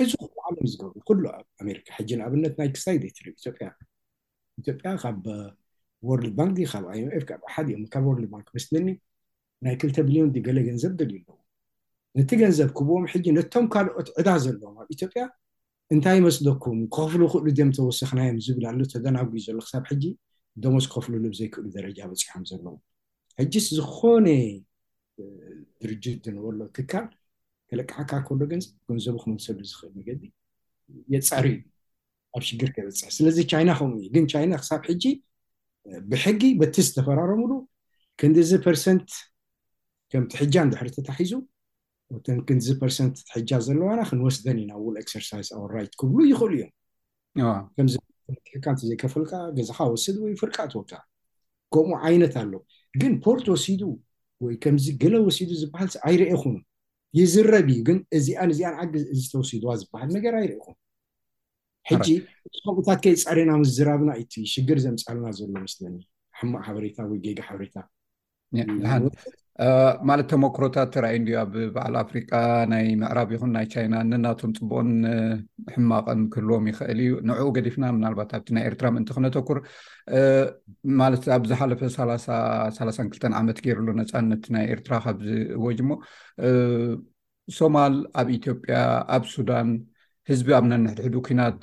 እዚ 0.03 0.13
ሉ 0.23 0.29
ዓለም 0.49 0.67
ዝገብሩ 0.73 0.97
ኩሉ 1.09 1.23
ኣሜሪካ 1.65 1.87
ሕጂ 1.99 2.11
ንኣብነት 2.21 2.55
ናይ 2.61 2.69
ክሳይትኢያ 2.77 3.69
ኢዮያ 4.61 4.93
ካብ 5.03 5.25
ወርልድ 6.09 6.35
ባንክ 6.41 6.57
ካብ 6.73 6.85
ይምኤሓእዮምካብ 7.01 8.05
ወርልባንክ 8.11 8.49
መስለኒ 8.59 8.89
ናይ 9.67 9.75
ክልተ 9.83 9.97
ብልዮን 10.09 10.31
ገለ 10.49 10.59
ገንዘብ 10.71 10.93
ደልዩ 11.01 11.17
ኣለዎ 11.29 11.39
ነቲ 12.19 12.31
ገንዘብ 12.41 12.69
ክብኦም 12.79 13.05
ሕጂ 13.13 13.25
ነቶም 13.39 13.65
ካልኦት 13.75 14.09
ዕዳ 14.21 14.29
ዘለዎም 14.45 14.75
ኣብ 14.83 14.89
ኢትዮጵያ 14.95 15.23
እንታይ 15.95 16.19
መስደኩም 16.27 16.79
ክኸፍሉ 16.95 17.23
ክእሉ 17.33 17.47
ድም 17.59 17.71
ተወሰክናዮም 17.77 18.37
ዝብልሉ 18.47 18.81
ተደናጉዩ 18.93 19.39
ዘሎ 19.47 19.59
ክሳብ 19.65 19.83
ሕጂ 19.91 20.05
ደመስ 20.65 20.85
ክኸፍሉሉ 20.91 21.25
ዘይክእሉ 21.39 21.65
ደረጃ 21.77 21.99
በፂሖም 22.11 22.45
ዘለዎ 22.51 22.75
ሕጂ 23.41 23.55
ዝኮነ 23.77 24.27
ድርጅት 25.83 26.19
ዝነበሎ 26.27 26.61
ትካል 26.77 27.07
ክለቃዓካ 27.71 28.13
ከበሎ 28.27 28.43
ገንዘብ 28.53 28.73
ገንዘቡ 28.91 29.17
ክመሰሉ 29.25 29.59
ዝኽእል 29.71 29.93
ነገዲ 30.01 30.23
የፃሪ 31.15 31.47
እዩ 31.55 31.63
ኣብ 32.37 32.43
ሽግር 32.51 32.71
ከበፅሕ 32.77 33.11
ስለዚ 33.19 33.37
ቻይና 33.53 33.71
ከምኡ 33.79 33.97
እዩ 34.03 34.09
ግን 34.17 34.25
ቻይና 34.33 34.53
ክሳብ 34.63 34.81
ሕጂ 34.91 35.05
ብሕጊ 36.13 36.43
በቲ 36.61 36.75
ዝተፈራረምሉ 36.89 37.51
ከንዲዚ 38.21 38.51
ፐርሰንት 38.67 39.09
ከምቲ 40.13 40.33
ሕጃ 40.43 40.55
ድሕሪ 40.73 40.89
ተታሒዙ 40.97 41.31
ቶንክንዚ 42.27 42.67
ፐርሰንት 42.83 43.15
ትሕጃ 43.29 43.51
ዘለዋና 43.67 44.01
ክንወስደን 44.11 44.59
ኢና 44.63 44.73
ውሉ 44.85 44.95
ኤክሰርሳይዝ 45.05 45.49
ኣራይት 45.61 45.93
ክብሉ 46.01 46.19
ይኽእሉ 46.31 46.53
እዮም 46.59 46.69
ከምዚርካ 47.77 48.67
እዘይከፈልካ 48.85 49.33
ገዛካ 49.57 49.79
ወስድ 49.93 50.17
ወይ 50.25 50.33
ፍርቃ 50.43 50.57
ትወከዓ 50.73 51.01
ከምኡ 51.75 51.97
ዓይነት 52.09 52.35
ኣሎ 52.43 52.53
ግን 53.01 53.13
ፖርት 53.25 53.47
ወሲዱ 53.55 53.83
ወይ 54.45 54.55
ከምዚ 54.65 54.87
ገለ 55.03 55.15
ወሲዱ 55.29 55.51
ዝበሃል 55.63 55.91
ኣይርአኹን 56.09 56.57
ይዝረብ 57.19 57.67
እዩ 57.75 57.81
ግን 57.89 57.99
እዚኣ 58.19 58.41
ንዚኣንዓጊ 58.51 58.93
እዚተወሲድዋ 59.17 59.71
ዝበሃል 59.83 60.09
ነገር 60.17 60.35
ኣይርአኹም 60.41 60.77
ሕጂ 61.91 62.07
ከምኡታት 62.65 62.99
ከይ 63.05 63.15
ፃሪና 63.25 63.51
ምዝራብና 63.63 64.11
እዩ 64.21 64.45
ሽግር 64.53 64.79
ዘምፃልና 64.85 65.27
ዘሎ 65.39 65.51
መስለኒ 65.67 65.97
ሓማቅ 66.41 66.63
ሓበሬታ 66.69 66.97
ወይ 67.11 67.19
ጌጋ 67.25 67.39
ሓበሬታ 67.49 67.77
ማለት 70.09 70.27
ተመክሮታት 70.31 70.89
ተርኣዩ 70.95 71.17
እ 71.31 71.35
ኣብ 71.43 71.53
በዓል 71.75 71.95
ኣፍሪቃ 72.03 72.31
ናይ 72.73 72.85
ምዕራብ 73.03 73.29
ይኹን 73.35 73.51
ናይ 73.57 73.67
ቻይና 73.73 73.95
ነናቶም 74.11 74.53
ፅቡቅን 74.57 74.91
ሕማቅን 75.75 76.21
ክህልዎም 76.33 76.65
ይክእል 76.71 77.01
እዩ 77.05 77.13
ንዕኡ 77.29 77.47
ገዲፍና 77.57 77.85
ምናልባት 77.97 78.33
ኣብቲ 78.39 78.49
ናይ 78.57 78.65
ኤርትራ 78.71 78.87
ምእንቲ 78.95 79.11
ክነተኩር 79.19 79.59
ማለት 81.01 81.23
ኣብ 81.37 81.45
ዝሓለፈ 81.51 81.81
ላክልተ 82.89 83.23
ዓመት 83.41 83.59
ገይሩሉ 83.67 83.89
ነፃነት 84.01 84.45
ናይ 84.57 84.67
ኤርትራ 84.75 84.95
ካብዚ 85.07 85.29
ወጅ 85.67 85.79
ሞ 85.91 86.01
ሶማል 87.59 87.95
ኣብ 88.23 88.29
ኢትዮጵያ 88.39 88.77
ኣብ 89.17 89.25
ሱዳን 89.35 89.71
ህዝቢ 90.33 90.51
ኣብ 90.59 90.67
ነንሕድሕዱ 90.73 91.17
ኩናት 91.29 91.61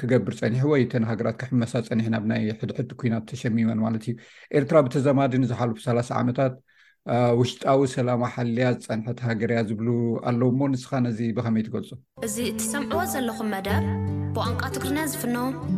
ክገብር 0.00 0.34
ፀኒሕ 0.40 0.62
ወይ 0.70 0.82
ተን 0.92 1.04
ሃገራት 1.10 1.36
ክሕመሳ 1.40 1.72
ፀኒሕናብናይ 1.88 2.42
ሕድሕዲ 2.60 2.90
ኩናት 3.00 3.24
ተሸሚወን 3.30 3.78
ማለት 3.84 4.02
እዩ 4.08 4.14
ኤርትራ 4.58 4.76
ብተዛማዲ 4.86 5.32
ንዝሓልፉ 5.42 5.76
30 5.84 6.10
ዓመታት 6.20 6.54
ውሽጣዊ 7.38 7.80
ሰላማ 7.94 8.22
ሓልያ 8.34 8.68
ዝፀንሐት 8.82 9.18
ሃገርያ 9.26 9.58
ዝብ 9.68 9.80
ኣለዉ 10.30 10.48
ሞ 10.60 10.68
ንስኻ 10.72 10.92
ነዚ 11.04 11.18
ብከመይ 11.36 11.64
ትገልፁ 11.68 11.90
እዚ 12.28 12.36
እትሰምዕዎ 12.50 13.02
ዘለኹም 13.12 13.48
መደር 13.54 13.84
ብቋንቋ 14.36 14.62
ትግሪና 14.74 14.98
ዝፍኖ 15.12 15.36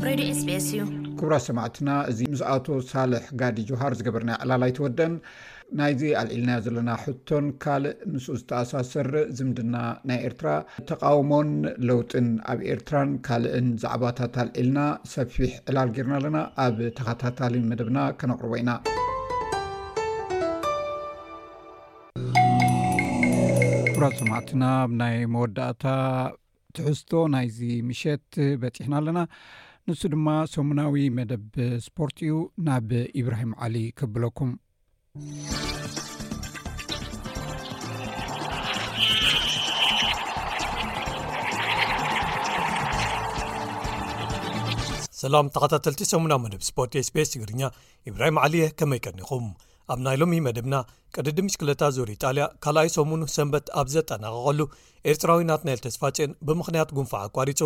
ሬድዮ 0.09 0.27
ኤስቢስ 0.35 0.67
እዩ 0.73 0.81
ኩብራ 1.21 1.35
ሰማዕትና 1.47 1.89
እዚ 2.13 2.19
ምስኣቶ 2.35 2.67
ሳልሕ 2.93 3.25
ጋዲ 3.43 3.59
ጆሃር 3.71 3.95
ዝገበርና 4.01 4.33
ዕላል 4.47 4.65
ኣይተወደን 4.69 5.15
ናይዚ 5.79 6.03
አልዒልና 6.19 6.51
ዘለና 6.65 6.91
ሕቶን 7.03 7.47
ካልእ 7.63 7.95
ምስኡ 8.13 8.35
ዝተኣሳሰር 8.41 9.09
ዝምድና 9.39 9.75
ናይ 10.09 10.19
ኤርትራ 10.29 10.51
ተቃውሞን 10.91 11.49
ለውጥን 11.89 12.29
ኣብ 12.53 12.61
ኤርትራን 12.75 13.11
ካልእን 13.27 13.67
ዛዕባታት 13.83 14.37
ኣልዒልና 14.43 14.79
ሰፊሕ 15.15 15.51
ዕላል 15.71 15.91
ጌርና 15.97 16.13
ኣለና 16.21 16.39
ኣብ 16.65 16.79
ተኸታታሊ 16.99 17.57
መደብና 17.71 17.99
ከነቅርቦ 18.21 18.53
ኢና 18.63 18.71
ኩራት 23.97 24.17
ሰማዕትና 24.23 24.65
ናይ 25.01 25.19
መወዳእታ 25.35 25.85
ትሕዝቶ 26.79 27.13
ናይዚ 27.35 27.61
ምሸት 27.91 28.27
በፂሕና 28.63 28.95
ኣለና 29.03 29.21
ንሱ 29.91 30.01
ድማ 30.15 30.29
ሰሙናዊ 30.55 31.05
መደብ 31.19 31.47
ስፖርት 31.89 32.19
እዩ 32.29 32.33
ናብ 32.69 32.91
ኢብራሂም 33.23 33.53
ዓሊ 33.67 33.77
ክብለኩም 34.01 34.51
ሰላም 45.21 45.47
ተኸታተልቲ 45.55 46.03
ሰሙናዊ 46.11 46.39
መደብ 46.43 46.63
ስፖርትስፔስ 46.69 47.31
ትግርኛ 47.35 47.63
ኢብራሂም 48.11 48.37
ዓሊ 48.45 48.55
የ 48.61 48.67
ከመይቀኒኹም 48.81 49.47
ኣብ 49.93 49.99
ናይ 50.05 50.17
ሎሚ 50.21 50.39
መደብና 50.47 50.77
ቅድዲምሽክለታ 51.15 51.83
ዞር 51.97 52.09
ኢጣልያ 52.15 52.45
ካልኣይ 52.67 52.89
ሰሙኑ 52.97 53.21
ሰንበት 53.37 53.67
ኣብ 53.83 53.89
ዘጠናቀቐሉ 53.97 54.61
ኤርትራዊ 55.13 55.43
ናት 55.51 55.65
ናይልተስፋጭን 55.69 56.33
ብምኽንያት 56.49 56.93
ጉንፋዕ 56.99 57.23
ኣቋሪጹ 57.31 57.61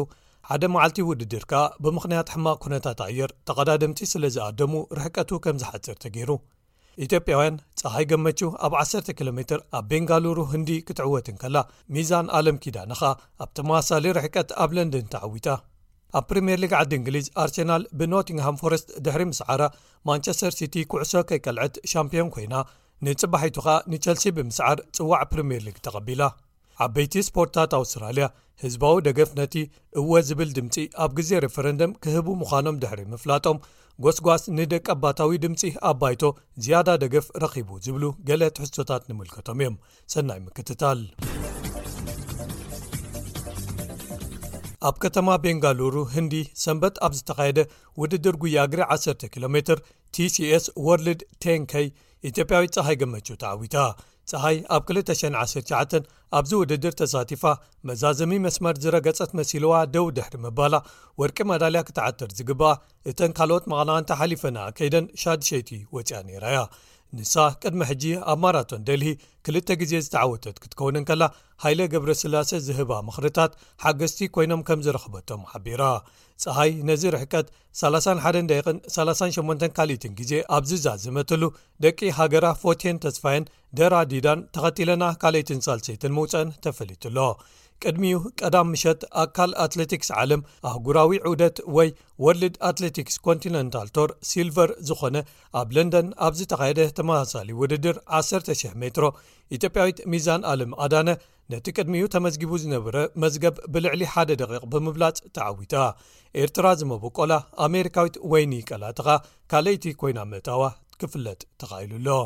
ሓደ 0.51 0.65
መዓልቲ 0.75 1.01
ውድድር 1.11 1.45
ከኣ 1.53 1.63
ብምኽንያት 1.85 2.33
ሕማቅ 2.37 2.57
ኩነታት 2.67 3.01
ኣየር 3.09 3.31
ተቐዳድምቲ 3.51 4.01
ስለ 4.15 4.25
ዝኣደሙ 4.37 4.73
ርሕቀቱ 5.01 5.31
ከም 5.45 5.59
ዝሓፅር 5.65 5.97
ቲገይሩ 6.05 6.31
ኢትጵያውያን 7.05 7.57
ፀሃይ 7.81 8.05
ገመች 8.11 8.41
ኣብ 8.67 8.73
1ሰ 8.81 9.13
ኪሎ 9.19 9.29
ሜር 9.39 9.61
ኣብ 9.79 9.85
ቤንጋሉሩ 9.91 10.39
ህንዲ 10.53 10.71
ክትዕወትንከላ 10.89 11.59
ሚዛን 11.95 12.27
ኣለም 12.39 12.57
ኪዳንኻ 12.65 13.01
ኣብ 13.43 13.51
ተመዋሳሊ 13.59 14.05
ርሕቀት 14.19 14.51
ኣብ 14.65 14.71
ለንደን 14.79 15.07
ተዓዊጣ 15.15 15.47
ኣብ 16.19 16.25
ፕሪምየር 16.31 16.59
ሊግ 16.63 16.73
ዓዲ 16.81 16.93
እንግሊዝ 17.01 17.27
ኣርሴናል 17.43 17.83
ብኖቲንግሃም 17.99 18.59
ፎረስት 18.63 18.89
ድሕሪ 19.05 19.23
ምስዓራ 19.33 19.63
ማንቸስተር 20.09 20.53
ሲቲ 20.59 20.75
ኩዕሶ 20.93 21.13
ከይቀልዐት 21.29 21.77
ሻምፒዮን 21.93 22.31
ኮይና 22.35 22.55
ንፅባሒቱኸ 23.07 23.67
ንቸልሲ 23.93 24.25
ብምስዓር 24.39 24.79
ጽዋዕ 24.97 25.23
ፕሪምር 25.33 25.63
ሊግ 25.69 25.79
ተቐቢላ 25.87 26.23
ዓበይቲ 26.85 27.15
ስፖርትታት 27.29 27.73
ኣውስትራልያ 27.79 28.27
ህዝባዊ 28.65 28.95
ደገፍ 29.07 29.31
ነቲ 29.41 29.55
እወ 30.01 30.13
ዝብል 30.29 30.51
ድምፂ 30.59 30.77
ኣብ 31.05 31.11
ግዜ 31.19 31.31
ሬፈረንድም 31.45 31.97
ክህቡ 32.05 32.27
ምዃኖም 32.41 32.77
ድሕሪ 32.83 33.01
ምፍላጦም 33.13 33.59
ጎስጓስ 34.05 34.43
ንደቂ 34.59 34.87
ኣባታዊ 34.95 35.33
ድምፂ 35.45 35.61
ኣባይቶ 35.91 36.23
ዝያዳ 36.65 36.89
ደገፍ 37.03 37.27
ረኺቡ 37.43 37.69
ዝብሉ 37.85 38.05
ገሌ 38.29 38.43
ትሕቶታት 38.57 39.03
ንምልከቶም 39.11 39.59
እዮም 39.63 39.77
ሰናይ 40.13 40.41
ምክትታል 40.47 41.01
ኣብ 44.89 44.97
ከተማ 45.03 45.29
ቤንጋሉሩ 45.43 45.97
ህንዲ 46.15 46.35
ሰንበት 46.63 46.95
ኣብ 47.07 47.13
ዝተካየደ 47.19 47.59
ውድድር 48.03 48.37
ጉያግሪ 48.43 48.81
1ሰተ 48.95 49.29
ኪሎ 49.33 49.45
ሜትር 49.57 49.79
tሲs 50.15 50.65
ወርልድ 50.87 51.21
ቴንከይ 51.45 51.87
ኢትዮጵያዊት 52.31 52.75
ፀሃይ 52.79 52.97
ገመችው 53.03 53.37
ተዓዊታ 53.43 53.77
ፀሃይ 54.33 54.57
ኣብ 54.75 54.83
21099 54.93 56.07
ኣብዚ 56.39 56.51
ውድድር 56.61 56.95
ተሳቲፋ 57.01 57.43
መዛዘሚ 57.89 58.33
መስመር 58.47 58.77
ዝረገጸት 58.83 59.31
መሲልዋ 59.39 59.73
ደው 59.95 60.07
ደሕሪ 60.19 60.35
ምባላ 60.45 60.75
ወርቂ 61.23 61.39
መዳልያ 61.53 61.81
ክትዓትር 61.89 62.31
ዝግብኣ 62.39 62.71
እተን 63.13 63.35
ካልኦት 63.39 63.65
መቐናውንተ 63.73 64.19
ሓሊፈና 64.21 64.59
ከይደን 64.79 65.07
ሻዲ 65.25 65.43
ሸይቲ 65.51 65.71
ወፂኣ 65.97 66.11
ነይራያ 66.29 66.59
ንሳ 67.19 67.35
ቅድሚ 67.63 67.81
ሕጂ 67.89 68.05
ኣብ 68.33 68.39
ማራቶን 68.43 68.85
ደልሂ 68.89 69.09
ክልተ 69.47 69.69
ግዜ 69.81 69.93
ዝተዓወተት 70.05 70.57
ክትከውንን 70.63 71.05
ከላ 71.09 71.23
ሃይለ 71.65 71.81
ግብረ 71.93 72.11
ስላሴ 72.21 72.51
ዝህባ 72.67 72.93
ምኽርታት 73.07 73.53
ሓገዝቲ 73.85 74.21
ኮይኖም 74.35 74.63
ከም 74.69 74.81
ዝረኽበቶም 74.87 75.43
ሓቢራ 75.51 75.83
ፀሃይ 76.45 76.71
ነዚ 76.91 77.03
ርሕቀት 77.15 77.49
31 77.83 78.51
ዳን38 78.53 79.69
ካልኢትን 79.79 80.15
ግዜ 80.21 80.33
ኣብዝዛዘመትሉ 80.59 81.43
ደቂ 81.87 81.99
ሃገራ 82.21 82.47
ፎትን 82.63 82.97
ተስፋየን 83.07 83.49
ደራ 83.81 83.95
ዲዳን 84.13 84.41
ተኸቲለና 84.57 85.05
ካልእትን 85.25 85.61
ሳልሰይትን 85.69 86.17
ምውፅአን 86.19 86.49
ተፈሊጡኣሎ 86.67 87.19
ቅድሚዩ 87.87 88.17
ቀዳም 88.41 88.69
ምሸት 88.73 89.03
ኣካል 89.23 89.53
ኣትለቲክስ 89.65 90.11
ዓለም 90.23 90.41
ኣህጉራዊ 90.71 91.19
ዑደት 91.31 91.57
ወይ 91.77 91.89
ወልድ 92.25 92.55
ኣትለቲክስ 92.69 93.17
ኮንቲነንታል 93.27 93.89
ቶር 93.97 94.11
ሲልቨር 94.31 94.71
ዝኾነ 94.89 95.17
ኣብ 95.61 95.69
ለንደን 95.77 96.09
ኣብ 96.27 96.35
ዝተኻየደ 96.41 96.81
ተመሳሳሊ 96.99 97.49
ውድድር 97.61 97.97
1,00 98.21 98.75
ሜትሮ 98.83 99.07
ኢትዮጵያዊት 99.59 100.01
ሚዛን 100.15 100.45
ኣልም 100.53 100.73
ኣዳነ 100.87 101.09
ነቲ 101.55 101.67
ቅድሚኡ 101.79 102.05
ተመዝጊቡ 102.15 102.53
ዝነበረ 102.65 102.97
መዝገብ 103.23 103.57
ብልዕሊ 103.75 104.03
1ደ 104.15 104.31
ደቂቕ 104.43 104.63
ብምብላጽ 104.75 105.19
ተዓዊጣ 105.39 105.75
ኤርትራ 106.43 106.67
ዝመብቆላ 106.83 107.33
ኣሜሪካዊት 107.69 108.17
ወይኒ 108.35 108.55
ቀላትኻ 108.71 109.09
ካልይቲ 109.53 109.87
ኮይና 110.03 110.21
ምእታዋ 110.33 110.63
ክፍለጥ 111.03 111.41
ተኻኢሉ 111.63 111.93
ሎ 112.09 112.21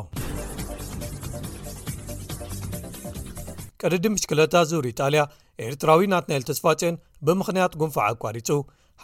ቅድዲ 3.83 4.05
ምሽክለታ 4.13 4.55
ዙር 4.69 4.85
ኢጣልያ 4.91 5.21
ኤርትራዊ 5.65 6.01
ናትናኤል 6.13 6.43
ተስፋፅን 6.49 6.95
ብምኽንያት 7.27 7.73
ጉንፋዕ 7.81 8.05
ኣቋሪፁ 8.13 8.49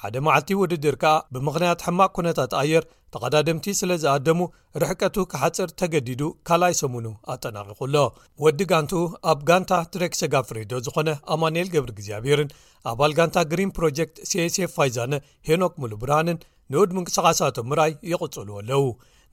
ሓደ 0.02 0.16
መዓልቲ 0.26 0.50
ውድድር 0.60 0.96
ከኣ 1.02 1.12
ብምኽንያት 1.34 1.84
ሕማቅ 1.88 2.10
ኩነታት 2.18 2.52
ኣየር 2.62 2.84
ተቐዳድምቲ 3.14 3.66
ስለ 3.80 3.92
ዝኣደሙ 4.04 4.40
ርሕቀቱ 4.82 5.16
ክሓፅር 5.32 5.70
ተገዲዱ 5.80 6.22
ካልኣይ 6.48 6.74
ሰሙኑ 6.82 7.06
ኣጠናቂቑ 7.34 7.80
ሎ 7.94 8.04
ወዲ 8.44 8.60
ጋንቲኡ 8.72 9.02
ኣብ 9.34 9.42
ጋንታ 9.50 9.72
ትሬክሰጋፍሬዶ 9.96 10.72
ዝኾነ 10.88 11.10
ኣማንኤል 11.36 11.70
ገብሪ 11.76 11.92
ግዚኣብሄርን 12.00 12.50
ኣባል 12.92 13.14
ጋንታ 13.20 13.38
ግሪን 13.52 13.74
ፕሮጀክት 13.80 14.18
cሴ 14.32 14.58
ፋይዛነ 14.78 15.14
ሄኖክ 15.50 15.76
ሙሉብራንን 15.84 16.40
ንወድ 16.74 16.90
ምንቅስቓሳት 16.98 17.60
ምርኣይ 17.70 17.94
ይቕጽሉዎ 18.14 18.58
ኣለው 18.64 18.86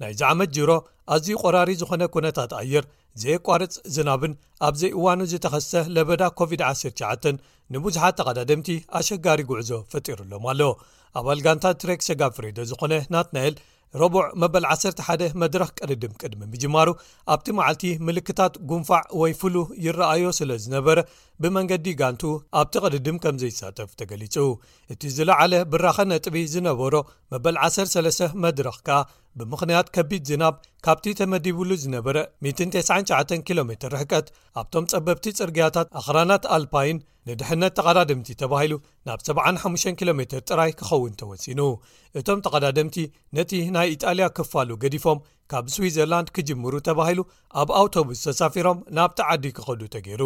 ናይዚዓመት 0.03 0.51
ጅሮ 0.57 0.70
ኣዝዩ 1.14 1.34
ቆራሪ 1.45 1.70
ዝኾነ 1.80 2.03
ኩነታት 2.14 2.53
ኣየር 2.61 2.84
ዘየ 3.22 3.36
ቋርፅ 3.46 3.74
ዝናብን 3.94 4.32
ኣብዘይ 4.68 4.90
እዋኑ 4.98 5.18
ዝተኸስሰ 5.32 5.72
ለበዳ 5.94 6.22
ኮቪድ-19 6.38 7.26
ንብዙሓት 7.74 8.14
ተቐዳደምቲ 8.18 8.68
ኣሸጋሪ 9.00 9.40
ጉዕዞ 9.50 9.70
ፈጢሩሎም 9.92 10.44
ኣሎ 10.52 10.61
ኣባል 11.20 11.40
ጋንታ 11.46 11.64
ትሬክ 11.82 12.00
ሰጋፍሬዶ 12.08 12.58
ዝኾነ 12.70 12.94
ናት 13.14 13.28
ናኤል 13.36 13.54
ረቡዕ 14.00 14.26
መበል 14.42 14.64
11 14.72 15.22
መድረኽ 15.42 15.70
ቅድድም 15.78 16.12
ቅድሚ 16.20 16.40
ምጅማሩ 16.50 16.88
ኣብቲ 17.34 17.46
መዓልቲ 17.58 17.84
ምልክታት 18.06 18.54
ጉንፋዕ 18.70 19.02
ወይ 19.20 19.32
ፍሉ 19.40 19.54
ይረኣዮ 19.84 20.26
ስለ 20.38 20.50
ዝነበረ 20.64 20.98
ብመንገዲ 21.42 21.86
ጋንቱ 22.00 22.22
ኣብቲ 22.61 22.74
ቐድድም 22.84 23.16
ከም 23.24 23.38
ዘይሳተፍ 23.42 23.90
ተገሊጹ 24.00 24.36
እቲ 24.94 25.02
ዝለዓለ 25.16 25.54
ብራኸ 25.72 25.98
ነጥቢ 26.12 26.36
ዝነበሮ 26.54 26.94
መበል 27.34 27.58
13 27.66 28.24
መድረኽ 28.44 28.78
ከኣ 28.88 29.00
ብምኽንያት 29.39 29.89
ከቢድ 29.97 30.22
ዝናብ 30.31 30.55
ካብቲ 30.87 31.07
ተመዲብሉ 31.20 31.70
ዝነበረ 31.83 32.16
199 32.45 33.35
ኪ 33.47 33.57
ሜ 33.68 33.72
ርሕቀት 33.95 34.26
ኣብቶም 34.61 34.89
ጸበብቲ 34.93 35.26
ጽርግያታት 35.39 35.89
ኣኽራናት 36.01 36.45
ኣልፓይን 36.57 36.99
ንድሕነት 37.28 37.72
ተቐዳድምቲ 37.78 38.28
ተባሂሉ 38.43 38.74
ናብ 39.09 39.20
75 39.28 39.91
ኪ 40.01 40.12
ሜ 40.20 40.24
ጥራይ 40.49 40.72
ክኸውን 40.78 41.14
ተወሲኑ 41.20 41.61
እቶም 42.20 42.39
ተቐዳደምቲ 42.47 42.97
ነቲ 43.39 43.53
ናይ 43.76 43.89
ኢጣልያ 43.97 44.28
ክፋሉ 44.39 44.70
ገዲፎም 44.85 45.20
ካብ 45.53 45.66
ስዊዘርላንድ 45.74 46.28
ክጅምሩ 46.39 46.74
ተባሂሉ 46.89 47.20
ኣብ 47.62 47.70
ኣውቶቡስ 47.81 48.22
ተሳፊሮም 48.28 48.81
ናብቲ 48.99 49.20
ዓዲ 49.33 49.45
ክኸዱ 49.59 49.81
ተገይሩ 49.97 50.24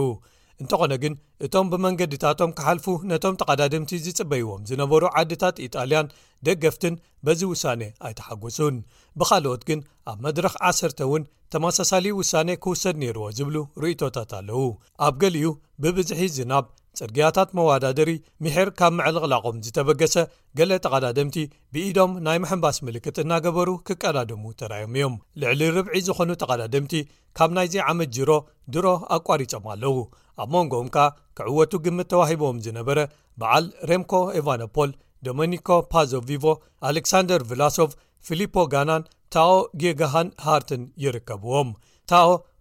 እንተኾነ 0.62 0.92
ግን 1.02 1.14
እቶም 1.46 1.66
ብመንገድታቶም 1.72 2.50
ክሓልፉ 2.58 2.86
ነቶም 3.12 3.38
ተቐዳድምቲ 3.40 3.90
ዝጽበይዎም 4.04 4.60
ዝነበሩ 4.70 5.02
ዓድታት 5.20 5.56
ኢጣልያን 5.66 6.12
ደገፍትን 6.46 6.94
በዚ 7.26 7.40
ውሳኔ 7.52 7.80
ኣይተሓጐሱን 8.08 8.76
ብኻልኦት 9.20 9.62
ግን 9.70 9.80
ኣብ 10.12 10.18
መድረኽ 10.26 10.54
1ሰተ 10.70 11.00
እውን 11.08 11.24
ተመሳሳሊ 11.54 12.06
ውሳነ 12.20 12.48
ክውሰድ 12.64 12.96
ነይርዎ 13.02 13.24
ዝብሉ 13.38 13.56
ርእይቶታት 13.82 14.30
ኣለዉ 14.40 14.62
ኣብ 15.06 15.14
ገሊኡ 15.22 15.50
ብብዙሒት 15.82 16.32
ዝናብ 16.38 16.64
ጽድግያታት 16.98 17.50
መዋዳደሪ 17.58 18.10
ምሕር 18.44 18.68
ካብ 18.78 18.92
መዕልቕላቖም 18.98 19.56
ዝተበገሰ 19.66 20.16
ገሌ 20.58 20.72
ተቐዳደምቲ 20.84 21.36
ብኢዶም 21.72 22.12
ናይ 22.26 22.38
መሕንባስ 22.42 22.76
ምልክት 22.86 23.16
እናገበሩ 23.22 23.68
ክቀዳድሙ 23.88 24.42
ተራዮም 24.60 24.92
እዮም 24.98 25.14
ልዕሊ 25.42 25.60
ርብዒ 25.76 25.96
ዝኾኑ 26.08 26.30
ተቐዳደምቲ 26.42 26.94
ካብ 27.38 27.50
ናይዚ 27.56 27.74
ዓመት 27.92 28.10
ጅሮ 28.18 28.30
ድሮ 28.74 28.86
ኣቋሪፆም 29.16 29.66
ኣለዉ 29.72 29.96
ኣብ 30.44 30.48
መንጎም 30.56 30.88
ከኣ 30.96 31.06
ክዕወቱ 31.38 31.72
ግምት 31.86 32.08
ተዋሂቦዎም 32.14 32.62
ዝነበረ 32.66 32.98
በዓል 33.40 33.66
ሬምኮ 33.90 34.12
ኢቫኖፖል 34.40 34.92
ዶሞኒኮ 35.28 35.68
ፓዞቪቮ 35.92 36.44
ኣሌክሳንደር 36.88 37.42
ቭላሶቭ 37.50 37.90
ፊልፖ 38.26 38.54
ጋናን 38.72 39.02
ታኦ 39.34 39.54
ጌጋሃን 39.82 40.28
ሃርትን 40.46 40.82
ይርከብዎም 41.04 41.70
ታ 42.10 42.14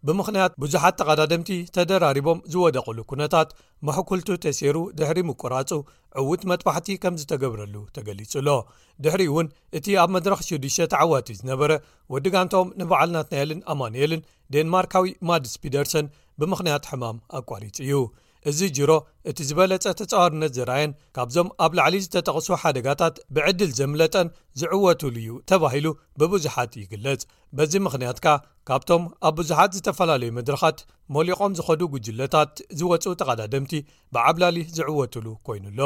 ብምክንያት 0.08 0.54
ብዙሓት 0.62 0.95
ተቐዳደምቲ 0.99 1.49
ተደራሪቦም 1.76 2.39
ዝወደቕሉ 2.54 2.97
ኩነታት 3.12 3.49
መሕኩልቱ 3.88 4.30
ተሰሩ 4.45 4.78
ድሕሪ 4.99 5.20
ምቁራፁ 5.30 5.72
ዕውት 6.22 6.41
መጥባሕቲ 6.51 6.88
ከም 7.04 7.18
ዝተገብረሉ 7.22 7.76
ተገሊጹሎ 7.97 8.47
ድሕሪ 9.06 9.24
እውን 9.32 9.47
እቲ 9.80 9.88
ኣብ 10.01 10.10
መድረኽ 10.16 10.39
6ዱ 10.49 10.74
ተዓዋት 10.93 11.30
ዝነበረ 11.39 11.72
ወዲጋንቶኦም 12.16 12.74
ንበዓል 12.82 13.12
ናትናኤልን 13.16 13.64
ኣማንኤልን 13.76 14.26
ዴንማርካዊ 14.56 15.10
ማድስፒደርሰን 15.32 16.12
ብምኽንያት 16.41 16.86
ሕማም 16.91 17.18
ኣቋሪፅ 17.39 17.76
እዩ 17.88 17.93
እዚ 18.50 18.62
ጅሮ 18.78 18.91
እቲ 19.30 19.38
ዝበለጸ 19.50 19.86
ተፀዋርነት 20.00 20.52
ዘረኣየን 20.58 20.91
ካብዞም 21.16 21.50
ኣብ 21.66 21.74
ላዕሊ 21.78 21.96
ዝተጠቕሱ 22.06 22.48
ሓደጋታት 22.64 23.16
ብዕድል 23.36 23.72
ዘምለጠን 23.80 24.28
ዝዕወቱሉ 24.62 25.16
እዩ 25.22 25.30
ተባሂሉ 25.52 25.88
ብብዙሓት 26.22 26.74
ይግለጽ 26.82 27.22
በዚ 27.60 27.74
ምኽንያት 27.86 28.20
ከ 28.26 28.36
ካብቶም 28.70 29.06
ኣብ 29.30 29.36
ብዙሓት 29.39 29.72
ዝተፈላለዩ 29.78 30.32
መድረኻት 30.39 30.82
መሊቖም 31.18 31.56
ዝኸዱ 31.60 31.82
ጉጅለታት 31.96 32.54
ዝወፁ 32.82 33.06
ተቐዳደምቲ 33.22 33.74
ብዓብላሊ 34.16 34.58
ዝዕወቱሉ 34.80 35.28
ኮይኑኣሎ 35.50 35.82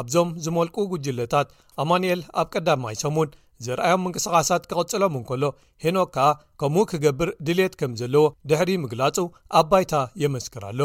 ኣብዞም 0.00 0.28
ዝመልቁ 0.46 0.76
ጉጅለታት 0.94 1.48
ኣማንኤል 1.82 2.20
ኣብ 2.40 2.48
ቀዳማይሶሙን 2.54 3.30
ዘረኣዮም 3.64 4.00
ምንቅስቓሳት 4.04 4.62
ክቕጽሎም 4.68 5.14
እንከሎ 5.18 5.42
ሂኖ 5.84 5.96
ከኣ 6.12 6.28
ከምኡ 6.60 6.82
ክገብር 6.90 7.30
ድሌት 7.46 7.74
ከም 7.80 7.92
ዘለዎ 8.00 8.22
ድሕሪ 8.50 8.70
ምግላጹ 8.84 9.16
ኣባይታ 9.60 9.96
የመስክር 10.22 10.64
ኣለ 10.70 10.80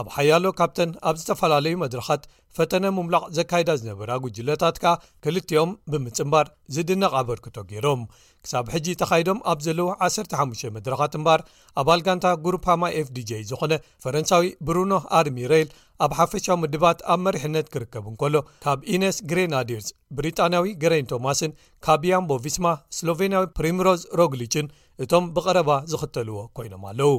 ኣብ 0.00 0.06
ሓያሎ 0.16 0.44
ካብተን 0.58 0.90
ኣብ 1.08 1.16
ዝተፈላለዩ 1.20 1.74
መድረኻት 1.84 2.22
ፈተነ 2.56 2.84
ምምላቕ 2.96 3.24
ዘካይዳ 3.36 3.70
ዝነበራ 3.80 4.10
ጉጅለታት 4.24 4.76
ከኣ 4.82 4.92
ክልቲኦም 5.24 5.70
ብምፅምባር 5.92 6.46
ዝድንቕ 6.74 7.10
ኣበርክቶ 7.20 7.56
ገይሮም 7.70 8.00
ክሳብ 8.44 8.66
ሕጂ 8.74 8.86
ተኻይዶም 9.00 9.40
ኣብ 9.52 9.58
ዘለዉ 9.66 9.88
15 10.06 10.64
መድረኻት 10.76 11.12
እምባር 11.18 11.40
ኣብ 11.82 11.88
ኣልጋንታ 11.94 12.26
ጉሩፓማ 12.44 12.82
ኤፍdj 13.00 13.30
ዝኾነ 13.50 13.72
ፈረንሳዊ 14.04 14.44
ብሩኖ 14.68 14.92
ኣርሚረል 15.18 15.68
ኣብ 16.04 16.12
ሓፈሻዊ 16.18 16.56
ምድባት 16.64 16.98
ኣብ 17.14 17.20
መሪሕነት 17.26 17.66
ክርከብን 17.72 18.14
ከሎ 18.22 18.36
ካብ 18.66 18.80
ኢነስ 18.94 19.16
ግሪናዲርስ 19.32 19.88
ብሪጣንያዊ 20.18 20.68
ግሬን 20.84 21.08
ቶማስን 21.12 21.52
ካብ 21.86 22.04
ያምቦ 22.10 22.30
ቪስማ 22.46 22.66
ስሎቬንያዊ 22.98 23.46
ፕሪምሮዝ 23.58 24.02
ሮግሊችን 24.22 24.68
እቶም 25.04 25.26
ብቐረባ 25.36 25.70
ዝኽተልዎ 25.90 26.38
ኮይኖም 26.56 26.82
ኣለዉ 26.90 27.10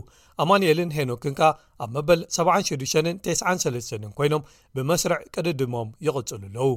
ኣማንኤልን 0.41 0.91
ሄኖክን 0.97 1.33
ከ 1.39 1.49
ኣብ 1.83 1.89
መበል 1.95 2.21
7693 2.35 4.05
ኮይኖም 4.17 4.43
ብመስርዕ 4.75 5.19
ቅድድሞም 5.35 5.89
ይቕጽል 6.07 6.41
ኣለዉ 6.47 6.69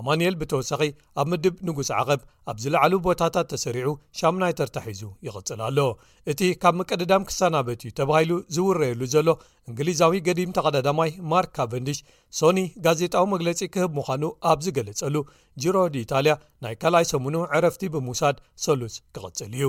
ኣማንኤል 0.00 0.34
ብተወሳኺ 0.40 0.80
ኣብ 1.20 1.26
ምድብ 1.30 1.54
ንጉስ 1.68 1.88
ዓቐብ 1.98 2.20
ኣብ 2.50 2.56
ዝላዕሉ 2.62 2.92
ቦታታት 3.06 3.48
ተሰሪዑ 3.52 3.88
ሻሙናይ 4.20 4.54
ተርታሒዙ 4.60 5.02
ይቕጽል 5.26 5.60
ኣሎ 5.68 5.78
እቲ 6.32 6.40
ካብ 6.62 6.76
ምቀድዳም 6.80 7.26
ክሰናበት 7.30 7.82
እዩ 7.88 7.92
ተባሂሉ 8.00 8.32
ዝውረየሉ 8.56 9.02
ዘሎ 9.14 9.28
እንግሊዛዊ 9.70 10.18
ገዲም 10.28 10.54
ተቐዳዳማይ 10.58 11.12
ማርክ 11.34 11.52
ካቨንድሽ 11.60 12.00
ሶኒ 12.40 12.60
ጋዜጣዊ 12.86 13.26
መግለጺ 13.34 13.60
ክህብ 13.76 13.92
ምዃኑ 14.00 14.24
ኣብ 14.52 14.58
ዝገለጸሉ 14.66 15.16
ጅሮድ 15.64 15.96
ኢታልያ 16.04 16.34
ናይ 16.66 16.76
ካልኣይ 16.84 17.06
ሰሙኑ 17.14 17.36
ዕረፍቲ 17.58 17.84
ብምውሳድ 17.96 18.38
ሰሉስ 18.66 18.96
ክቕጽል 19.16 19.54
እዩ 19.60 19.66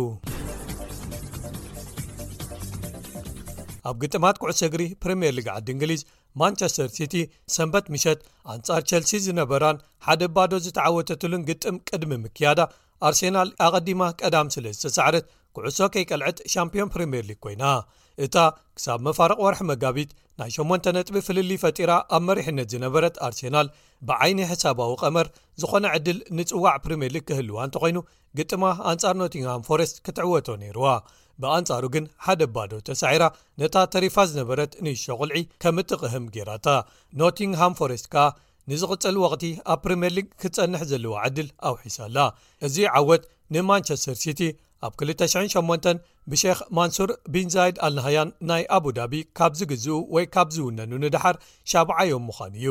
ኣብ 3.89 3.95
ግጥማት 4.03 4.35
ቅዕሶ 4.41 4.59
እግሪ 4.67 4.83
ፕሪምየር 5.03 5.33
ሊግ 5.37 5.47
ዓዲ 5.55 5.67
እንግሊዝ 5.75 6.01
ማንቸስተር 6.41 6.87
ሲቲ 6.97 7.15
ሰንበት 7.55 7.85
ምሸት 7.93 8.19
ኣንጻር 8.53 8.81
ቸልሲ 8.89 9.11
ዝነበራን 9.25 9.77
ሓደ 10.05 10.23
ባዶ 10.35 10.51
ዝተዓወተትሉን 10.65 11.45
ግጥም 11.49 11.75
ቅድሚ 11.89 12.11
ምክያዳ 12.25 12.59
ኣርሴናል 13.07 13.49
ኣቐዲማ 13.65 14.01
ቀዳም 14.21 14.47
ስለ 14.55 14.65
ዝተሰዕረት 14.77 15.25
ኩዕሶ 15.57 15.79
ከይቀልዕት 15.95 16.37
ሻምፕዮን 16.53 16.91
ፕሪምየር 16.93 17.25
ሊግ 17.29 17.39
ኮይና 17.45 17.63
እታ 18.25 18.37
ክሳብ 18.77 18.99
መፋርቕ 19.07 19.37
ወርሒ 19.45 19.61
መጋቢት 19.71 20.11
ናይ 20.39 20.51
8 20.63 20.89
ነጥቢ 20.97 21.15
ፍልሊ 21.27 21.51
ፈጢራ 21.63 21.91
ኣብ 22.15 22.21
መሪሕነት 22.29 22.67
ዝነበረት 22.73 23.15
ኣርሴናል 23.27 23.67
ብዓይኒ 24.07 24.39
ሕሳባዊ 24.51 24.91
ቀመር 25.03 25.27
ዝኾነ 25.61 25.85
ዕድል 25.97 26.19
ንፅዋዕ 26.37 26.75
ፕሪምየርሊግ 26.85 27.23
ክህልዋ 27.29 27.57
እንተ 27.67 27.75
ኮይኑ 27.83 27.97
ግጥማ 28.39 28.63
ኣንጻር 28.91 29.15
ኖቲንግሃም 29.23 29.65
ፎረስት 29.69 29.97
ክትዕወቶ 30.07 30.47
ነይርዋ 30.63 30.85
ብኣንጻሩ 31.41 31.83
ግን 31.95 32.05
ሓደ 32.25 32.41
ባዶ 32.55 32.71
ተሳዒራ 32.87 33.23
ነታ 33.61 33.75
ተሪፋ 33.93 34.15
ዝነበረት 34.31 34.71
ንሾቝልዒ 34.85 35.37
ከም 35.61 35.77
እትቕህም 35.81 36.25
ገይራእታ 36.35 36.67
ኖቲንሃም 37.21 37.77
ፎረስት 37.79 38.07
ከኣ 38.13 38.25
ንዝቕጽል 38.71 39.15
ወቕቲ 39.23 39.45
ኣብ 39.71 39.79
ፕሪምየር 39.85 40.13
ሊግ 40.17 40.27
ክትጸንሕ 40.41 40.81
ዘለዎ 40.91 41.13
ዓድል 41.23 41.49
ኣውሒሳኣላ 41.69 42.17
እዚ 42.67 42.75
ዓወት 42.99 43.23
ንማንቸስተር 43.55 44.17
ሲቲ 44.23 44.41
ኣብ 44.85 44.93
28 45.01 45.99
ብሼክ 46.31 46.59
ማንሱር 46.77 47.09
ቢን 47.33 47.49
ዛይድ 47.55 47.75
ኣልናሃያን 47.85 48.29
ናይ 48.49 48.63
ኣቡ 48.77 48.85
ዳቢ 48.97 49.13
ካብ 49.37 49.53
ዝግዝኡ 49.59 49.95
ወይ 50.15 50.25
ካብ 50.35 50.49
ዝውነኑ 50.55 50.91
ንድሓር 51.03 51.35
7ብ0ዮም 51.71 52.23
ምዃኑ 52.29 52.53
እዩ 52.61 52.69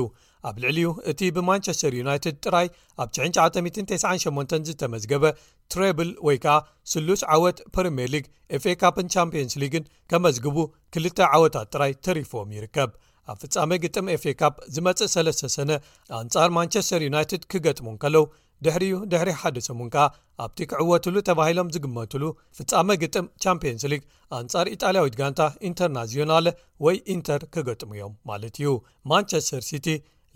ኣብ 0.48 0.56
ልዕሊዩ 0.62 0.86
እቲ 1.10 1.20
ብማንቸስተር 1.36 1.92
ዩናይትድ 2.00 2.36
ጥራይ 2.44 2.66
ኣብ 3.02 3.08
9998 3.18 4.68
ዝተመዝገበ 4.68 5.24
ትሬብል 5.72 6.10
ወይ 6.26 6.36
ከኣ 6.44 6.54
ስሉስ 6.92 7.20
ዓወት 7.34 7.58
ፕሪምየር 7.74 8.10
ሊግ 8.14 8.24
ኤፌ 8.56 8.64
ካፕን 8.80 9.10
ቻምፕንስ 9.14 9.54
ሊግን 9.62 9.84
ከመዝግቡ 10.12 10.56
ክልተ 10.94 11.18
ዓወታት 11.34 11.66
ጥራይ 11.74 11.92
ተሪፎዎም 12.06 12.52
ይርከብ 12.56 12.90
ኣብ 13.32 13.36
ፍጻመ 13.42 13.70
ግጥም 13.82 14.06
ኤፌ 14.14 14.24
ካፕ 14.40 14.54
ዝመጽእ 14.76 15.12
ሰለስተ 15.14 15.50
ሰነ 15.56 15.70
ኣንጻር 16.20 16.48
ማንቸስተር 16.56 17.02
ዩናይትድ 17.08 17.42
ክገጥሙን 17.52 17.96
ከለዉ 18.04 18.24
ድሕሪዩ 18.64 18.92
ድሕሪ 19.12 19.30
ሓደ 19.40 19.56
ስሙን 19.66 19.88
ከኣ 19.94 20.04
ኣብቲ 20.44 20.58
ክዕወትሉ 20.70 21.14
ተባሂሎም 21.28 21.70
ዝግመቱሉ 21.74 22.24
ፍጻመ 22.58 22.88
ግጥም 23.02 23.26
ቻምፕንስ 23.44 23.84
ሊግ 23.92 24.02
ኣንጻር 24.38 24.66
ኢጣልያዊት 24.74 25.16
ጋንታ 25.20 25.42
ኢንተርናዝናለ 25.68 26.46
ወይ 26.86 26.98
ኢንተር 27.14 27.42
ክገጥሙ 27.54 27.90
እዮም 27.98 28.14
ማለት 28.30 28.56
እዩ 28.62 28.70
ማንቸስተር 29.12 29.64
ሲቲ 29.70 29.86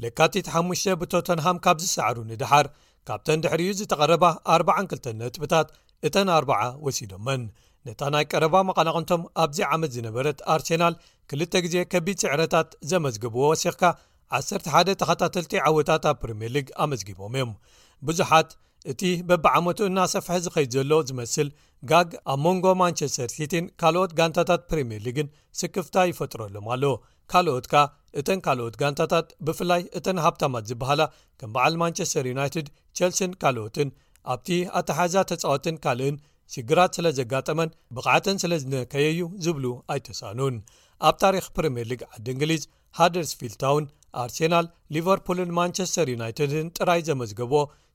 ለካቲ5 0.03 0.95
ብቶተንሃም 1.01 1.59
ካብ 1.65 1.77
ዝሳዕሩ 1.85 2.17
ንድሓር 2.31 2.67
ካብተን 3.09 3.43
ድሕሪዩ 3.45 3.71
ዝተቐረባ 3.79 4.25
40 4.57 4.75
2ተ 4.97 5.07
ነጥብታት 5.21 5.69
እተን 6.07 6.29
40 6.39 6.67
ወሲዶመን 6.87 7.43
ነታ 7.87 8.03
ናይ 8.13 8.25
ቀረባ 8.33 8.55
መቐናቕንቶም 8.69 9.23
ኣብዚ 9.43 9.59
ዓመት 9.75 9.91
ዝነበረት 9.97 10.39
ኣርሴናል 10.55 10.95
ክልተ 11.31 11.53
ግዜ 11.65 11.77
ከቢድ 11.93 12.17
ስዕረታት 12.25 12.69
ዘመዝግብዎ 12.91 13.43
ወሲኽካ 13.53 13.83
11 14.39 14.93
ተኸታተልቲ 15.03 15.53
ዓወታት 15.69 16.07
ኣብ 16.11 16.17
ፕሪምርሊግ 16.23 16.67
ኣመዝጊቦም 16.85 17.35
እዮም 17.39 17.53
ብዙሓት 18.09 18.51
እቲ 18.93 19.03
በብዓመቱ 19.29 19.79
እናሰፍሒ 19.91 20.39
ዝኸይድ 20.47 20.73
ዘሎ 20.77 20.93
ዝመስል 21.09 21.49
ጋግ 21.91 22.11
ኣብ 22.33 22.39
መንጎ 22.45 22.67
ማንቸስተር 22.81 23.29
ሲቲን 23.37 23.65
ካልኦት 23.81 24.13
ጋንታታት 24.19 24.63
ፕሪምየር 24.71 25.03
ሊግን 25.07 25.29
ስክፍታ 25.61 25.97
ይፈጥረሎም 26.11 26.67
ኣሎ 26.75 26.85
ካልኦትካ 27.33 27.75
እተን 28.21 28.41
ካልኦት 28.47 28.75
ጋንታታት 28.83 29.29
ብፍላይ 29.47 29.83
እተን 29.99 30.19
ሃብታማት 30.27 30.65
ዝበሃላ 30.71 31.03
ከም 31.41 31.51
በዓል 31.57 31.75
ማንቸስተር 31.83 32.27
ዩናይትድ 32.33 32.67
ቸልሲን 32.99 33.33
ካልኦትን 33.45 33.89
ኣብቲ 34.35 34.49
ኣተሓዛ 34.81 35.17
ተፃወትን 35.31 35.77
ካልእን 35.85 36.17
ስግራት 36.55 36.91
ስለ 36.99 37.07
ዘጋጠመን 37.19 37.71
ብቕዓትን 37.97 38.37
ስለ 38.43 38.53
ዝነከየ 38.65 39.07
ዩ 39.19 39.23
ዝብሉ 39.45 39.65
ኣይተሳኑን 39.95 40.57
ኣብ 41.09 41.15
ታሪክ 41.25 41.47
ፕሪምየር 41.57 41.87
ሊግ 41.93 42.03
ዓዲ 42.15 42.27
እንግሊዝ 42.35 42.63
ሃደርስፊልታውን 42.99 43.87
ኣርሴናል 44.23 44.67
ሊቨርፑልን 44.95 45.51
ማንቸስተር 45.61 46.09
ዩናይትድን 46.15 46.69
ጥራይ 46.79 47.01
ዘመዝገብ 47.09 47.53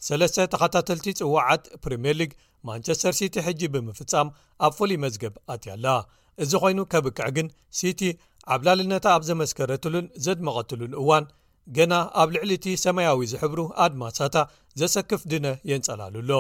3ለስ 0.07 0.33
ተኸታተልቲ 0.53 1.05
ጽዋዓት 1.19 1.63
ፕሪምየር 1.83 2.15
ሊግ 2.21 2.31
ማንቸስተር 2.69 3.13
ሲቲ 3.19 3.35
ሕጂ 3.47 3.61
ብምፍጻም 3.73 4.27
ኣብ 4.65 4.73
ፍሉይ 4.77 4.97
መዝገብ 5.03 5.33
ኣትያኣላ 5.53 5.87
እዚ 6.43 6.51
ኮይኑ 6.63 6.79
ከብክዕ 6.93 7.27
ግን 7.37 7.47
ሲቲ 7.79 8.01
ዓብላልነታ 8.53 9.05
ኣብ 9.15 9.23
ዘመስከረትሉን 9.29 10.05
ዘድመቐትሉን 10.25 10.93
እዋን 11.01 11.25
ገና 11.77 11.93
ኣብ 12.21 12.29
ልዕሊ 12.35 12.51
እቲ 12.59 12.65
ሰማያዊ 12.85 13.19
ዝሕብሩ 13.33 13.59
ኣድማሳታ 13.85 14.35
ዘሰክፍ 14.81 15.21
ድነ 15.31 15.45
የንጸላሉሎ 15.69 16.31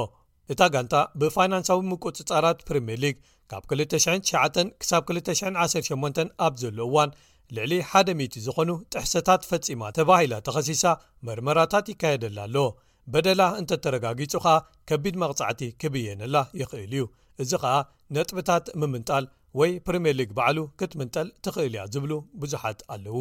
እታ 0.53 0.61
ጋንታ 0.73 0.93
ብፋይናንሳዊ 1.21 1.79
ምቁጽጻራት 1.91 2.59
ፕሪምር 2.69 2.97
ሊግ 3.03 3.15
ካብ 3.51 3.63
29-ሳ218 3.75 6.19
ኣብ 6.45 6.53
ዘሎ 6.63 6.77
እዋን 6.89 7.09
ልዕሊ 7.55 7.73
ሓደ 7.91 8.09
ሚት 8.17 8.33
ዝኾኑ 8.45 8.69
ጥሕሰታት 8.91 9.41
ፈጺማ 9.49 9.81
ተባሂላ 9.97 10.33
ተኸሲሳ 10.47 10.83
መርመራታት 11.27 11.85
ይካየደላ 11.93 12.39
ኣሎ 12.47 12.57
በደላ 13.13 13.43
እንተተረጋጊጹ 13.61 14.33
ኸኣ 14.45 14.53
ከቢድ 14.89 15.15
መቕጻዕቲ 15.23 15.61
ክብየነላ 15.81 16.37
ይኽእል 16.61 16.93
እዩ 16.97 17.03
እዚ 17.43 17.51
ከኣ 17.63 17.75
ነጥብታት 18.15 18.65
ምምንጣል 18.81 19.25
ወይ 19.59 19.71
ፕሪምየር 19.85 20.15
ሊግ 20.19 20.29
በዕሉ 20.37 20.59
ክትምንጠል 20.79 21.27
ትኽእል 21.45 21.73
እያ 21.77 21.83
ዝብሉ 21.93 22.13
ብዙሓት 22.41 22.79
ኣለው 22.93 23.19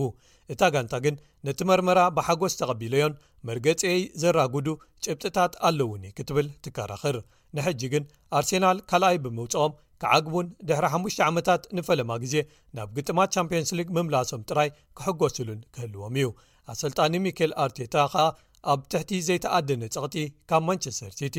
እታ 0.53 0.61
ጋንታ 0.75 0.95
ግን 1.05 1.17
ነቲ 1.47 1.59
መርመራ 1.71 2.01
ብሓጎስ 2.17 2.57
ተቐቢለዮን 2.61 3.17
መርገፂይ 3.49 4.01
ዘራጉዱ 4.23 4.69
ጭብጥታት 5.07 5.53
ኣለውኒ 5.71 6.05
ክትብል 6.19 6.49
ትከራኽር 6.67 7.19
ንሕጂ 7.59 7.83
ግን 7.95 8.05
ኣርሴናል 8.39 8.79
ካልኣይ 8.91 9.17
ብምውፅኦም 9.25 9.73
ከዓግቡን 10.03 10.47
ድሕሪ 10.69 10.87
5 10.95 11.25
ዓመታት 11.31 11.63
ንፈለማ 11.77 12.11
ግዜ 12.25 12.35
ናብ 12.77 12.91
ግጥማት 12.97 13.33
ቻምፕንስ 13.37 13.71
ሊግ 13.79 13.89
ምምላሶም 13.97 14.45
ጥራይ 14.51 14.69
ክሕጐስሉን 14.99 15.61
ክህልዎም 15.75 16.15
እዩ 16.21 16.29
ኣሰልጣኒ 16.75 17.13
ሚኬል 17.27 17.53
ኣርቴታ 17.65 17.95
ኸኣ 18.13 18.27
ኣብ 18.73 18.81
ትሕቲ 18.93 19.11
ዘይተኣደነ 19.27 19.83
ፀቕጢ 19.97 20.17
ካብ 20.51 20.63
ማንቸስተር 20.69 21.13
ሲቲ 21.19 21.37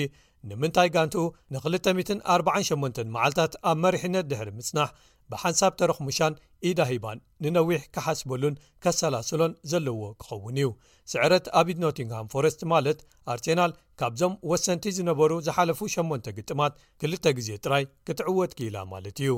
ንምንታይ 0.49 0.89
ጋንቲኡ 0.95 1.23
ን248 1.53 3.01
መዓልትታት 3.15 3.55
ኣብ 3.69 3.77
መሪሕነት 3.85 4.25
ድሕሪ 4.31 4.49
ምጽናሕ 4.59 4.89
ብሓንሳብ 5.31 5.73
ተረኽ 5.79 5.97
ሙሻን 6.07 6.33
ኢዳ 6.69 6.79
ሂባን 6.89 7.19
ንነዊሕ 7.43 7.81
ክሓስበሉን 7.95 8.55
ከሰላስሎን 8.83 9.53
ዘለዎ 9.71 10.01
ክኸውን 10.23 10.57
እዩ 10.61 10.69
ስዕረት 11.11 11.45
ኣብድ 11.59 11.77
ኖቲንግሃም 11.85 12.29
ፎረስት 12.33 12.61
ማለት 12.73 12.99
ኣርሴናል 13.33 13.71
ካብዞም 14.01 14.33
ወሰንቲ 14.51 14.85
ዝነበሩ 14.97 15.31
ዝሓለፉ 15.47 15.79
8ን 15.95 16.27
ግጥማት 16.37 16.73
2ል 17.05 17.23
ግዜ 17.39 17.49
ጥራይ 17.63 17.85
ክትዕወት 18.09 18.53
ክኢላ 18.59 18.77
ማለት 18.93 19.19
እዩ 19.25 19.31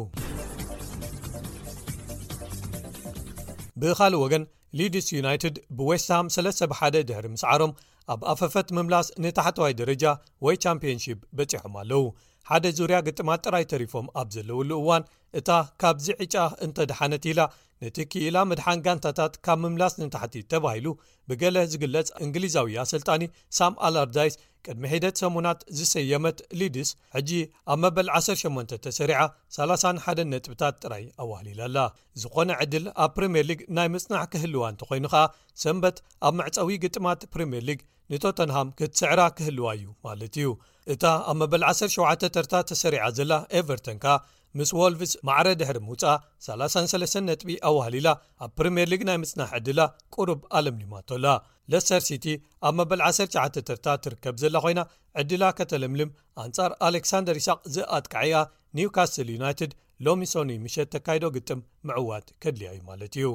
ብኻልእ 3.82 4.20
ወገን 4.26 4.44
ሊድስ 4.80 5.08
ዩናይትድ 5.20 5.56
ብዌስት 5.78 6.10
ሃም 6.16 6.28
ስለሰ 6.36 6.60
ብ1 6.72 6.94
ድሕሪ 7.10 7.26
ምስ 7.34 7.44
ዓሮም 7.54 7.72
ኣብ 8.14 8.22
ኣፈፈት 8.32 8.68
ምምላስ 8.78 9.08
ንታሕተዋይ 9.24 9.74
ደረጃ 9.82 10.04
ወይ 10.46 10.56
ቻምፕዮንሺፕ 10.64 11.20
በፂሖም 11.38 11.76
ኣለዉ 11.82 12.02
ሓደ 12.50 12.66
ዙርያ 12.78 12.98
ግጥማት 13.08 13.44
ጥራይ 13.46 13.66
ተሪፎም 13.72 14.08
ኣብ 14.22 14.28
ዘለውሉ 14.36 14.70
እዋን 14.82 15.04
እታ 15.40 15.50
ካብዚ 15.82 16.08
ዕጫ 16.24 16.36
እንተ 16.66 16.78
ደሓነት 16.90 17.24
ኢላ 17.32 17.40
ነቲ 17.84 17.98
ክኢላ 18.12 18.38
ምድሓን 18.50 18.82
ጋንታታት 18.86 19.34
ካብ 19.46 19.58
ምምላስ 19.64 19.94
ንታሕቲት 20.02 20.46
ተባሂሉ 20.54 20.88
ብገለ 21.30 21.56
ዝግለጽ 21.72 22.10
እንግሊዛዊ 22.26 22.76
ኣሰልጣኒ 22.84 23.24
ሳም 23.58 23.74
ኣላርዳይስ 23.88 24.36
ቅድሚ 24.66 24.84
ሒደት 24.94 25.16
ሰሙናት 25.22 25.60
ዝሰየመት 25.78 26.38
ሊድስ 26.60 26.90
ሕጂ 27.16 27.32
ኣብ 27.74 27.78
መበል 27.84 28.10
18 28.18 28.76
ተሰሪ31 28.86 30.22
ነጥብታት 30.34 30.76
ጥራይ 30.84 31.04
ኣዋህሊላኣላ 31.24 31.80
ዝኾነ 32.22 32.50
ዕድል 32.66 32.86
ኣብ 33.06 33.12
ፕሪምየር 33.18 33.48
ሊግ 33.52 33.62
ናይ 33.80 33.90
ምጽናዕ 33.96 34.24
ክህልዋ 34.36 34.64
እንተ 34.74 34.82
ኮይኑ 34.92 35.06
ኸኣ 35.16 35.26
ሰንበት 35.64 35.98
ኣብ 36.30 36.34
ምዕፀዊ 36.42 36.72
ግጥማት 36.86 37.24
ፕሪምየር 37.34 37.66
ሊግ 37.72 37.82
ንቶተንሃም 38.14 38.70
ክትስዕራ 38.80 39.22
ክህልዋ 39.40 39.68
እዩ 39.80 39.86
ማለት 40.08 40.38
እዩ 40.42 40.50
እታ 40.96 41.04
ኣብ 41.32 41.36
መበል 41.42 41.66
17 41.74 42.26
ተርታ 42.38 42.54
ተሰሪ 42.72 42.96
ዘላ 43.20 43.34
ኤቨርተን 43.62 44.00
ካ 44.06 44.18
ምስ 44.60 44.70
ዎልቭስ 44.80 45.12
ማዕረ 45.28 45.48
ድሕሪ 45.60 45.78
ምውፃ 45.86 46.02
33 46.48 47.20
ነጥቢ 47.28 47.50
ኣዋህሊላ 47.68 48.08
ኣብ 48.46 48.50
ፕሪምየር 48.58 48.88
ሊግ 48.92 49.02
ናይ 49.10 49.18
ምጽናሕ 49.22 49.52
ዕድላ 49.58 49.82
ቁሩብ 50.16 50.42
ኣለምሊማ 50.58 50.94
ተላ 51.10 51.26
ለስተር 51.72 52.02
ሲቲ 52.08 52.26
ኣብ 52.68 52.74
መበል19ተታ 52.80 53.86
ትርከብ 54.04 54.36
ዘላ 54.42 54.56
ኮይና 54.66 54.82
ዕድላ 55.22 55.44
ከተለምልም 55.60 56.12
ኣንጻር 56.44 56.72
ኣሌክሳንደር 56.88 57.38
ይስቅ 57.42 57.58
ዝኣትቃዓያ 57.76 58.34
ኒውካስትል 58.80 59.30
ዩናይትድ 59.36 59.74
ሎሚሶኒ 60.08 60.52
ምሸት 60.66 60.90
ተካይዶ 60.96 61.26
ግጥም 61.38 61.60
ምዕዋት 61.90 62.28
ከድልያ 62.44 62.70
እዩ 62.76 62.82
ማለት 62.92 63.14
እዩ 63.22 63.28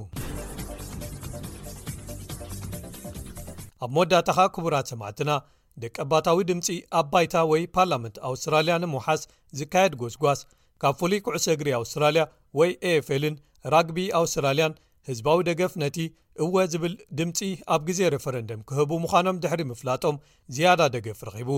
ኣብ 3.84 3.90
መወዳእታ 3.96 4.28
ኻ 4.36 4.46
ክቡራት 4.54 4.86
ሰማዕትና 4.92 5.30
ደቀ 5.82 5.96
ባታዊ 6.12 6.38
ድምፂ 6.52 6.68
ኣ 6.98 7.02
ባይታ 7.10 7.34
ወይ 7.52 7.64
ፓርላመንት 7.76 8.16
ኣውስትራልያ 8.30 8.76
ንምውሓስ 8.84 9.20
ዝካየድ 9.58 9.92
ጎስጓስ 10.02 10.40
ካብ 10.82 10.94
ፍሉይ 10.98 11.20
ኩዕሶ 11.26 11.46
እግሪ 11.54 11.68
ኣውስትራልያ 11.80 12.22
ወይ 12.58 12.70
ኤፍልን 12.90 13.36
ራግቢ 13.74 13.98
ኣውስትራልያን 14.20 14.76
ህዝባዊ 15.08 15.38
ደገፍ 15.48 15.72
ነቲ 15.82 15.98
እወ 16.44 16.54
ዝብል 16.72 16.94
ድምፂ 17.18 17.38
ኣብ 17.74 17.80
ግዜ 17.88 18.00
ረፈረንድም 18.14 18.60
ክህቡ 18.68 18.90
ምዃኖም 19.04 19.40
ድሕሪ 19.44 19.62
ምፍላጦም 19.70 20.20
ዝያዳ 20.56 20.80
ደገፍ 20.96 21.20
ረኺቡ 21.28 21.50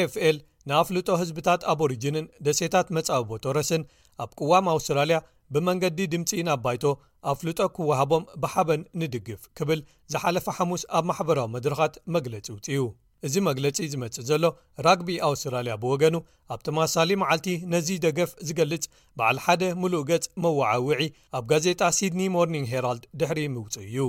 ኤፍል 0.00 0.36
ንኣፍልጦ 0.70 1.08
ህዝብታት 1.22 1.60
ኣቦሪጅንን 1.72 2.26
ደሴታት 2.48 2.88
መጻዊቦቶረስን 2.98 3.82
ኣብ 4.24 4.30
ቅዋም 4.40 4.68
ኣውስትራልያ 4.74 5.18
ብመንገዲ 5.54 5.98
ድምፂ 6.14 6.30
ናብ 6.50 6.60
ባይቶ 6.66 6.84
ኣፍልጦ 7.32 7.60
ክወሃቦም 7.78 8.24
ብሓበን 8.44 8.82
ንድግፍ 9.02 9.42
ክብል 9.58 9.82
ዝሓለፈ 10.14 10.46
ሓሙስ 10.58 10.84
ኣብ 10.98 11.04
ማሕበራዊ 11.10 11.48
መድረኻት 11.56 11.96
መግለፂ 12.16 12.46
ውፅኡ 12.56 12.84
እዚ 13.26 13.34
መግለጺ 13.48 13.76
ዝመጽእ 13.92 14.24
ዘሎ 14.28 14.44
ራግቢ 14.86 15.08
ኣውስትራልያ 15.28 15.74
ብወገኑ 15.82 16.16
ኣብተማሳሊ 16.54 17.10
መዓልቲ 17.22 17.48
ነዚ 17.72 17.88
ደገፍ 18.04 18.30
ዝገልጽ 18.48 18.84
በዓል 19.18 19.38
ሓደ 19.44 19.62
ምሉእ 19.82 20.02
ገጽ 20.10 20.26
መዋዓውዒ 20.44 21.02
ኣብ 21.38 21.44
ጋዜጣ 21.52 21.80
ሲድኒ 21.98 22.20
ሞርኒንግ 22.36 22.66
ሄራልድ 22.72 23.04
ድሕሪ 23.20 23.40
ምውፅእ 23.54 23.86
እዩ 23.90 24.06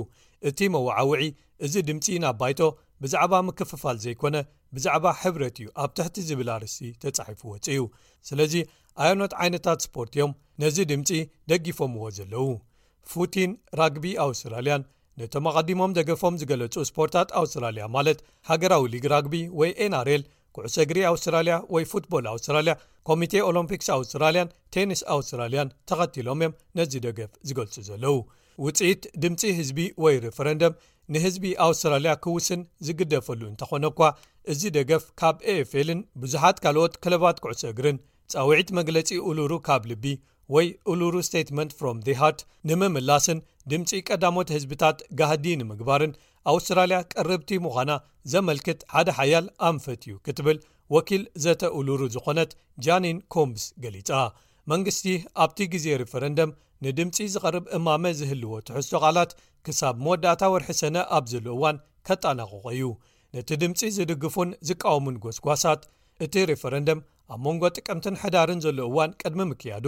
እቲ 0.48 0.58
መዋዓውዒ 0.74 1.22
እዚ 1.66 1.74
ድምፂ 1.88 2.06
ናብ 2.24 2.36
ባይቶ 2.42 2.60
ብዛዕባ 3.02 3.32
ምክፍፋል 3.48 3.96
ዘይኰነ 4.04 4.36
ብዛዕባ 4.74 5.04
ሕብረት 5.22 5.56
እዩ 5.62 5.68
ኣብ 5.82 5.90
ትሕቲ 5.96 6.16
ዝብል 6.28 6.48
ኣርሲ 6.56 6.78
ተጻሒፉ 7.02 7.40
ወጽእዩ 7.54 7.80
ስለዚ 8.28 8.54
ኣየኖት 9.02 9.32
ዓይነታት 9.42 9.80
ስፖርቲ 9.86 10.14
እዮም 10.20 10.32
ነዚ 10.62 10.76
ድምፂ 10.92 11.10
ደጊፎምዎ 11.50 12.04
ዘለዉ 12.18 12.46
ፉቲን 13.12 13.50
ራግቢ 13.80 14.06
ኣውስትራልያን 14.26 14.82
ነቶም 15.20 15.46
ኣቀዲሞም 15.50 15.94
ደገፎም 15.98 16.34
ዝገለጹ 16.40 16.74
ስፖርታት 16.90 17.30
ኣውስትራልያ 17.40 17.84
ማለት 17.96 18.18
ሃገራዊ 18.50 18.84
ሊግ 18.94 19.04
ራግቢ 19.12 19.34
ወይ 19.60 19.70
ኤንርኤል 19.86 20.22
ኩዕሰግሪ 20.56 20.98
ኣውስትራልያ 21.12 21.54
ወይ 21.74 21.84
ፉትቦል 21.92 22.26
ኣውስትራልያ 22.32 22.72
ኮሚቴ 23.08 23.34
ኦሎምፒክስ 23.48 23.88
ኣውስትራልያን 23.96 24.52
ቴኒስ 24.74 25.00
ኣውስትራልያን 25.16 25.72
ተኸቲሎም 25.90 26.40
እዮም 26.44 26.54
ነዚ 26.78 26.92
ደገፍ 27.06 27.30
ዝገልጹ 27.48 27.76
ዘለው 27.88 28.16
ውፅኢት 28.66 29.02
ድምፂ 29.24 29.40
ህዝቢ 29.58 29.80
ወይ 30.04 30.14
ሪፈረንደም 30.26 30.78
ንህዝቢ 31.14 31.44
ኣውስትራልያ 31.66 32.12
ክውስን 32.24 32.62
ዝግደፈሉ 32.86 33.40
እንተኾነ 33.50 33.86
ኳ 33.98 34.08
እዚ 34.52 34.62
ደገፍ 34.78 35.04
ካብ 35.20 35.36
ኤፍልን 35.54 36.00
ብዙሓት 36.22 36.56
ካልኦት 36.64 36.94
ክለባት 37.04 37.38
ኩዕሰግሪን 37.44 37.98
ፀውዒት 38.32 38.70
መግለፂ 38.78 39.08
ኡሉሩ 39.28 39.52
ካብ 39.68 39.84
ልቢ 39.90 40.04
ወይ 40.54 40.66
እሉሩ 40.90 41.14
ስቴትመንት 41.28 41.72
ፍሮም 41.78 41.98
ዴ 42.06 42.10
ሃርት 42.20 42.40
ንምምላስን 42.68 43.38
ድምፂ 43.70 43.90
ቀዳሞት 44.08 44.50
ህዝብታት 44.56 44.98
ጋህዲ 45.18 45.46
ንምግባርን 45.60 46.12
ኣውስትራልያ 46.52 46.98
ቀርብቲ 47.12 47.50
ምዃና 47.64 47.90
ዘመልክት 48.32 48.78
ሓደ 48.94 49.08
ሓያል 49.18 49.46
ኣንፈት 49.68 50.02
እዩ 50.06 50.14
ክትብል 50.26 50.58
ወኪል 50.94 51.22
ዘተ 51.44 51.62
እሉሩ 51.80 52.00
ዝኾነት 52.14 52.50
ጃኒን 52.84 53.18
ኮምብስ 53.34 53.64
ገሊጻ 53.84 54.12
መንግስቲ 54.72 55.06
ኣብቲ 55.42 55.58
ግዜ 55.74 55.86
ሪፈረንደም 56.02 56.50
ንድምፂ 56.86 57.16
ዝቐርብ 57.34 57.64
እማመ 57.76 58.04
ዝህልዎ 58.18 58.52
ትሕሶ 58.68 58.90
ቓላት 59.04 59.30
ክሳብ 59.66 59.96
መወዳእታ 60.04 60.42
ወርሒ 60.54 60.68
ሰነ 60.80 60.96
ኣብ 61.16 61.24
ዘሉ 61.32 61.46
እዋን 61.56 61.78
ከጠናቕቆ 62.08 62.62
እዩ 62.76 62.84
ነቲ 63.36 63.48
ድምፂ 63.62 63.80
ዝድግፉን 63.96 64.50
ዝቃወሙን 64.68 65.16
ጎስጓሳት 65.24 65.82
እቲ 66.26 66.34
ሪፈረንድም 66.52 67.00
ኣብ 67.34 67.40
መንጎ 67.46 67.62
ጥቅምትን 67.78 68.18
ሕዳርን 68.24 68.62
ዘሎ 68.66 68.78
እዋን 68.90 69.12
ቅድሚ 69.22 69.42
ምክያዱ 69.52 69.86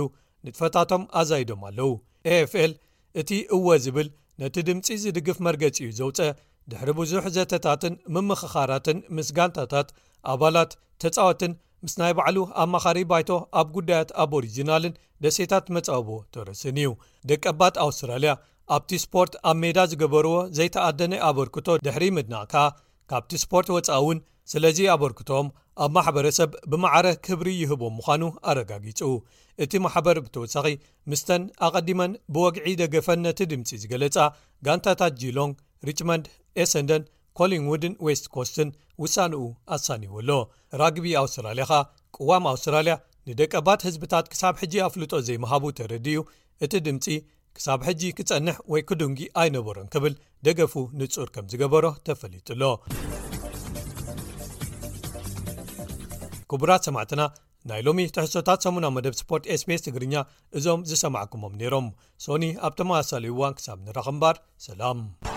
ንጥፈታቶም 0.49 1.03
ኣዘኢዶም 1.21 1.63
ኣለው 1.69 1.91
ኤፍል 2.37 2.73
እቲ 3.21 3.31
እወ 3.57 3.67
ዝብል 3.85 4.09
ነቲ 4.43 4.55
ድምፂ 4.69 4.87
ዝድግፍ 5.03 5.39
መርገፂ 5.47 5.77
ኡ 5.89 5.91
ዘውፀአ 5.99 6.29
ድሕሪ 6.71 6.91
ብዙሕ 6.99 7.25
ዘተታትን 7.37 7.95
ምምኽኻራትን 8.15 8.99
ምስ 9.17 9.29
ጋንታታት 9.37 9.89
ኣባላት 10.33 10.73
ተፃወትን 11.03 11.53
ምስ 11.85 11.95
ናይ 12.01 12.13
ባዕሉ 12.19 12.37
ኣ 12.63 12.65
መኻሪ 12.75 12.99
ባይቶ 13.11 13.31
ኣብ 13.61 13.69
ጉዳያት 13.77 14.11
ኣብ 14.23 14.33
ሪጅናልን 14.45 14.95
ደሴይታት 15.25 15.67
መፃበቦ 15.77 16.09
ተረስን 16.35 16.77
እዩ 16.83 16.91
ደቀባት 17.31 17.75
ኣውስትራልያ 17.87 18.33
ኣብቲ 18.77 18.93
ስፖርት 19.05 19.33
ኣብ 19.51 19.57
ሜዳ 19.63 19.79
ዝገበርዎ 19.93 20.35
ዘይተኣደነ 20.59 21.15
ኣበርክቶ 21.29 21.69
ድሕሪ 21.87 22.05
ምድናእ 22.17 22.47
ከኣ 22.53 22.65
ካብቲ 23.11 23.31
ስፖርት 23.45 23.69
ወፃኢ 23.77 23.97
እውን 24.01 24.19
ስለዚ 24.53 24.79
ኣበርክቶም 24.95 25.47
ኣብ 25.85 25.93
ማሕበረሰብ 25.97 26.51
ብማዕረ 26.71 27.07
ክብሪ 27.27 27.49
ይህቦ 27.61 27.83
ምዃኑ 27.99 28.23
ኣረጋጊጹ 28.51 29.01
እቲ 29.65 29.73
ማሕበር 29.85 30.17
ብተወሳኺ 30.25 30.67
ምስተን 31.11 31.43
ኣቐዲመን 31.67 32.13
ብወግዒ 32.35 32.67
ደገፈን 32.81 33.21
ነቲ 33.27 33.39
ድምፂ 33.53 33.71
ዝገለፃ 33.85 34.17
ጋንታታት 34.67 35.15
ጂሎንግ 35.23 35.55
ሪችማንድ 35.89 36.27
ኤሰንደን 36.65 37.03
ኮሊንውድን 37.39 37.95
ዌስት 38.07 38.27
ኮስትን 38.35 38.71
ውሳንኡ 39.05 39.43
ኣሳኒውኣሎ 39.77 40.31
ራግቢ 40.83 41.07
ኣውስትራልያ 41.23 41.67
ከ 41.73 41.81
ቅዋም 42.19 42.47
ኣውስትራልያ 42.53 42.97
ንደቀ 43.31 43.53
ባት 43.69 43.81
ህዝብታት 43.89 44.29
ክሳብ 44.35 44.55
ሕጂ 44.63 44.75
ኣፍልጦ 44.89 45.15
ዘይምሃቡ 45.29 45.65
ተረድእዩ 45.81 46.21
እቲ 46.67 46.73
ድምፂ 46.89 47.07
ክሳብ 47.57 47.81
ሕጂ 47.91 48.03
ክጸንሕ 48.19 48.59
ወይ 48.75 48.83
ክዱንጊ 48.91 49.21
ኣይነበሮን 49.43 49.91
ክብል 49.95 50.17
ደገፉ 50.49 50.75
ንጹር 51.03 51.31
ከም 51.37 51.47
ዝገበሮ 51.53 51.85
ተፈሊጡሎ 52.09 52.63
ክቡራት 56.51 56.83
ሰማዕትና 56.89 57.23
ናይ 57.71 57.81
ሎሚ 57.87 58.05
ትሕሶታት 58.15 58.63
ሰሙናዊ 58.67 58.91
መደብ 58.97 59.15
ስፖርት 59.19 59.45
ስpስ 59.61 59.83
ትግርኛ 59.87 60.15
እዞም 60.59 60.81
ዝሰማዓኩሞም 60.91 61.53
ነይሮም 61.61 61.87
ሶኒ 62.25 62.45
ኣብ 62.67 62.73
ተመሳሳለዩ 62.79 63.33
ዋን 63.41 63.53
ክሳብ 63.59 63.79
ንረክምባር 63.87 64.37
ሰላምቡራ 64.65 65.31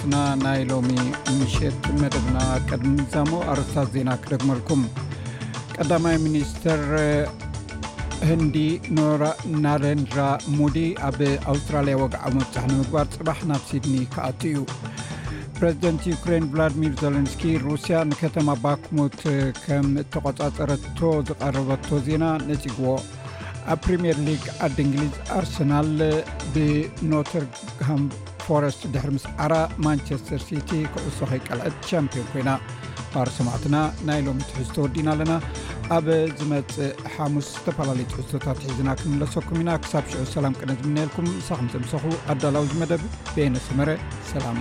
ትና 0.00 0.14
ናይ 0.44 0.62
ሎሚ 0.70 0.88
ሸት 1.56 1.84
መደና 2.02 2.36
ቀድሚፃሞ 2.70 3.30
ኣርስታት 3.54 3.90
ዜና 3.96 4.10
ክደግመልኩም 4.24 4.84
ህንዲ 8.26 8.56
ናረንድራ 9.64 10.20
ሞዲ 10.58 10.76
ኣብ 11.08 11.18
ኣውስትራልያ 11.52 11.94
ወግዓዊ 12.00 12.32
መብፅሕ 12.38 12.64
ንምግባር 12.70 13.06
ፅባሕ 13.16 13.38
ናብ 13.50 13.62
ሲድኒ 13.68 13.94
ከኣት 14.14 14.40
እዩ 14.48 14.58
ፕሬዚደንት 15.58 16.02
ዩክራይን 16.12 16.46
ቭላድሚር 16.52 16.92
ዘለንስኪ 17.02 17.42
ሩስያ 17.66 18.00
ንከተማ 18.10 18.48
ባክሙት 18.64 19.18
ከም 19.64 19.88
ተቆፃፀረቶ 20.14 20.98
ዝቀርበቶ 21.28 21.86
ዜና 22.08 22.24
ነፂግዎ 22.50 22.86
ኣብ 23.72 23.78
ፕሪምየር 23.86 24.18
ሊግ 24.28 24.42
ዓድ 24.66 24.76
እንግሊዝ 24.84 25.14
ኣርሰናል 25.38 25.90
ብኖተርሃም 26.54 28.04
ፎረስት 28.46 28.82
ድርምስ 28.96 29.26
ዓራ 29.46 29.54
ማንቸስተር 29.86 30.40
ሲቲ 30.48 30.70
ክዕሶኸይ 30.94 31.42
ቀልዕት 31.48 31.76
ቻምፒዮን 31.90 32.28
ኮይና 32.32 32.50
ባር 33.14 33.28
ሰማዕትና 33.38 33.76
ናይ 34.08 34.20
ሎም 34.26 34.38
ትሕዝቶ 34.48 34.76
ወዲና 34.84 35.08
ኣለና 35.14 35.32
ኣብ 35.96 36.06
ዝመፅእ 36.40 36.92
ሓሙስ 37.14 37.48
ዝተፈላለዩ 37.54 38.06
ትሕዝቶታት 38.12 38.58
ሒዝና 38.68 38.90
ክንለሰኩም 39.00 39.60
ኢና 39.62 39.70
ክሳብ 39.84 40.04
ሽዑ 40.12 40.24
ሰላም 40.36 40.58
ቅነዝ 40.60 40.80
ምነኤልኩም 40.90 41.30
ንሳኹምሰምሳኹ 41.40 42.04
ኣዳላዊ 42.34 42.66
ዝ 42.70 42.80
መደብ 42.84 43.04
ብኤነሰመረ 43.34 43.90
ሰላም 44.34 44.60